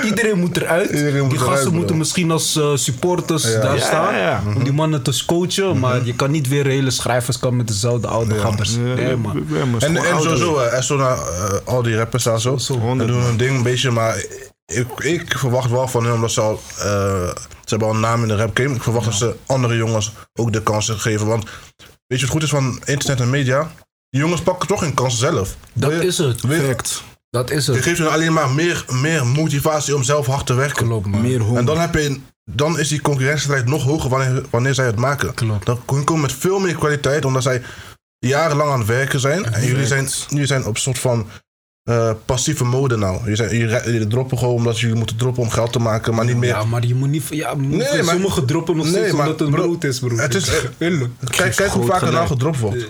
[0.06, 0.90] Iedereen moet eruit.
[0.90, 4.14] Iedereen moet die gasten moeten misschien als eh, supporters daar staan.
[4.14, 4.42] ja, ja.
[4.56, 5.80] Om die mannen te coachen.
[5.80, 8.74] Maar je kan niet weer hele schrijvers komen met dezelfde oude gabbers.
[8.76, 9.46] Ja, Nee, man.
[9.50, 12.24] ja, maar het is En, en sowieso, eh, en zo naar eh, al die rappers
[12.24, 12.38] zo.
[12.58, 14.24] Zo, En honderd, doen hun ding een beetje, maar
[14.66, 16.84] ik, ik verwacht wel van hen, omdat ze al, eh,
[17.66, 18.76] ze hebben al een naam in de rap game.
[18.76, 21.28] Ik verwacht dat ze andere jongens ook de kansen geven.
[21.28, 21.44] Want
[22.08, 23.72] weet je wat goed is van internet en media?
[24.10, 25.56] Die jongens pakken toch hun kansen zelf.
[25.74, 26.42] Dat je- is het.
[26.42, 26.76] wil je-
[27.30, 27.82] Dat is Je het.
[27.84, 30.86] geeft hun alleen maar meer, meer motivatie om zelf hard te werken.
[30.86, 31.22] Klopt, man.
[31.22, 31.60] Meer honger.
[31.60, 32.20] En dan, heb je,
[32.52, 35.34] dan is die concurrentiestrijd nog hoger wanneer, wanneer zij het maken.
[35.34, 35.66] Klopt.
[35.66, 37.62] Dan komen met veel meer kwaliteit, omdat zij
[38.20, 39.46] jarenlang aan het werken zijn.
[39.46, 41.28] En jullie zijn, jullie zijn op een soort van
[41.84, 43.20] eh, passieve mode nou.
[43.32, 43.36] Jullie,
[43.70, 46.50] zijn, droppen gewoon omdat jullie moeten droppen om geld te maken, maar niet meer.
[46.50, 47.24] Ja, maar je moet niet...
[47.30, 50.16] Ja, Nee, maar- sommige droppen nog Nee, steeds maar omdat het bro, brood is, bro.
[50.18, 50.50] het is-
[51.30, 52.90] kijk, kijk hoe vaak er nou gedropt wordt.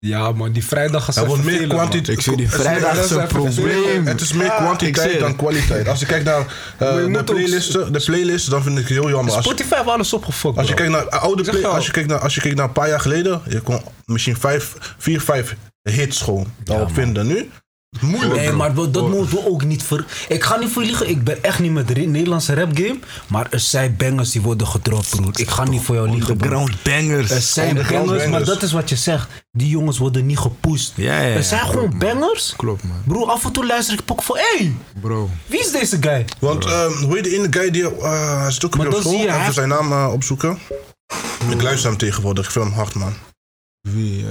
[0.00, 0.52] Ja, man.
[0.52, 2.08] Die vrijdag is Er wordt meer kwantiteit.
[2.18, 4.06] Ik zie die het is meer- vrijdag dat is een even probleem.
[4.06, 5.88] Het is meer Ah, kwantiteit dan kwaliteit.
[5.88, 6.38] Als je kijkt naar
[6.78, 9.42] eh, de, playlisten, de playlisten, dan vind ik het heel jammer.
[9.42, 12.34] Spotify heeft alles opgefokt, als je kijkt naar oude play, als je kijkt naar, als
[12.34, 16.52] je kijkt naar een paar jaar geleden, je kon misschien vijf, vier, vijf hits gewoon
[16.64, 17.26] daarop vinden.
[17.26, 17.50] Nu,
[18.00, 18.34] moeilijk.
[18.40, 20.04] Nee, maar we- dat moeten we ook niet ver...
[20.28, 22.98] Ik ga niet voor je liegen, ik ben echt niet met de Nederlandse rap game.
[23.26, 25.30] Maar er zijn bangers die worden gedropt, broer.
[25.40, 26.46] Ik ga niet voor jou liegen, bro.
[26.46, 27.30] Underground bangers.
[27.30, 29.28] Er zijn bangers, maar dat is wat je zegt.
[29.52, 30.92] Die jongens worden niet gepusht.
[30.96, 31.98] Ja, ja, ja, er zijn klopt, gewoon man.
[31.98, 32.54] bangers.
[32.56, 33.02] Klopt, man.
[33.06, 34.36] Broer, af en toe luister ik pok van...
[34.36, 35.30] Hé, hey, Bro.
[35.46, 36.24] wie is deze guy?
[36.38, 37.96] Want ehm, hoe heet die ene guy die.
[37.96, 39.12] eh hij zit ook Maar op dan school.
[39.14, 40.58] zie je, Even hij- zijn naam eh, opzoeken.
[41.50, 42.44] Ik luister hem tegenwoordig.
[42.44, 43.12] Ik vind hem hard, man.
[43.94, 44.24] Wie?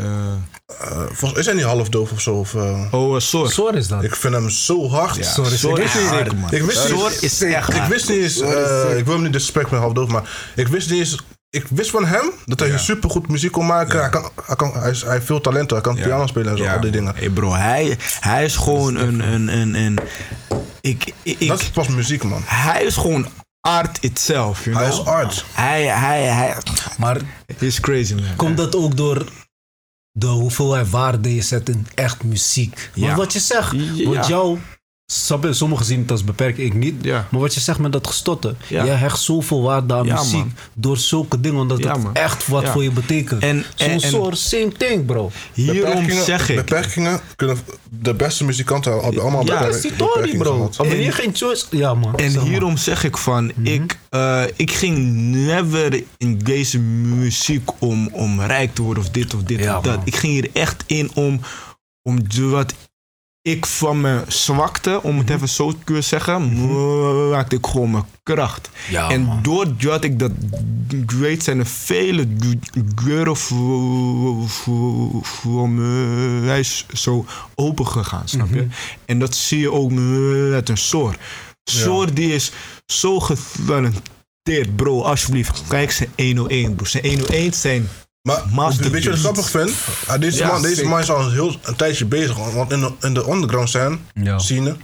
[1.11, 2.33] volgens, is hij niet half doof of zo?
[2.35, 3.51] Of, eh, Oh, uh, Sor.
[3.51, 4.03] Sor is dat.
[4.03, 5.25] ik vind hem zo hard.
[5.25, 6.51] Sorry, Sor ik is wist niet- hard, man.
[6.53, 8.39] Ik wist niet Sor eens- is echt Ik wist niet eens.
[8.39, 11.19] eh, ik wil hem niet disrespect met half doof, maar ik wist niet eens.
[11.49, 13.99] Ik wist van hem dat hij super goed muziek kon maken.
[13.99, 15.71] Hij, kan, hij, kan, hij, is, hij heeft veel talent.
[15.71, 17.13] Hij kan piano spelen en zo, al die dingen.
[17.15, 19.99] Hey bro, hij, hij is gewoon een, een, een, een...
[20.81, 22.41] ik, ik, Dat is pas muziek, man.
[22.45, 23.27] hij is gewoon
[23.61, 24.99] art itself, you Hij know?
[25.01, 25.45] is art.
[25.53, 26.55] Hij, hij, hij,
[26.97, 28.23] Maar hij is crazy, man.
[28.35, 29.25] komt dat ook door
[30.19, 32.89] de hoeveelheid waarde je zet in echt muziek?
[32.93, 33.05] Ja.
[33.05, 34.09] Want wat je zegt, Ja.
[34.09, 34.76] want jou, snap je,
[35.11, 36.95] sommigen zien het als beperkt, ik niet.
[37.01, 37.27] Ja.
[37.31, 38.85] Maar wat je zegt met dat gestotten, Ja.
[38.85, 40.53] jij hecht zoveel waarde aan Ja, muziek man.
[40.73, 42.13] door zulke dingen, omdat Ja, het man.
[42.15, 42.71] echt wat Ja.
[42.71, 43.43] voor je betekent.
[43.43, 45.31] En- Zo'n en- en- soort same thing, bro.
[45.53, 46.55] Hierom Beperkingen- zeg ik.
[46.55, 47.57] Beperkingen kunnen
[47.89, 50.69] de beste muzikanten hebben allemaal Ja, beperk- Dat is die Tony, beperkingen bro.
[50.77, 51.65] Wanneer je geen choice...
[51.69, 52.15] Ja, man.
[52.15, 54.97] En zeg hierom zeg ik van, ik, eh, ik ging
[55.45, 59.83] never in deze muziek om, om rijk te worden of dit of dit Ja, of
[59.83, 59.95] dat.
[59.95, 60.05] man.
[60.05, 61.39] Ik ging hier echt in om,
[62.01, 62.73] om wat
[63.47, 66.69] ik van mijn zwakte, om het even zo te kunnen zeggen,
[67.29, 68.69] maakte ik gewoon mijn kracht.
[68.89, 69.43] Ja, en man.
[69.43, 70.31] doordat ik dat
[71.17, 72.27] weet, zijn er vele
[73.03, 77.25] deuren voor, voor, voor mij zo
[77.55, 78.67] open gegaan, snap je?
[79.05, 81.15] En dat zie je ook met een Soor.
[81.63, 82.51] Soor die is
[82.85, 85.01] zo getalenteerd, bro.
[85.01, 86.85] Alsjeblieft, kijk zijn 101, bro.
[86.85, 87.89] Zijn 101 zijn...
[88.27, 89.71] Maar weet je wat ik grappig vind?
[90.07, 92.53] Ah, deze, Ja, man, deze man is al een heel een tijdje bezig.
[92.53, 94.39] Want in de, in de underground scene, Ja.
[94.39, 94.75] scene,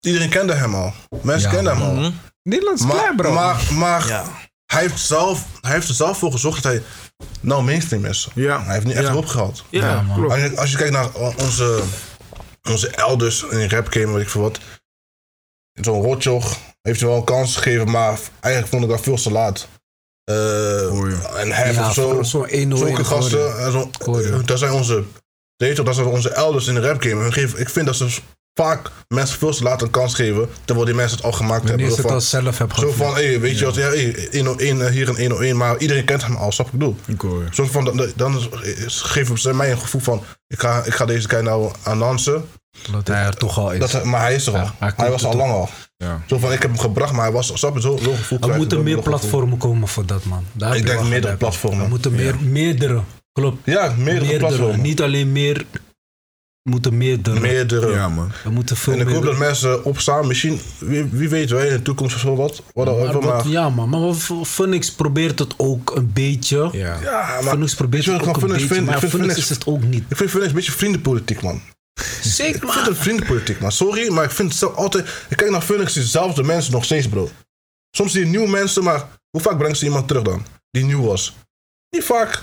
[0.00, 0.92] iedereen kende hem al.
[1.22, 2.12] Mensen Ja, kenden hem al.
[2.42, 3.32] Nederlands Maar, klein, bro.
[3.32, 4.24] maar, maar Ja.
[4.66, 6.82] hij, heeft zelf, hij heeft er zelf voor gezorgd dat hij
[7.40, 8.28] nou mainstream is.
[8.34, 8.62] Ja.
[8.64, 9.64] Hij heeft niet echt gehad.
[9.70, 10.16] Ja, man.
[10.16, 10.32] klopt.
[10.32, 11.82] Als je, als je kijkt naar onze,
[12.62, 14.58] onze elders in de rap game, weet ik veel wat.
[15.72, 19.30] Zo'n Rotjoch heeft hij wel een kans gegeven, maar eigenlijk vond ik dat veel te
[19.30, 19.68] laat.
[20.30, 23.38] Eh, en hij Ja, heeft zo, zo'n 101 zulke gasten.
[24.04, 24.28] Hoorde.
[24.28, 25.04] eh, dat zijn onze,
[25.56, 27.28] weet je, toch, dat zijn onze elders in de rap game.
[27.56, 28.18] Ik vind dat ze
[28.54, 31.86] vaak mensen veel te laat een kans geven, terwijl die mensen het al gemaakt Wanneer
[31.86, 31.94] hebben.
[31.94, 34.80] ze het Van- al zelf hebben zo van, hey, weet je wat, ja, hey, 101,
[34.82, 36.96] eh, hier een 101, maar iedereen kent hem al, snap ik bedoel.
[37.06, 37.48] Ik hoor je.
[37.52, 38.40] Zo van, dan, dan
[38.86, 42.48] geven ze mij een gevoel van, ik ga, ik ga deze guy nou aan dansen.
[42.92, 43.90] Dat hij er toch al is.
[43.90, 44.70] Dat, maar hij is er al.
[44.80, 45.68] Ja, hij was er al lang al.
[45.96, 46.22] Ja.
[46.26, 48.56] Zo van, ik heb hem gebracht, maar hij was, snap je, zo, zo'n gevoel er
[48.56, 50.44] moeten meer platformen komen voor dat, man.
[50.52, 51.82] Daar Ik denk meerdere platformen.
[51.82, 53.00] Er moeten meer, meerdere,
[53.32, 53.58] klopt.
[53.64, 54.80] Ja, meerdere, platformen.
[54.80, 55.80] Niet alleen meer, er
[56.72, 57.40] moeten meerdere.
[57.40, 57.90] Meerdere.
[57.92, 58.30] Ja, man.
[58.44, 61.72] Er moeten veel En ik hoop dat mensen opstaan, misschien, wie, wie weet wij in
[61.76, 62.62] de toekomst of zo wat.
[62.74, 63.88] Whatever, maar, maar, wat- ja, man.
[63.88, 64.14] Maar
[64.44, 66.68] Phoenix probeert het ook een beetje.
[66.72, 66.96] Ja.
[67.02, 68.86] ja, maar Phoenix probeert het ook ik een beetje, vind?
[68.86, 70.04] maar Phoenix- is het ook niet.
[70.08, 71.60] ik vind Phoenix een beetje vriendenpolitiek, man.
[72.22, 73.72] Zeker, Ik vind het vriendenpolitiek, man.
[73.72, 75.08] Sorry, maar ik vind het zelf altijd...
[75.28, 77.30] Ik kijk naar Phoenix, dezelfde mensen nog steeds, bro.
[77.90, 80.46] Soms zie je nieuwe mensen, maar hoe vaak brengen ze iemand terug dan?
[80.70, 81.34] Die nieuw was.
[81.90, 82.42] Niet vaak.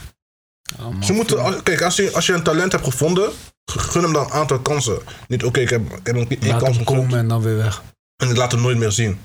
[0.79, 1.03] Man.
[1.03, 3.31] Ze moeten, als- kijk, als je, als je een talent hebt gevonden,
[3.71, 4.99] gun hem dan een aantal kansen.
[5.27, 7.83] Niet, oké, ik heb, ik heb een één kans hem komen en dan weer weg.
[8.15, 9.19] en ik laat hem nooit meer zien.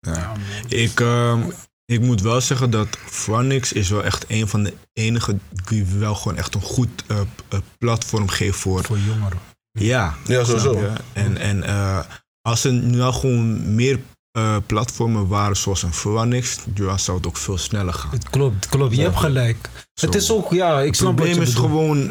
[0.00, 0.32] Ja.
[0.68, 1.50] Ik, ehm,
[1.84, 6.14] ik moet wel zeggen dat Phonics is wel echt een van de enige die wel
[6.14, 8.84] gewoon echt een goed eh, eh, platform geeft voor.
[8.84, 9.38] Voor jongeren.
[9.78, 10.92] Ja, Ja, sowieso.
[11.12, 11.98] En, en eh,
[12.42, 14.00] als er nou gewoon meer
[14.30, 18.10] eh, platformen waren zoals een Phonics, dan zou het ook veel sneller gaan.
[18.10, 18.96] Het klopt, het klopt.
[18.96, 19.70] Je hebt gelijk.
[19.94, 20.06] Zo.
[20.06, 21.66] Het is ook, ja, ik Het snap wat probleem is bedoelt.
[21.66, 22.10] gewoon,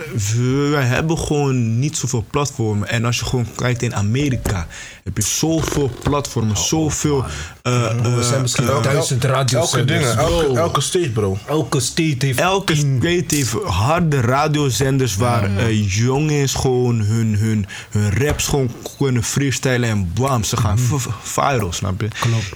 [0.71, 2.87] we hebben gewoon niet zoveel platformen.
[2.87, 4.67] En als je gewoon kijkt in Amerika,
[5.03, 7.25] heb je zoveel platformen, zoveel...
[7.61, 10.15] eh, Oh, Er zijn eh, misschien el- duizend Elke radiozenders.
[10.15, 11.37] ding, elke, stage, bro.
[11.47, 18.11] Elke state heeft Elke state heeft harde radiozenders waar eh, jongens gewoon hun, hun, hun
[18.17, 22.07] raps gewoon kunnen freestylen en bam, ze gaan v- viral, snap je?
[22.07, 22.51] Klopt.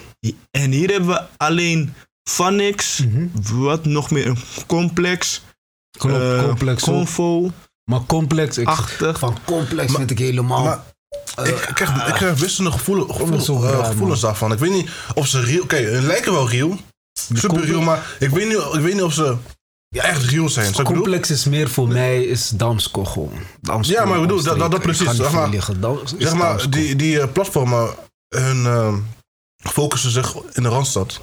[0.52, 1.94] En hier hebben we alleen
[2.28, 3.04] Phonics,
[3.54, 5.42] wat nog meer een complex,
[5.98, 6.84] Klopt, eh, complex.
[6.84, 7.52] Convo,
[7.84, 9.20] Maar complex, ik, achtig.
[9.20, 10.64] van complex vind ik helemaal.
[10.64, 10.84] Maar
[11.48, 14.52] ik, ik, krijg, ik krijg wisselende gevoelen, gevoel- zo eh, raar, gevoelens daarvan.
[14.52, 15.62] Ik weet niet of ze real...
[15.64, 16.78] Oké, hun lijken wel real.
[17.34, 19.36] Super real, maar ik weet niet, ik weet niet of ze
[19.90, 20.74] echt real zijn.
[20.74, 23.34] Complex is meer voor mij is Damsko gewoon.
[23.62, 26.60] Damsko, Ja, maar ik bedoel, dat- dat- precies, zeg maar.
[26.60, 27.90] Zeg die, die eh, platformen,
[28.36, 28.94] hun eh,
[29.58, 31.22] focussen zich in de Randstad.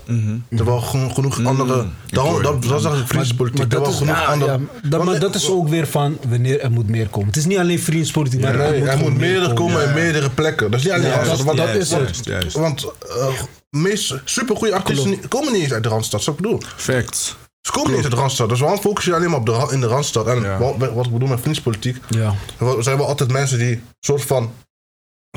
[0.48, 1.86] Terwijl gewoon genoeg andere...
[2.06, 3.68] Dan, dat, dat is eigenlijk vriendjespolitiek.
[3.68, 4.52] Terwijl is, genoeg ja, andere...
[4.52, 7.28] ja, dat, maar dat is ook weer van wanneer er moet meer komen.
[7.28, 10.70] Het is niet alleen vriendspolitiek, maar er moet, er meer komen in meerdere plekken.
[10.70, 11.42] Dat is niet alleen Randstad.
[11.42, 12.52] want dat is het.
[12.52, 13.28] Want uh,
[13.70, 16.24] meest supergoeie artiesten komen niet eens uit de Randstad.
[16.24, 16.60] Wat ik bedoel.
[16.76, 17.36] Facts.
[17.60, 18.48] Ze komen niet uit de Randstad.
[18.48, 20.26] Dus waarom focus je alleen maar op de, in de Randstad?
[20.26, 20.58] En Ja.
[20.58, 21.96] wat, wat ik bedoel met vriendspolitiek.
[22.08, 22.34] Ja.
[22.58, 24.52] Er zijn wel altijd mensen die soort van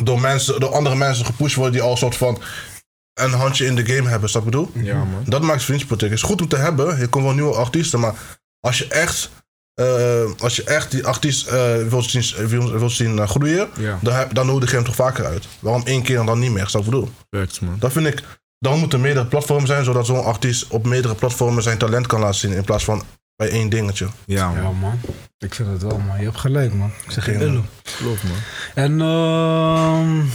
[0.03, 1.73] door, mensen, door andere mensen gepusht worden.
[1.73, 2.37] Die al soort van
[3.19, 4.29] een handje in de game hebben.
[4.29, 4.71] Snap ik bedoel?
[4.73, 5.23] Ja, man.
[5.25, 6.09] Dat maakt vriendspolitiek.
[6.09, 6.99] Het is goed om te hebben.
[6.99, 7.99] Je komt wel nieuwe artiesten.
[7.99, 8.13] Maar
[8.59, 9.29] als je echt,
[9.73, 13.69] eh, als je echt die artiest eh, wilt zien, wilt, wilt zien eh, groeien.
[13.79, 13.99] Ja.
[14.01, 15.45] Dan, heb- dan nodig je hem toch vaker uit.
[15.59, 16.67] Waarom één keer en dan niet meer?
[16.67, 17.09] Snap ik bedoel?
[17.29, 17.75] Facts, man.
[17.79, 18.23] Dat vind ik.
[18.59, 22.39] Dan moeten meerdere platformen zijn, zodat zo'n artiest op meerdere platformen zijn talent kan laten
[22.39, 22.51] zien.
[22.51, 23.03] In plaats van
[23.35, 24.07] bij één dingetje.
[24.25, 24.99] Ja, ja, man.
[25.37, 26.17] Ik vind het wel, man.
[26.19, 26.91] Je hebt gelijk, man.
[27.05, 27.31] Ik zeg Ja.
[27.31, 27.65] eerlijk.
[27.97, 28.37] Klopt, man.
[28.75, 30.25] En ehm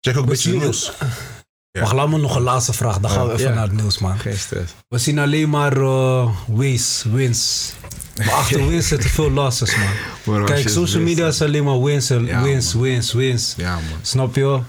[0.00, 0.92] Check ook een beetje de
[1.80, 2.98] Wacht, laat me nog een laatste vraag.
[3.00, 3.54] Dan gaan we even Ja.
[3.54, 4.18] naar het nieuws, man.
[4.18, 4.72] Geen stress.
[4.88, 7.72] We zien alleen maar eh wins, wins.
[8.16, 9.88] Maar achter wins zitten veel losses, man.
[10.24, 12.82] Bro, Kijk, social media is alleen maar wins, Ja, wins, man.
[12.82, 13.54] wins, wins.
[13.56, 13.82] Ja, man.
[14.02, 14.60] Snap je?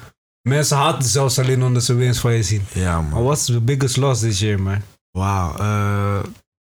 [0.42, 2.66] Mensen haten zelfs alleen omdat ze wins van je zien.
[2.74, 3.24] Ja, Maar man.
[3.24, 4.82] wat is de biggest loss this year, man?
[5.12, 5.56] Wauw.
[5.58, 6.20] eh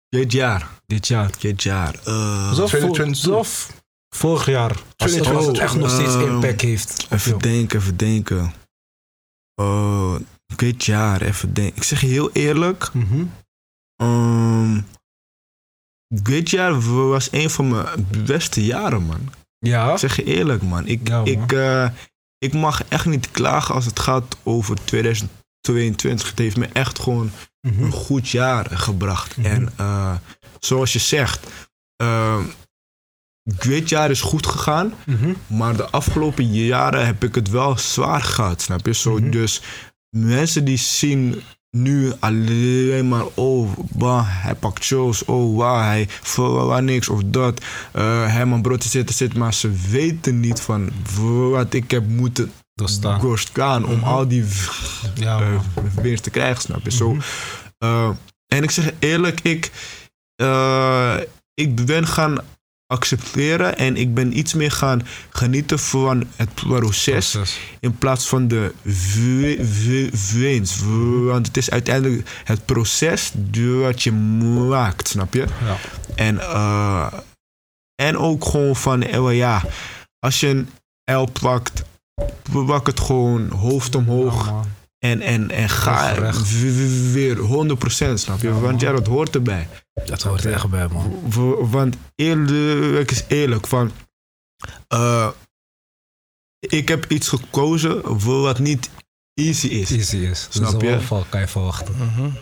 [0.10, 0.70] dit jaar.
[0.86, 1.30] Dit jaar.
[1.40, 1.96] Dit jaar.
[2.06, 3.16] Eh, Zo 2022.
[3.18, 3.72] Zelf
[4.16, 4.72] vorig jaar.
[4.98, 7.08] Als het, als het echt nog steeds Oh, impact heeft.
[7.10, 8.54] Even denken, even denken.
[10.56, 11.76] Dit jaar, even denken.
[11.76, 12.92] Ik zeg je heel eerlijk.
[13.96, 14.82] Ehm,
[16.08, 19.30] dit jaar was een van mijn beste jaren, man.
[19.58, 19.92] Ja.
[19.92, 20.88] Ik zeg je eerlijk, man.
[20.88, 21.28] Ik, Ja, man.
[21.28, 21.90] ik, eh,
[22.38, 26.30] ik mag echt niet klagen als het gaat over 2022.
[26.30, 27.32] Het heeft me echt gewoon
[27.68, 27.84] Mhm.
[27.84, 29.38] een goed jaar gebracht.
[29.38, 29.48] Mhm.
[29.48, 30.16] En eh,
[30.60, 31.48] zoals je zegt,
[33.60, 34.94] dit jaar is goed gegaan.
[35.06, 35.34] Mhm.
[35.48, 38.94] Maar de afgelopen jaren heb ik het wel zwaar gehad, snap je?
[38.94, 39.30] Zo.
[39.30, 39.62] Dus
[40.14, 41.42] mensen die zien
[41.72, 47.64] nu alleen maar, oh, bah, hij pakt shows, oh, waar hij voor niks of dat.
[47.92, 50.90] Eh hij mijn brood zitten zit, maar ze weten niet van
[51.50, 53.22] wat ik heb moeten Doorstaan.
[53.22, 54.04] doorstaan om Mhm.
[54.04, 54.46] al die
[55.16, 55.60] Ja, eh,
[56.02, 56.92] winst te krijgen, snap je?
[56.92, 57.22] Zo, Mhm.
[57.78, 58.10] eh,
[58.48, 59.72] en ik zeg eerlijk, ik,
[60.36, 61.16] eh,
[61.54, 62.38] ik ben gaan
[62.88, 67.60] accepteren en ik ben iets meer gaan genieten van het proces Proces.
[67.80, 68.74] in plaats van de
[70.34, 70.84] winst.
[71.26, 75.46] Want het is uiteindelijk het proces dat je maakt, snap je?
[75.66, 75.78] Ja.
[76.16, 77.14] En, eh,
[77.96, 79.64] en ook gewoon van, eh, ja,
[80.20, 80.70] als je een
[81.16, 81.84] L pakt,
[82.66, 84.62] pak het gewoon hoofd omhoog Ja,
[85.00, 86.32] en, en, en ga
[87.12, 88.60] weer 100%, snap je?
[88.60, 89.68] Want ja, dat hoort erbij.
[90.06, 91.22] Dat hoort echt bij, man.
[91.72, 93.92] Want eerlijk is eerlijk, van,
[94.88, 95.30] eh,
[96.60, 98.90] ik heb iets gekozen wat niet
[99.34, 99.92] easy is.
[99.92, 100.48] Easy is.
[100.50, 101.02] Snap dus je?
[101.02, 101.96] Val kan je verwachten.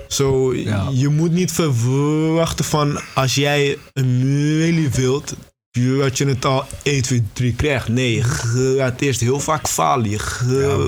[0.08, 0.90] Zo, Ja.
[0.92, 5.36] je moet niet verwachten van als jij een miljoen wilt,
[5.72, 7.88] dat je het al 1, 2, 3 krijgt.
[7.88, 10.10] Nee, je gaat eerst heel vaak falen.
[10.10, 10.20] Je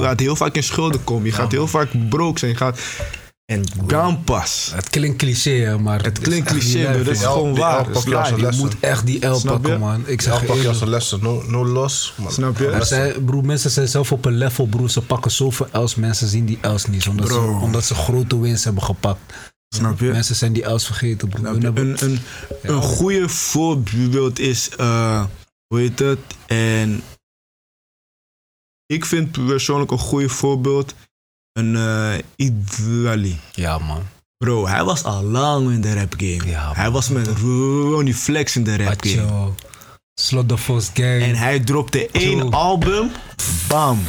[0.01, 1.25] gaat heel vaak in schulden komen.
[1.25, 2.51] Je Ja, gaat heel vaak broke zijn.
[2.51, 2.79] Je gaat...
[3.45, 4.71] En dan pas.
[4.75, 6.03] Het klinkt cliché, hè, maar...
[6.03, 7.89] Het klinkt cliché, maar dat is gewoon waar.
[7.89, 10.07] Pak je als een moet echt die L pakken, man.
[10.07, 11.21] Ik zeg pak je als een lessen.
[11.21, 11.89] No, man.
[12.31, 12.67] Snap je?
[12.67, 14.89] Maar zij, broer, mensen zijn zelf op een level, broer.
[14.89, 15.95] Ze pakken zoveel L's.
[15.95, 17.07] Mensen zien die L's niet.
[17.07, 17.59] Omdat, ze, Bro.
[17.59, 19.33] omdat ze grote wins hebben gepakt.
[19.75, 20.05] Snap je?
[20.05, 21.47] Mensen zijn die L's vergeten, broer.
[21.47, 22.19] Een, een,
[22.61, 25.25] een goede voorbeeld is, eh,
[25.67, 26.19] hoe heet het?
[26.45, 27.01] En
[28.85, 30.93] ik vind persoonlijk een goede voorbeeld
[31.53, 33.39] een Idrali.
[33.51, 34.01] Ja, man.
[34.37, 36.51] Bro, hij was al lang in de rap game.
[36.51, 36.75] Ja, man.
[36.75, 39.49] hij was met Ronnie Flex in de rap game.
[40.21, 41.21] Slot the Force Gang.
[41.21, 43.11] En hij dropte één album.
[43.67, 44.03] Bam.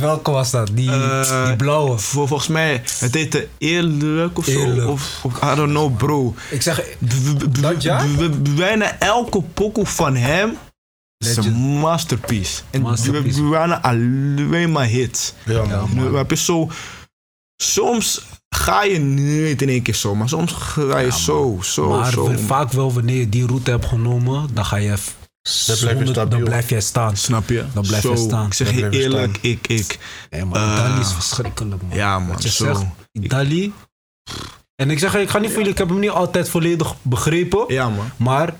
[0.00, 0.70] Welke was dat?
[0.72, 1.98] Die, Eh, die blauwe.
[1.98, 4.86] Vol- volgens mij, het heette Eerlijk of zo.
[4.90, 6.34] Of, of I don't know, bro.
[6.50, 6.82] Ik zeg,
[7.60, 7.78] Dat
[8.16, 10.56] b- Bijna elke pokoe van hem
[11.26, 12.62] is een masterpiece.
[12.70, 13.42] En Masterpiece.
[13.42, 15.32] b- bijna alleen maar hits.
[15.44, 15.68] Ja, man.
[15.68, 16.14] Ja, Nu man.
[16.14, 16.70] heb je zo...
[17.62, 21.88] Soms ga je niet in één keer zo, maar soms ga je Ja, zo, zo,
[21.88, 22.32] maar zo.
[22.46, 24.94] vaak wel wanneer je die route hebt genomen, dan ga je...
[25.66, 26.28] Dan blijf je stabiel.
[26.28, 27.16] Dan blijf je staan.
[27.16, 27.64] Snap je?
[27.74, 28.46] Dan blijf zo, je staan.
[28.46, 29.50] Ik zeg je eerlijk, staan.
[29.50, 29.98] ik, ik...
[30.30, 31.96] Nee, maar Eh, Italië is verschrikkelijk, man.
[31.96, 32.64] Ja, man, Wat je zo.
[32.64, 33.72] zegt, Italië...
[34.74, 37.64] En ik zeg, ik ga niet voor jullie, ik heb hem niet altijd volledig begrepen.
[37.68, 38.10] Ja, man.
[38.16, 38.54] Maar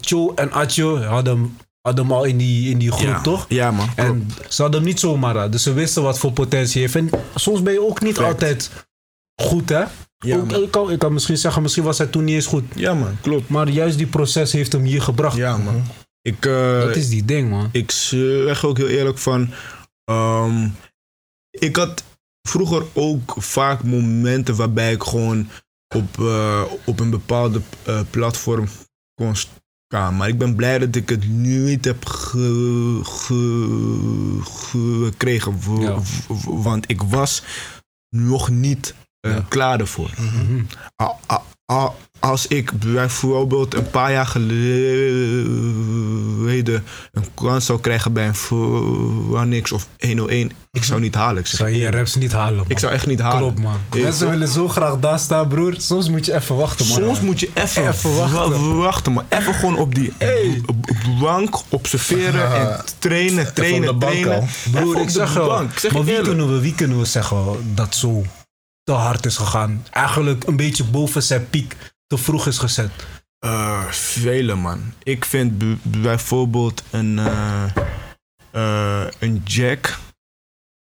[0.00, 3.20] Cho- en Atjo hadden hadden hem al in die, in die groep, ja.
[3.20, 3.46] toch?
[3.48, 3.88] Ja, man.
[3.96, 5.50] En ze hadden hem niet zomaar.
[5.50, 6.96] Dus ze wisten wat voor potentie heeft.
[6.96, 8.70] En soms ben je ook niet altijd
[9.42, 9.84] goed, hè?
[10.18, 12.64] Ja, Ook- ik, kan, ik kan misschien zeggen, misschien was hij toen niet eens goed.
[12.74, 13.48] Ja, man, klopt.
[13.48, 15.36] Maar juist die proces heeft hem hier gebracht.
[15.36, 15.84] Ja, man.
[16.22, 17.68] Ik, eh, Dat is die ding, man.
[17.72, 19.50] ik zeg ook heel eerlijk van...
[20.04, 20.68] ehm,
[21.50, 22.04] ik had
[22.48, 25.48] vroeger ook vaak momenten waarbij ik gewoon
[25.94, 28.68] op, eh, op een bepaalde eh, platform
[29.14, 29.34] kon
[29.88, 30.16] staan.
[30.16, 35.58] Maar ik ben blij dat ik het nu niet heb ge- ge- gekregen.
[35.80, 35.98] Ja.
[36.44, 37.42] want ik was
[38.16, 40.10] nog niet eh, klaar ervoor.
[40.18, 40.62] Mhm.
[41.02, 41.44] A- a- a-
[42.20, 49.86] Als ik bijvoorbeeld een paar jaar geleden een kans zou krijgen bij een Phoenix of
[49.98, 51.38] 101, ik zou niet halen.
[51.38, 52.64] Ik, zeg Zou je raps niet halen, man.
[52.68, 53.38] ik zou echt niet halen.
[53.38, 53.76] Klopt, man.
[53.92, 55.74] Ik- Mensen willen zo graag daar staan, broer.
[55.78, 56.96] Soms moet je even wachten, man.
[56.96, 58.68] Soms moet je even, Even wachten.
[58.68, 59.24] wa- wachten, man.
[59.28, 60.12] Even gewoon op die
[61.20, 64.48] bank observeren en trainen, trainen, trainen.
[64.70, 65.62] Broer, ik zeg wel.
[65.62, 67.36] Ik zeg Maar wie kunnen, we, wie kunnen we zeggen
[67.74, 68.24] dat zo
[68.88, 69.84] te hard is gegaan?
[69.90, 71.76] Eigenlijk een beetje boven zijn piek
[72.06, 72.90] te vroeg is gezet.
[73.38, 74.92] Eh, vele man.
[75.02, 77.64] Ik vind bijvoorbeeld een, eh,
[78.50, 79.98] eh, een Jack.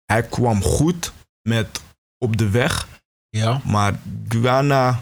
[0.05, 1.81] hij kwam goed met
[2.17, 2.87] op de weg.
[3.29, 3.61] Ja.
[3.63, 3.93] Maar
[4.27, 5.01] Guyana,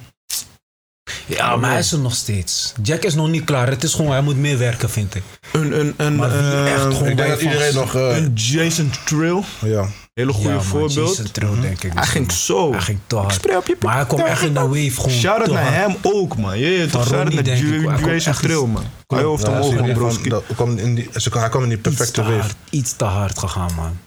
[1.26, 2.74] Ja, maar hij is er nog steeds.
[2.82, 3.68] Jack is nog niet klaar.
[3.68, 5.24] Het is gewoon, hij moet meer werken, vind ik.
[5.52, 7.96] een, een, een, Maar wie eh, echt gewoon Ik denk dat bij iedereen nog...
[7.96, 9.90] eh, een Jason Trill, ja.
[10.16, 10.94] Hele goede Ja, man, voorbeeld.
[11.18, 11.92] Jason Trill, denk ik.
[11.94, 12.72] Hij ging zo.
[12.72, 13.34] Hij ging te hard.
[13.34, 16.38] Spray op je Maar hij kwam echt in de wave gewoon Shout-out naar hem ook,
[16.38, 16.60] man.
[16.60, 17.90] Je weet toch, shout-out Ronnie, naar denk ik.
[17.90, 18.84] Hij komt Jason Trill, man.
[19.08, 22.22] Hij hoeft Ja, hem ze ook, man, ze, hij kwam in die Iets te perfecte
[22.22, 22.34] wave.
[22.36, 22.56] hard.
[22.70, 23.98] Iets te hard gegaan, man.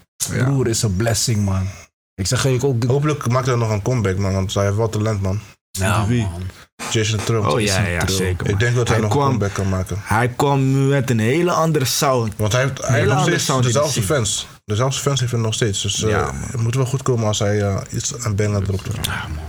[0.44, 1.66] Broer is een blessing, man.
[2.14, 2.84] Ik zeg je ook...
[2.84, 4.32] Hopelijk maakt hij nog een comeback, man.
[4.32, 5.40] Want hij heeft wel talent, man.
[5.70, 6.22] Ja, Wie?
[6.22, 6.42] man.
[6.90, 7.38] Jason Trill.
[7.38, 8.44] Oh ja, ja, zeker.
[8.44, 8.52] man.
[8.54, 9.96] Ik denk dat hij, nog kwam, een comeback kan maken.
[10.02, 12.32] Hij kwam met een hele andere sound.
[12.36, 14.24] Want hij heeft, hij heeft Hele nog andere steeds dezelfde hij
[14.68, 15.82] Dezelfde fans heeft hij nog steeds.
[15.82, 18.86] Dus eh, Ja, het moet wel goed komen als hij eh, iets aan banger dropt.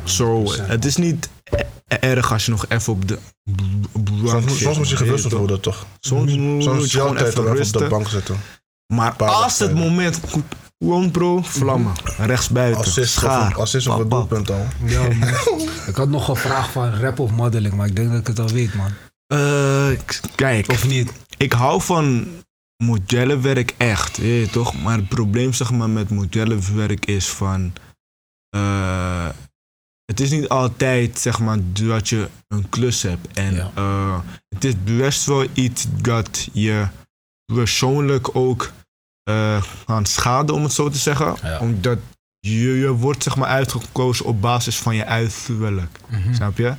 [0.03, 1.29] Zo, het is niet
[1.87, 3.17] e- erg als je nog even op de
[3.93, 5.85] bank Soms, zit, soms moet je je worden, toch?
[5.99, 8.35] Soms moet Soms is je het gewoon jouw tijd even op de bank te zitten.
[8.93, 10.43] Maar als het moment goed
[10.85, 11.93] komt, bro, vlammen.
[12.17, 13.55] Rechts buiten, Assist schaar.
[13.55, 14.09] assist Pap, pap.
[14.09, 14.65] doelpunt al.
[14.85, 15.29] Ja, man.
[15.89, 18.39] ik had nog een vraag van rap of modeling, maar ik denk dat ik het
[18.39, 18.91] al weet, man.
[19.27, 19.87] Eh,
[20.35, 21.11] kijk, Of niet?
[21.37, 22.27] ik hou van
[22.83, 24.81] modellenwerk echt, je toch?
[24.81, 27.73] Maar het probleem zeg maar, met modellenwerk is van...
[28.49, 29.29] eh,
[30.05, 33.27] het is niet altijd zeg maar, dat je een klus hebt.
[33.37, 33.71] En Ja.
[33.75, 34.19] eh,
[34.55, 36.87] het is best wel iets dat je
[37.53, 38.71] persoonlijk ook
[39.23, 41.35] eh kan schaden, om het zo te zeggen.
[41.41, 41.59] Ja.
[41.59, 41.99] Omdat
[42.39, 45.99] je, je wordt zeg maar, uitgekozen op basis van je uiterlijk.
[46.09, 46.33] Mhm.
[46.33, 46.73] Snap je?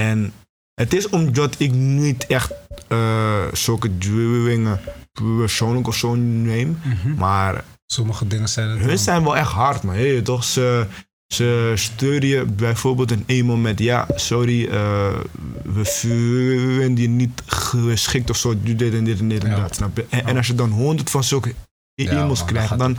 [0.00, 0.32] En
[0.74, 2.52] het is omdat ik niet echt
[2.88, 4.80] eh, zulke dingen
[5.12, 6.78] persoonlijk of zo neem.
[6.84, 7.14] Mhm.
[7.14, 9.94] Maar Sommige dingen zijn het hun zijn wel echt hard, man.
[9.94, 10.44] Weet je toch?
[10.44, 10.86] Ze,
[11.34, 13.78] ze sturen je bijvoorbeeld een e-mail met...
[13.78, 15.18] Ja, sorry, eh,
[15.62, 18.54] we vinden je niet geschikt of zo.
[18.62, 19.60] Doe dit en dit en dit en Ja.
[19.60, 20.06] dat, snap je?
[20.08, 21.54] En, en als je dan honderd van zulke
[21.94, 22.78] e-mails krijgt...
[22.78, 22.96] dan man.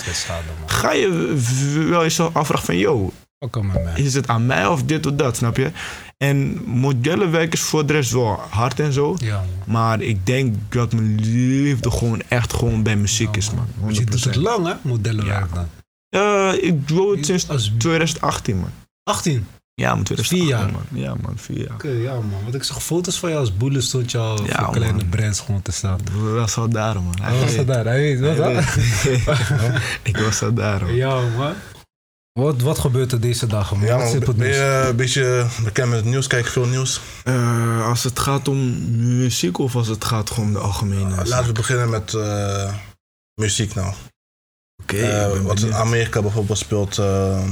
[0.65, 1.35] ga je
[1.89, 2.77] wel jezelf afvragen van...
[2.77, 3.93] Yo, Mij.
[3.95, 5.71] is het aan mij of dit of dat, snap je?
[6.17, 9.15] En modellenwerk is voor de rest wel hard en zo.
[9.17, 9.43] Ja.
[9.65, 13.67] Maar ik denk dat mijn liefde gewoon echt gewoon bij muziek is, man.
[13.67, 13.79] 100%.
[13.79, 14.73] Want je doet het lang, hè?
[14.81, 15.67] Modellenwerk dan.
[16.09, 18.69] Eh, ik doe het sinds Als 2018, man.
[19.03, 19.47] 18.
[19.73, 20.71] Ja, man, 2018, Vier jaar.
[20.71, 21.01] man.
[21.01, 21.73] Ja, man, vier jaar.
[21.73, 22.41] Oké, ja, man.
[22.43, 25.09] Want ik zag foto's van jou als boele stond je al Ja, voor kleine man.
[25.09, 25.99] brands gewoon te staan.
[25.99, 27.13] Ik was al daar, man.
[27.21, 27.85] Hij was dat daar?
[27.85, 28.37] Hij weet, wat
[30.03, 30.95] ik was al daar, man.
[30.95, 31.53] Ja, man.
[32.39, 33.87] Wat, wat gebeurt er deze dagen, man?
[33.87, 36.27] Ja, wat zit op man, het ben je een beetje bekend met het nieuws?
[36.27, 37.01] Kijk veel nieuws.
[37.23, 38.57] Eh, als het gaat om
[39.17, 41.15] muziek of als het gaat gewoon om de algemene...
[41.15, 41.27] zaak?
[41.27, 42.73] Laten we beginnen met eh,
[43.41, 43.93] muziek nou.
[44.81, 45.73] Oké, Eh, wat in.
[45.73, 47.43] Amerika bijvoorbeeld speelt uh,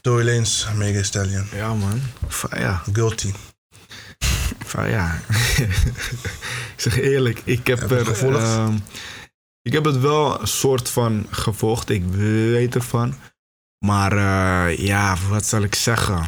[0.00, 2.00] Tory Lanez, Mega Stallion, Ja, man.
[2.28, 2.78] Fire.
[2.92, 3.32] Guilty.
[4.66, 5.10] Fire.
[6.74, 8.06] ik zeg eerlijk, ik heb Heb er...
[8.06, 8.38] gevolgd?
[8.42, 8.74] ehm,
[9.62, 11.88] ik heb het wel een soort van gevolgd.
[11.90, 12.04] Ik
[12.50, 13.14] weet ervan.
[13.86, 16.26] Maar eh, ja, wat zal ik zeggen?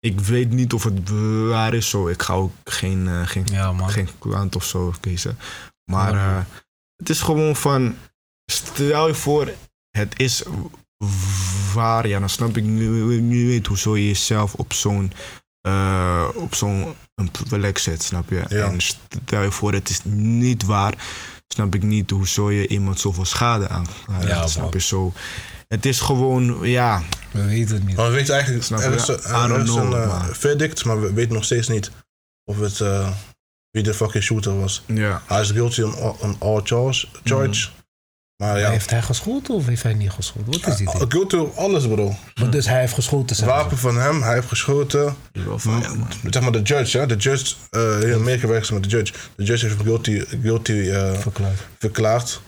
[0.00, 1.10] Ik weet niet of het
[1.48, 2.08] waar is zo.
[2.08, 5.38] Ik ga ook geen, eh, geen, Ja, geen klant of zo kiezen.
[5.90, 6.44] Maar eh,
[6.96, 7.96] het is gewoon van...
[8.52, 9.52] Stel je voor,
[9.90, 10.42] het is
[11.74, 12.08] waar.
[12.08, 15.12] Ja, dan snap ik nu, nu weet hoezo je jezelf op zo'n...
[16.34, 18.44] op zo'n een plek zet, snap je?
[18.48, 18.66] Ja.
[18.66, 20.94] En stel je voor, het is niet waar.
[21.48, 23.86] Snap ik niet hoezo je iemand zoveel schade aan
[24.20, 25.12] Ja, snap je zo.
[25.68, 27.96] Het is gewoon, ja, We weten het niet.
[27.96, 28.96] Maar we weten eigenlijk, Snap er je?
[28.96, 31.68] is, I er don't is know, een eh, maar- verdict, maar we weten nog steeds
[31.68, 31.90] niet
[32.44, 33.08] of het, eh,
[33.70, 34.82] wie de fucking shooter was.
[34.86, 35.22] ja.
[35.26, 37.68] Hij is guilty on, on all charge, charge.
[38.42, 40.52] Maar ja, Heeft hij geschoten of heeft hij niet geschoten?
[40.52, 40.94] Wat is dit?
[40.94, 42.14] Uh, guilty op alles bro.
[42.34, 45.16] Maar Dus hij heeft geschoten, zeg Wapen van hem, hij heeft geschoten.
[45.56, 46.30] van, ja.
[46.30, 47.06] Zeg maar de judge, hè.
[47.06, 49.12] De judge, eh in Amerika werkt met de judge.
[49.36, 51.66] De judge heeft hem guilty, guilty eh, Verklaard.
[51.78, 52.40] verklaard.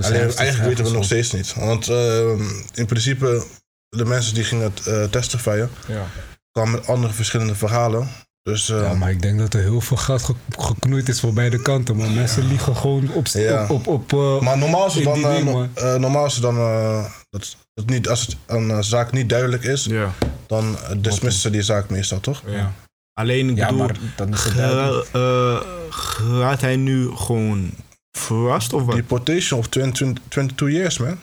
[0.00, 1.54] Dus Alleen eigenlijk weten we nog steeds niet.
[1.54, 2.30] Want eh,
[2.74, 3.44] in principe,
[3.88, 6.06] de mensen die gingen uh, testifyen, Ja.
[6.50, 8.08] kwamen met andere verschillende verhalen.
[8.42, 11.32] Dus eh, Ja, maar ik denk dat er heel veel geld ge- geknoeid is voor
[11.32, 11.96] beide kanten.
[11.96, 13.26] Maar mensen liegen gewoon op...
[13.26, 13.62] Ja.
[13.68, 16.56] op, op, op eh, Maar normaal is het dan, eh, ding, normaal is het dan
[16.56, 20.12] eh, dat, dat niet, als het een zaak niet duidelijk is, ja.
[20.46, 22.42] dan uh, dismissen ze die zaak meestal, toch?
[22.46, 22.72] ja.
[23.12, 25.08] Alleen, ik ja, bedoel, maar dan is het ga- duidelijk.
[25.12, 27.70] eh, gaat hij nu gewoon
[28.18, 28.94] verrast of wat?
[28.94, 31.18] Deportation of 22, 22 years, man.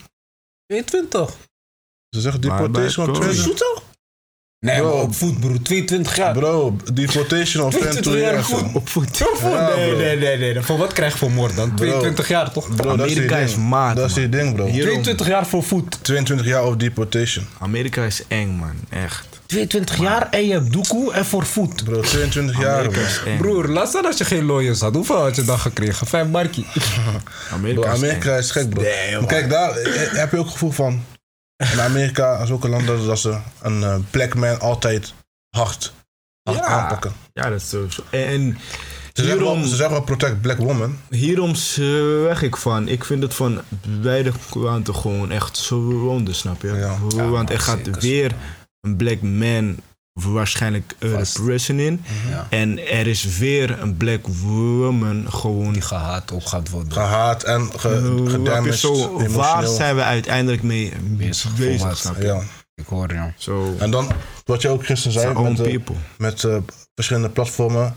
[0.66, 1.36] 22.
[2.10, 3.32] Ze zeggen deportation of Kobe.
[3.32, 3.82] 22
[4.60, 4.94] Nee, Bro.
[4.94, 5.62] maar op voet, broer.
[5.62, 6.32] 22 jaar.
[6.32, 8.74] Bro, deportation of 22 22 jaar voet.
[8.74, 9.16] Op voet.
[9.42, 10.62] Ja, nee, nee, nee, nee.
[10.62, 11.76] Voor wat krijg je voor moord dan?
[11.76, 12.76] 22 jaar toch?
[12.76, 13.68] Bro, is Amerika is ding.
[13.68, 14.66] maat, Dat is die ding, bro.
[14.66, 16.04] Hier- 22 jaar voor voet.
[16.04, 17.46] 22 jaar of deportation.
[17.58, 18.74] Amerika is eng, man.
[18.88, 19.27] Echt.
[19.48, 21.84] 22 jaar en je hebt doekoe en voor voet.
[21.84, 23.20] Bro, 22 jaar, is.
[23.38, 24.94] Broer, laat staan als je geen lawyers had.
[24.94, 26.06] Hoeveel had je dan gekregen?
[26.06, 26.66] Vijf markie.
[27.52, 28.82] Amerika, Bro, is Amerika is gek, bro.
[29.18, 31.04] Maar kijk, daar eh, heb je ook het gevoel van...
[31.72, 35.12] in Amerika en zulke landen dat ze een eh, black man altijd
[35.50, 35.92] hard,
[36.42, 36.64] hard Ja.
[36.64, 37.12] aanpakken.
[37.32, 38.02] Ja, dat is sowieso.
[38.10, 38.58] En
[39.12, 40.98] Ze zeggen, hierom, wel, ze zeggen wel protect black woman.
[41.10, 43.60] hierom zeg ik van, ik vind het van
[44.02, 46.68] beide kanten gewoon echt zonde, snap je?
[46.72, 46.96] Ja.
[47.16, 48.00] Ja, Want er gaat zeker.
[48.00, 48.32] weer
[48.88, 49.76] een black man
[50.12, 52.04] waarschijnlijk uh, prison in.
[52.30, 52.46] Ja.
[52.50, 56.92] En er is weer een black woman gewoon Die gehaat op gaat worden.
[56.92, 61.50] Gehaat en ge, Uh, gedamaged, zo, waar zijn we uiteindelijk mee Bezig?
[62.20, 62.42] Ja.
[62.74, 63.32] Ik hoor je.
[63.36, 64.10] Zo, En dan,
[64.44, 65.78] wat je ook gisteren zei, met, eh,
[66.18, 66.56] met eh,
[66.94, 67.96] verschillende platformen,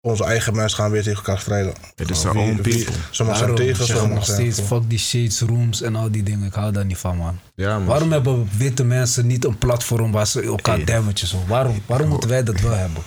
[0.00, 1.72] onze eigen mensen gaan weer tegen elkaar strijden.
[1.94, 2.94] Het is own wie- people.
[3.10, 6.46] Sommigen zijn tegen, sommigen nog steeds fuck die shades rooms en al die dingen.
[6.46, 7.38] Ik hou daar niet van, man.
[7.54, 7.86] Ja, man.
[7.86, 10.84] Waarom hebben witte mensen niet een platform waar ze elkaar Hey.
[10.84, 11.26] damagen?
[11.28, 11.36] Zo?
[11.48, 13.02] Waarom, waarom moeten wij dat wel hebben?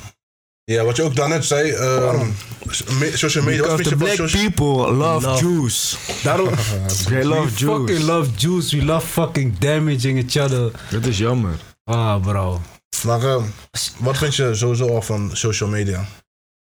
[0.66, 2.18] Ja, wat je ook daarnet zei, ehm,
[3.00, 5.46] me- social media, Because vind the black social people love, Love.
[5.46, 5.98] Jews.
[6.24, 6.50] Daarom,
[7.08, 8.02] They love we fucking Jews.
[8.04, 8.72] love Jews.
[8.74, 10.72] We love fucking damaging each other.
[10.90, 11.54] Dat is jammer.
[11.84, 12.62] Ah, bro.
[13.06, 13.44] Maar ehm,
[14.00, 16.06] wat vind je sowieso al van social media?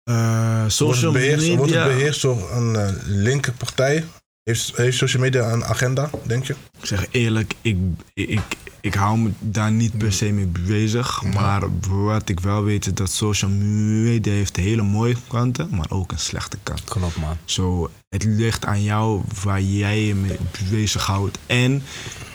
[0.09, 1.95] Eh, Wordt social het beheerst, wordt het media.
[1.95, 4.03] beheerst door een eh, linker partij?
[4.43, 6.55] Heeft, heeft social media een agenda, denk je?
[6.79, 7.77] Ik zeg eerlijk, ik,
[8.13, 8.39] ik,
[8.81, 11.23] ik hou me daar niet per se mee bezig.
[11.23, 16.11] Maar wat ik wel weet is dat social media heeft hele mooie kanten, maar ook
[16.11, 16.83] een slechte kant.
[16.83, 17.37] Klopt, man.
[17.45, 20.37] Zo, het ligt aan jou waar jij je mee
[20.69, 21.37] bezighoudt.
[21.45, 21.83] En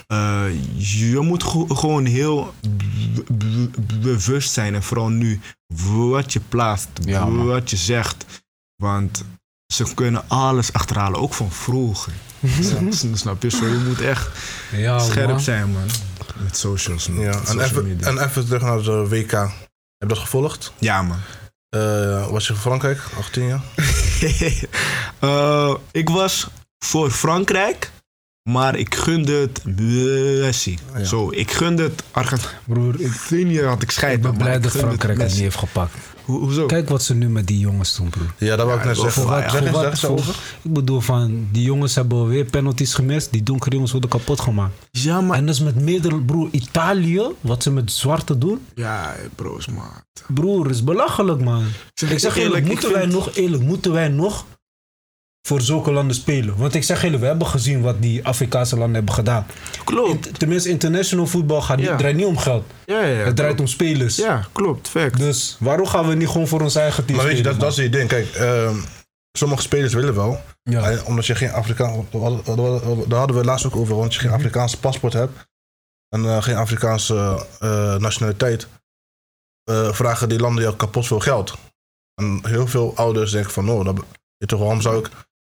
[0.06, 0.44] eh,
[0.76, 2.54] je moet gewoon heel
[4.00, 4.74] bewust zijn.
[4.74, 5.40] En vooral nu,
[6.10, 8.24] wat je plaatst, Ja, wat je zegt.
[8.82, 9.24] Want
[9.72, 12.12] ze kunnen alles achterhalen, ook van vroeger.
[13.14, 13.50] Snap je?
[13.50, 14.28] Zo, je moet echt
[14.72, 15.40] Ja, scherp man.
[15.40, 15.82] zijn, man.
[16.42, 17.08] Met socials.
[17.08, 17.24] man.
[17.24, 18.06] Ja, en even, media.
[18.06, 19.30] en even terug naar de WK.
[19.30, 19.48] Heb
[19.98, 20.72] je dat gevolgd?
[20.78, 21.18] Ja, man.
[21.68, 23.62] Eh, was je van Frankrijk, 18 jaar?
[25.18, 27.90] Eh, ik was voor Frankrijk,
[28.50, 30.78] maar ik gunde het Messi.
[30.96, 31.04] Ja.
[31.04, 32.02] Zo, ik gunde het
[32.64, 35.94] Broer, ik, Argentinië had ik scheid ik ben blij dat Frankrijk het niet heeft gepakt.
[36.24, 36.66] Ho- hoezo?
[36.66, 38.32] Kijk wat ze nu met die jongens doen, broer.
[38.38, 39.22] Ja, dat wou ik net zeggen.
[39.22, 40.34] voor wat- Zeg voor wat- voor- over.
[40.62, 43.32] Ik bedoel van, die jongens hebben weer penalties gemist.
[43.32, 44.74] Die donkere jongens worden kapot gemaakt.
[44.90, 45.36] Ja, maar...
[45.38, 48.60] En dat is met meerdere, broer, Italië, wat ze met zwarte doen.
[48.74, 50.02] Ja, bro's, maat.
[50.28, 51.64] Broer, is belachelijk, man.
[51.94, 54.44] zeg Ik zeg eerlijk, moeten wij nog, eerlijk, moeten wij nog
[55.48, 56.56] voor zulke landen spelen?
[56.56, 59.46] Want ik zeg eerlijk, we hebben gezien wat die Afrikaanse landen hebben gedaan.
[59.84, 60.26] Klopt.
[60.26, 61.96] In- tenminste, international voetbal gaat niet, Ja.
[61.96, 62.64] draait niet om geld.
[62.84, 63.24] Ja, ja, ja.
[63.24, 64.16] het draait om spelers.
[64.16, 64.88] Ja, klopt.
[64.88, 65.16] Fact.
[65.18, 67.68] Dus waarom gaan we niet gewoon voor ons eigen team Maar weet je, dat, spelen,
[67.70, 68.08] dat is het ding.
[68.08, 68.76] Kijk, ehm,
[69.38, 70.40] sommige spelers willen wel.
[70.62, 70.90] Ja.
[70.90, 71.96] En omdat je geen Afrikaans...
[72.10, 72.20] Daar
[73.18, 73.96] hadden we het laatst ook over.
[73.96, 75.46] Want je geen Afrikaanse paspoort hebt.
[76.08, 78.66] En eh, geen Afrikaanse eh, nationaliteit.
[79.64, 81.54] eh, vragen die landen jou kapot veel geld.
[82.14, 83.70] En heel veel ouders denken van...
[83.70, 83.96] Oh, dat,
[84.36, 85.10] je toch, waarom, zou ik,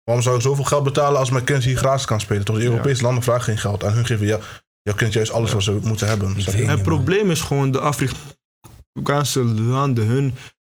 [0.09, 2.45] waarom zou ik zoveel geld betalen als mijn kind hier gratis kan spelen?
[2.45, 3.83] Toch, de Europese landen vragen geen geld.
[3.83, 4.41] En hun geven jou,
[4.81, 6.33] jouw kind juist alles wat ze moeten hebben.
[6.35, 6.51] Je?
[6.51, 10.33] Het probleem is gewoon de Afrikaanse landen, hun,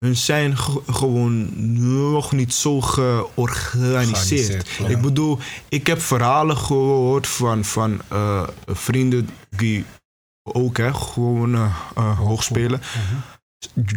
[0.05, 1.49] hun zijn ge- gewoon
[2.13, 4.67] nog niet zo georganiseerd.
[4.69, 4.87] Ja.
[4.87, 9.85] Ik bedoel, ik heb verhalen gehoord van, van eh, vrienden die
[10.43, 12.81] ook hè, gewoon eh, eh, hoog spelen.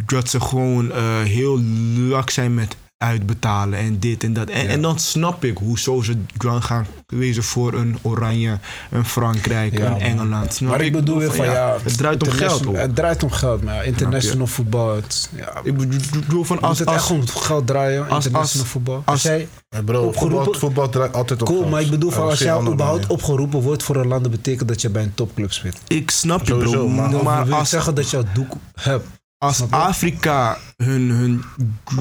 [0.05, 1.59] Dat ze gewoon eh, heel
[1.97, 4.49] lak zijn met uitbetalen en dit en dat.
[4.49, 4.69] En, Ja.
[4.69, 8.57] en dan snap ik hoezo ze dan gaan wezen voor een Oranje,
[8.91, 9.99] een Frankrijk, Ja, een man.
[10.01, 10.53] Engeland.
[10.53, 12.63] Snap Maar ik bedoel weer van ja, het draait om geld.
[12.65, 12.77] hoor.
[12.77, 14.95] Het draait om geld, maar ja, international voetbal.
[14.95, 18.63] Het, ja, Ik bedoel van als als, het echt als, om geld draaien, als- international
[18.63, 18.95] als- voetbal.
[18.95, 19.47] Als, als- jij,
[19.85, 21.71] Bro, Opgeroepen- voetbal, voetbal draait altijd op cool, geld.
[21.71, 24.81] maar ik bedoel van als jij überhaupt opgeroepen wordt voor een land, dat betekent dat
[24.81, 25.77] je bij een topclub speelt.
[25.87, 29.07] ik snap je bro, maar- maar, Maar wil als, zeggen dat je het doek hebt.
[29.43, 29.61] Als?
[29.69, 31.43] Afrika hun, hun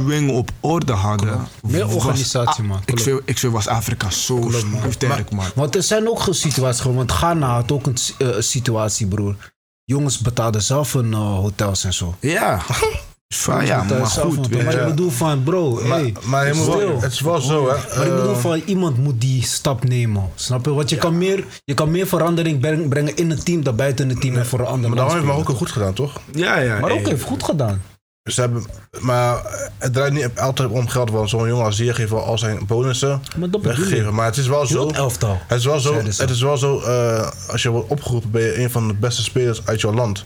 [0.06, 1.48] dingen op orde hadden...
[1.62, 2.78] Meer organisatie, ah, man.
[2.78, 3.02] Ik Klopt.
[3.02, 4.92] vind, ik was Afrika zo Klopt, man.
[4.92, 5.46] sterk, man.
[5.54, 6.96] Want er zijn ook situaties gewoon.
[6.96, 9.36] Want Ghana had ook een eh, situatie, broer.
[9.84, 12.14] Jongens betaalden zelf hun eh, hotels en zo.
[12.20, 12.60] Ja.
[13.36, 14.50] Van, ja, betaalden maar goed.
[14.64, 17.00] Maar ik bedoel van, bro, Maar, hey, maar je moet wel- stil.
[17.00, 17.74] het is wel zo, hè.
[17.96, 20.28] Maar ik bedoel eh, van iemand moet die stap nemen.
[20.34, 20.72] Snap je?
[20.74, 24.10] Want je, kan, meer, je kan meer verandering breng- brengen in een team dan buiten
[24.10, 25.26] een team en voor een ander Maar daarom heeft.
[25.26, 26.20] Marokko goed gedaan, toch?
[26.32, 26.78] Ja, ja.
[26.78, 27.08] Maar ook hey.
[27.10, 27.82] heeft goed gedaan.
[28.30, 28.64] Ze hebben,
[29.00, 29.42] maar
[29.78, 32.58] het draait niet altijd om geld, want zo'n jongen als Zier heeft wel al zijn
[32.66, 34.14] bonussen Maar dat weggegeven.
[34.14, 34.86] Maar het is wel zo.
[34.86, 35.38] het elftal.
[35.46, 38.62] Het is wel zo, het is wel zo eh, als je wordt opgeroepen, ben je
[38.62, 40.24] een van de beste spelers uit jouw land.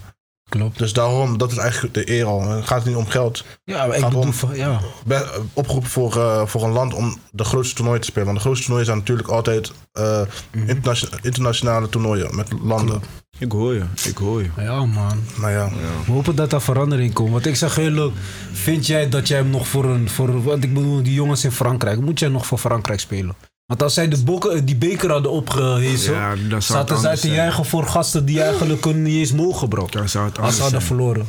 [0.49, 0.77] Klopt.
[0.77, 2.49] Dus daarom, dat is eigenlijk de eer al.
[2.49, 3.43] Het gaat niet om geld.
[3.63, 4.79] Ja, maar ik Gaat bedoel om- van, ja.
[5.05, 5.23] Ben,
[5.53, 8.25] opgeroepen voor, eh, voor een land om de grootste toernooi te spelen.
[8.25, 10.21] Want de grootste toernooien zijn natuurlijk altijd eh,
[10.67, 13.01] internation- internationale toernooien met landen.
[13.39, 14.49] Ik hoor je, ik hoor je.
[14.57, 15.23] Ja, man.
[15.35, 15.69] Maar ja,
[16.05, 17.31] We hopen dat er verandering komt.
[17.31, 18.11] Want ik zeg heel leuk,
[18.51, 20.09] vind jij dat jij hem nog voor een...
[20.09, 23.35] Voor, want ik bedoel, die jongens in Frankrijk, moet jij nog voor Frankrijk spelen?
[23.67, 27.15] Want als zij de bokken, die beker hadden opgehezen, Ja, dan zou het zaten zij
[27.17, 29.87] te juichen voor gasten die eigenlijk hun niet eens mogen, bro.
[29.89, 30.97] Dan zou het Als anders ze hadden zijn.
[30.97, 31.25] verloren.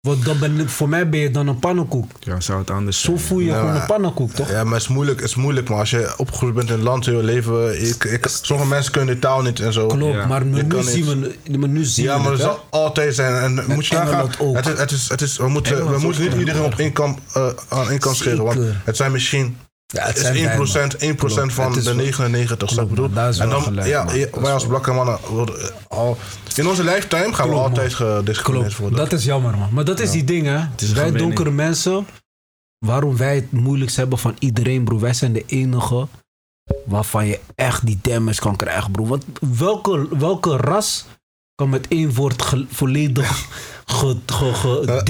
[0.00, 2.10] Want dan ben, voor mij ben je dan een pannenkoek.
[2.24, 3.18] Dan zou het anders Zo zijn.
[3.26, 4.50] voel je Ja, gewoon maar- een pannenkoek, toch?
[4.50, 5.68] Ja, maar het is moeilijk, het is moeilijk.
[5.68, 7.88] Maar als je opgegroeid bent in het land, heel je leven...
[7.88, 9.86] Ik, ik, sommige mensen kunnen de taal niet en zo.
[9.86, 10.26] Klopt, Ja.
[10.26, 13.42] maar nu, kan zien we, maar nu zien Ja, we maar het, zal altijd zijn.
[13.58, 16.22] En moet je nagaan, het is, het is, het is, we moeten, Engeland we moeten
[16.22, 16.38] niet ja.
[16.38, 18.44] iedereen op één kant, eh, aan één kant scheren.
[18.44, 19.56] Want het zijn misschien
[19.86, 22.70] Ja, het is 1%, wij, 1% Klopt, van de wel- 99.
[22.70, 23.52] snap je Klopt, wat ik man, daar is bedoel?
[23.52, 26.16] wel En dan, gelijk, ja, wij als blakke mannen worden eh, al...
[26.54, 28.98] In onze lifetime gaan we Klopt, altijd gediscrimineerd worden.
[28.98, 29.68] dat is jammer, man.
[29.72, 30.64] Maar dat is die ding, hè.
[30.94, 32.06] Wij donkere mensen,
[32.78, 34.98] waarom wij het moeilijkst hebben van iedereen, bro.
[34.98, 36.06] Wij zijn de enige
[36.84, 39.06] waarvan je echt die damage kan krijgen, bro.
[39.06, 39.24] Want
[39.56, 41.04] welke, welke ras
[41.54, 43.46] kan met één woord ge- volledig
[43.86, 45.02] ge, ge, ge- Eh,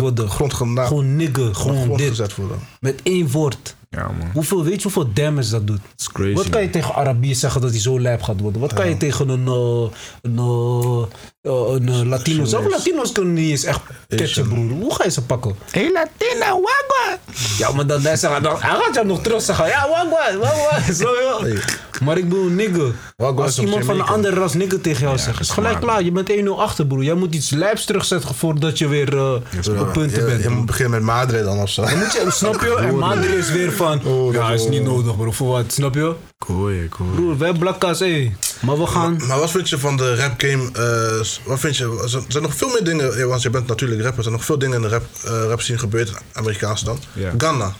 [0.00, 0.30] worden?
[0.30, 0.54] grond
[0.86, 2.34] Gewoon nigger, gewoon dit.
[2.80, 3.76] Met één woord.
[3.96, 4.30] Ja, man.
[4.32, 5.80] Hoeveel, weet je hoeveel damage dat doet?
[5.96, 6.34] Is crazy.
[6.34, 8.60] Wat kan je tegen Arabier zeggen dat hij zo lijp gaat worden?
[8.60, 11.02] Wat kan je tegen een, eh, een, eh,
[11.42, 12.44] eh, een eh, Latino?
[12.44, 12.78] Zelfs Chinees.
[12.78, 14.70] Latino's kunnen niet eens echt catchen, broer.
[14.70, 15.56] Hoe ga je ze pakken?
[15.70, 17.18] Hey Latino, wagwa!
[17.58, 19.66] Ja, maar dan, dan, zeggen, dan hij gaat jou nog terug zeggen.
[19.66, 20.78] Ja, wagwa, wagwa.
[20.98, 21.40] Je wel?
[21.42, 21.58] Hey.
[22.00, 22.92] Maar ik bedoel, nigger.
[23.16, 26.02] Wagwa Als iemand van een andere ras nigger tegen jou zegt, is gelijk klaar.
[26.02, 27.02] Je bent 1-0 achter, broer.
[27.02, 29.32] Jij moet iets lijps terugzetten voordat je weer eh,
[29.80, 30.36] op punten je, bent.
[30.36, 30.56] je broer.
[30.56, 31.82] moet beginnen met Madrid dan of zo.
[31.84, 32.76] Dan moet je, snap je?
[32.76, 35.30] En Madrid is weer van, Oh, dat ja, is is niet nodig, bro.
[35.30, 35.72] Voor wat?
[35.72, 36.14] Snap je?
[36.40, 37.14] Ik hoor je, ik hoor je.
[37.14, 38.32] Broer, wij blakka's, hé.
[38.62, 39.26] Maar we gaan...
[39.26, 40.70] Maar wat vind je van de rap game?
[40.72, 41.98] eh, wat vind je?
[42.02, 44.18] Er zijn- nog veel meer dingen, ja, want je bent natuurlijk rapper.
[44.18, 46.98] Er zijn nog veel dingen in de rap, eh rap scene gebeurd, Amerikaans dan.
[47.12, 47.32] Ja.
[47.38, 47.74] Ghana.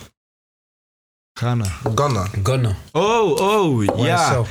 [1.39, 1.65] Ghana.
[1.95, 2.27] Ghana.
[2.43, 2.75] Gunna.
[2.91, 4.29] Oh, oh, ja.
[4.31, 4.41] YSL.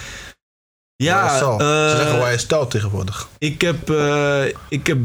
[0.97, 1.57] Ja, YSL.
[1.59, 3.29] Ze eh, zeggen YSL tegenwoordig.
[3.39, 4.99] ik, heb, eh, ik heb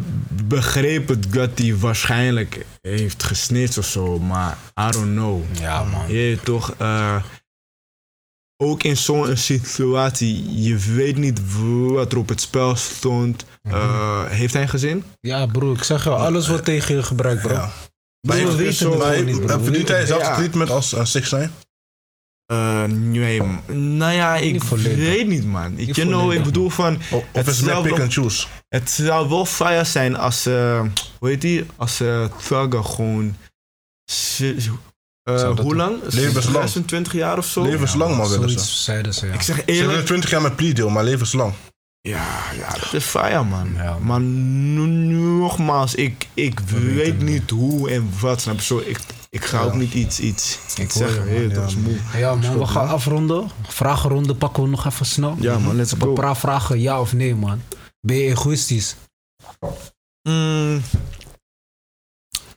[0.44, 5.44] begrepen dat hij waarschijnlijk heeft gesnitcht of zo, maar I don't know.
[5.60, 6.08] Ja, man.
[6.08, 7.16] Je weet toch, eh,
[8.58, 13.46] ook in zo'n situatie, je weet niet wat er op het spel stond.
[13.62, 15.04] Eh, heeft hij een gezin?
[15.20, 17.54] Ja, broer, ik zeg je, alles wordt tegen je gebruikt, bro.
[17.54, 17.72] Ja.
[18.22, 18.38] Broer, Maar
[18.98, 19.60] maar- gewoon niet, bro.
[19.64, 20.36] Verdient hij weten- zelf ja.
[20.36, 21.52] treatment als 6 zijn?
[22.46, 23.42] Eh, nee,
[23.72, 24.64] nou ja, ik Niet
[24.96, 25.78] weet niet, man.
[25.78, 28.48] Ik, Niet know, ik bedoel van, Of, Het is meer pick wel- and choose?
[28.70, 30.84] het zou wel fire zijn als, eh
[31.20, 33.36] hoe heet die, als uh, Thugger gewoon,
[35.26, 35.98] eh, hoe lang?
[36.04, 36.70] Levenslang.
[36.70, 37.64] 26 jaar of zo?
[37.64, 38.60] Levenslang, man, willen ze.
[38.60, 39.34] Zeiden ze, ja.
[39.34, 41.54] Ik zeg Ze hebben eerlijk, 20 jaar met plea deal, maar levenslang.
[42.02, 43.74] ja, ja, dat is fire, man.
[43.74, 44.04] Ja, man.
[44.06, 48.62] Maar nogmaals, ik, ik weet niet hoe en wat, snap je?
[48.64, 49.00] Zo, ik,
[49.30, 51.18] ik ga ook niet iets, iets, iets je, zeggen.
[51.20, 51.28] man.
[51.28, 51.84] Hey, dat Ja, is man.
[51.84, 52.20] moe.
[52.20, 53.50] Ja, man, we gaan afronden.
[53.68, 55.36] Vragenronde pakken we nog even snel.
[55.40, 56.14] Ja, man, let's Een go.
[56.14, 57.62] paar vragen, ja of nee, man.
[58.02, 58.96] Ben je egoïstisch?
[60.30, 60.82] Mm,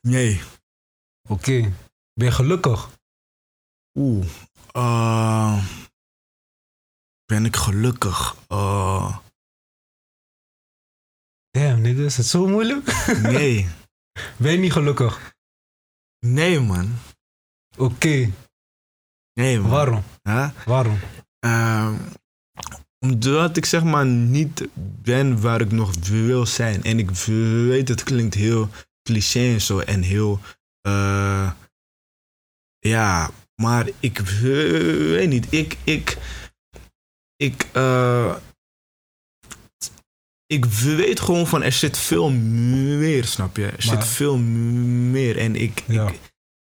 [0.00, 0.40] nee.
[1.28, 1.72] Oké.
[2.18, 2.90] Ben je gelukkig?
[3.98, 4.26] Oeh.
[4.72, 5.64] eh,
[7.24, 8.36] ben ik gelukkig?
[8.48, 9.18] Eh,
[11.50, 13.06] Damn, nigga, is het zo moeilijk?
[13.22, 13.68] nee.
[14.36, 15.34] Ben je niet gelukkig?
[16.26, 16.94] Nee, man.
[17.76, 18.30] Oké.
[19.34, 19.70] Nee, man.
[19.70, 20.02] Waarom?
[20.22, 20.50] Huh?
[20.66, 20.98] Waarom?
[21.38, 21.96] Ehm,
[22.98, 24.68] omdat ik zeg maar niet
[25.02, 26.82] ben waar ik nog wil zijn.
[26.82, 28.68] En ik weet, het klinkt heel
[29.02, 29.78] cliché en zo.
[29.78, 30.40] En heel...
[30.80, 31.52] eh,
[32.88, 33.30] ja,
[33.62, 35.46] maar ik weet niet.
[35.52, 35.76] Ik...
[35.84, 36.16] Ik...
[37.36, 37.66] Ik...
[37.72, 38.34] eh,
[40.46, 43.64] ik weet gewoon van er zit veel meer, snap je?
[43.66, 45.38] Er Maar- zit veel meer.
[45.38, 46.08] En ik, Ja.
[46.08, 46.18] ik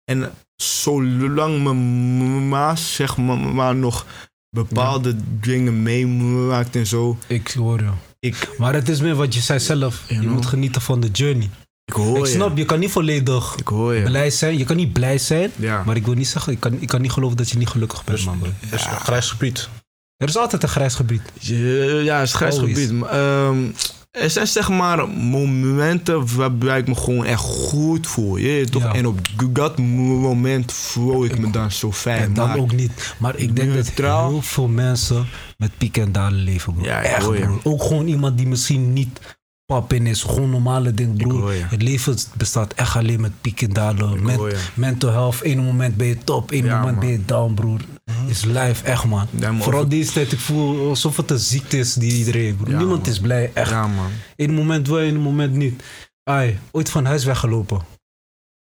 [0.04, 4.06] en zolang mijn maas zeg maar, maar nog
[4.50, 7.18] bepaalde dingen meemaakt en zo.
[7.26, 7.90] Ik hoor je.
[8.18, 10.08] Ik, Maar het is meer wat je zei zelf.
[10.08, 10.32] Je know?
[10.32, 11.50] moet genieten van de journey.
[11.84, 14.02] Ik hoor ik snap, je kan niet volledig Ik hoor je.
[14.02, 14.58] blij zijn.
[14.58, 15.50] Je kan niet blij zijn.
[15.56, 15.82] Ja.
[15.86, 18.04] Maar ik wil niet zeggen, ik kan, ik kan niet geloven dat je niet gelukkig
[18.04, 18.38] bent, man.
[18.38, 18.48] bro.
[18.60, 19.68] Het is een grijs gebied.
[20.16, 21.22] Er is altijd een grijs gebied.
[21.40, 22.78] Ja, het is grijs Always.
[22.86, 23.02] gebied.
[23.04, 23.64] Ehm,
[24.10, 28.36] er zijn zeg maar momenten waarbij ik me gewoon echt goed voel.
[28.36, 28.82] Je toch?
[28.82, 28.94] Ja.
[28.94, 29.18] En op
[29.50, 32.22] dat moment voel ik me dan zo fijn.
[32.22, 33.14] En dan maar- ook niet.
[33.18, 35.26] Maar ik denk dat heel veel mensen
[35.58, 36.84] met pieken en dalen leven, bro.
[36.84, 37.26] Ja, Echt.
[37.62, 39.20] Ook gewoon iemand die misschien niet
[39.66, 40.22] pap in is.
[40.22, 41.52] Gewoon normale ding, broer.
[41.70, 44.22] Het leven bestaat echt alleen met pieken en dalen.
[44.22, 45.38] Met mental health.
[45.42, 47.04] Eén moment ben je top, één Ja, moment man.
[47.04, 47.80] ben je down, broer.
[48.28, 49.26] Is life, echt, man.
[49.30, 52.56] Ja, Vooral over- deze tijd, ik voel alsof het een ziekte is die iedereen heeft,
[52.56, 52.70] broer.
[52.70, 53.10] Ja, Niemand man.
[53.10, 53.70] is blij, echt.
[53.70, 54.10] Ja, man.
[54.36, 55.82] Eén moment wel, één moment niet.
[56.22, 57.80] Ai, ooit van huis weggelopen.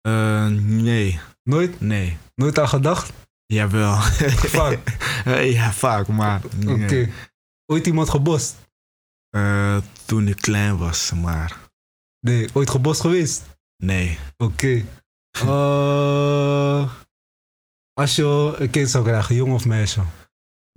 [0.01, 1.81] Eh, nee, Nooit?
[1.81, 2.17] nee.
[2.35, 3.11] Nooit aan gedacht?
[3.45, 3.95] Jawel.
[4.55, 4.79] Vaak.
[5.43, 6.41] ja, vaak, maar.
[6.67, 7.09] Oké.
[7.65, 8.55] Ooit iemand gebost?
[9.29, 11.57] Eh, toen ik klein was, maar
[12.25, 13.43] Nee, ooit gebost geweest?
[13.83, 14.17] nee.
[14.37, 14.85] Oké.
[15.31, 16.91] Eh,
[17.93, 20.01] als je een kind zou krijgen, jong of meisje?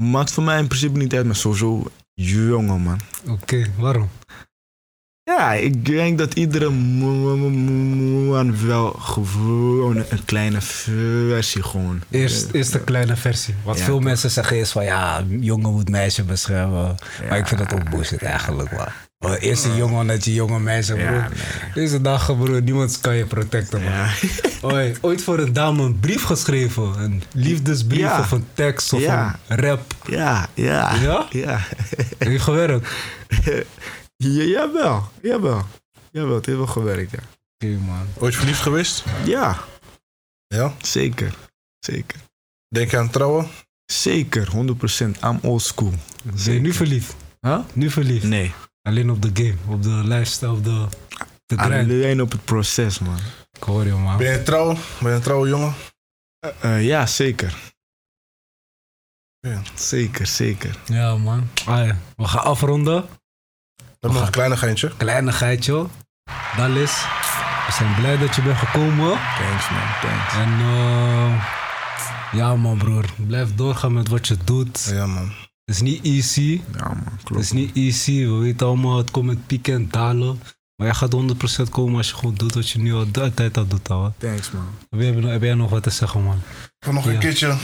[0.02, 1.82] Maakt voor mij in principe niet uit, maar sowieso
[2.14, 3.00] jongen, man.
[3.28, 4.08] Oké, waarom?
[5.24, 12.00] Ja, ik denk dat iedere man wel gewoon een kleine versie gewoon.
[12.10, 13.54] Eerst, eerst een kleine versie.
[13.64, 14.04] Wat Ja, veel toch.
[14.04, 16.94] mensen zeggen is van ja, jongen moet meisje beschermen.
[17.28, 18.72] Maar ik vind dat ook bullshit eigenlijk.
[19.18, 21.02] Oh, Eerst een jongen, net je jonge meisje, bro.
[21.02, 21.28] Ja,
[21.74, 24.06] Deze dagen, bro, niemand kan je protecten, man.
[24.72, 26.82] Oei, ooit voor een dame een brief geschreven.
[26.82, 29.94] Een liefdesbrief of een tekst of een rap.
[30.08, 30.94] Ja, ja.
[30.94, 31.26] Ja?
[31.30, 31.60] Ja.
[32.18, 32.88] Heeft gewerkt.
[34.22, 35.66] ja jawel, jawel.
[36.10, 37.18] Jawel, het heeft wel gewerkt, ja.
[37.58, 38.06] Oké, man.
[38.18, 39.04] Ooit verliefd geweest?
[39.24, 39.58] Ja,
[40.46, 40.74] Ja.
[40.82, 41.34] zeker.
[41.78, 42.18] Zeker.
[42.68, 43.48] Denk je aan trouwen?
[43.84, 45.22] Zeker, 100%.
[45.24, 45.92] I'm old school.
[46.24, 47.14] Ben je nu verliefd?
[47.40, 47.58] Huh?
[47.72, 48.24] Nu verliefd?
[48.24, 48.52] Nee.
[48.82, 50.86] Alleen op de game, op de lifestyle, op de,
[51.46, 51.90] de grind.
[51.90, 53.18] Alleen op het proces, man.
[53.52, 54.16] Ik hoor je, man.
[54.16, 54.74] Ben je trouw?
[55.00, 55.74] Ben je een trouwe jongen?
[56.60, 57.72] Eh, ja, zeker.
[59.40, 59.62] Ja.
[59.74, 60.78] Zeker, zeker.
[60.84, 61.48] Ja, man.
[61.66, 61.98] Ah, ja.
[62.16, 63.04] We gaan afronden.
[64.02, 64.92] We hebben nog een kleinigheidje.
[64.96, 65.86] Kleinigheidje.
[66.56, 67.04] Dat is.
[67.66, 69.18] We zijn blij dat je bent gekomen.
[69.38, 69.80] Thanks, man.
[70.10, 70.34] Thanks.
[70.34, 71.44] En eh,
[72.32, 73.04] ja, man, broer.
[73.26, 74.88] Blijf doorgaan met wat je doet.
[74.92, 75.32] Ja, man.
[75.64, 76.60] Het is niet easy.
[76.76, 77.02] Ja, man.
[77.16, 77.42] Het Klopt.
[77.42, 78.24] is niet easy.
[78.26, 80.40] We weten allemaal, het komt met pieken en dalen.
[80.76, 81.14] Maar jij gaat
[81.66, 84.12] 100% komen als je gewoon doet wat je nu al de tijd al doet, ouwe.
[84.18, 84.66] Thanks, man.
[84.90, 86.42] Heb jij, heb jij nog wat te zeggen, man?
[86.90, 87.54] Nog een keertje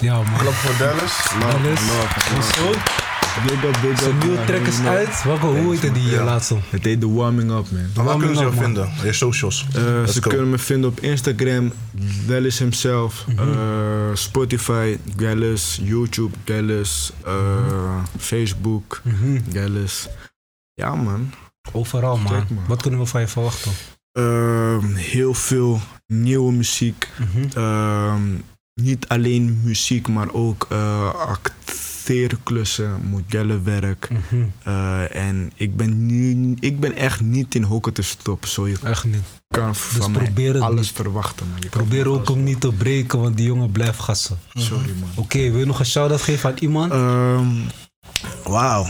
[0.00, 0.36] Ja, man.
[0.38, 1.30] klap voor Dallas.
[1.40, 1.80] Dallas.
[1.80, 3.05] love.
[3.44, 4.22] Big up, big Zijn up.
[4.22, 5.22] nieuwe track is uit.
[5.24, 6.18] Welke, hoe heette die Ja.
[6.18, 6.56] eh, laatste?
[6.70, 8.04] Het heet The Warming Up, man.
[8.04, 8.64] Waar kunnen ze jou man.
[8.64, 8.90] vinden?
[9.04, 9.66] Je socials.
[9.74, 10.28] Eh, ze go.
[10.28, 11.72] kunnen me vinden op Instagram,
[12.28, 13.44] Gallus himself, eh,
[14.14, 19.40] Spotify, Gallus, YouTube, Gallus, eh, Facebook, Mhm.
[19.52, 20.08] Gallus.
[20.74, 21.30] Ja, man.
[21.72, 22.32] Overal, man.
[22.32, 22.64] Check, man.
[22.68, 23.72] Wat kunnen we van je verwachten?
[24.12, 27.08] Ehm, heel veel nieuwe muziek.
[27.18, 27.58] Mhm.
[27.58, 28.22] Ehm,
[28.74, 31.08] niet alleen muziek, maar ook eh
[32.10, 34.08] acteerklussen, modellenwerk.
[34.10, 34.44] Mhm.
[34.62, 38.48] Eh, en ik ben, nu, ik ben echt niet in hokken te stoppen.
[38.48, 39.22] Zo je Echt niet.
[39.48, 40.96] kan van mij alles niet.
[40.96, 41.46] verwachten.
[41.48, 41.56] Man.
[41.60, 44.38] Je Probeer ook hem niet te breken, want die jongen blijft gassen.
[44.54, 45.08] Sorry, man.
[45.14, 46.92] Oké, wil je nog een shout-out geven aan iemand?
[46.92, 47.48] Ehm,
[48.44, 48.86] Wauw.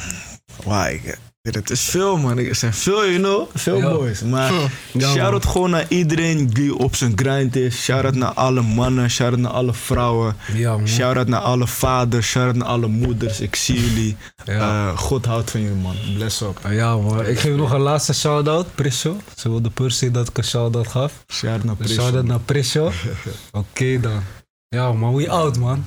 [0.64, 0.88] Wauw.
[0.88, 1.18] ik-
[1.54, 2.38] Het is veel, man.
[2.38, 3.48] Er zijn veel, you know.
[3.54, 3.90] Veel Ja.
[3.92, 4.22] boys.
[4.22, 4.52] Maar
[4.92, 7.82] Ja, shout-out gewoon naar iedereen die op zijn grind is.
[7.82, 9.10] Shout-out naar alle mannen.
[9.10, 10.36] Shout-out naar alle vrouwen.
[10.54, 10.78] Ja.
[10.86, 12.26] Shout-out naar alle vaders.
[12.28, 13.40] Shout-out naar alle moeders.
[13.40, 14.16] Ik zie jullie.
[14.44, 15.96] Eh, God houdt van jullie, man.
[16.14, 16.58] Bless up.
[16.62, 17.26] Ah, Ja, man.
[17.26, 18.66] Ik geef nog een laatste shout-out.
[18.74, 19.16] Prisho.
[19.36, 21.12] Ze wilde per se dat ik een shout-out gaf.
[21.32, 22.00] Shout-out naar Prism.
[22.00, 22.92] shout-out naar Prisho.
[23.52, 24.22] Oké dan.
[24.68, 25.14] Ja, man.
[25.14, 25.84] We out, man.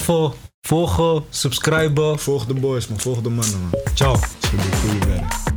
[0.00, 2.18] Vol- volgen, subscriben.
[2.18, 3.00] Volg de boys, man.
[3.00, 3.80] Volg de mannen, man.
[3.94, 4.16] Ciao.
[4.82, 5.49] Goede werk.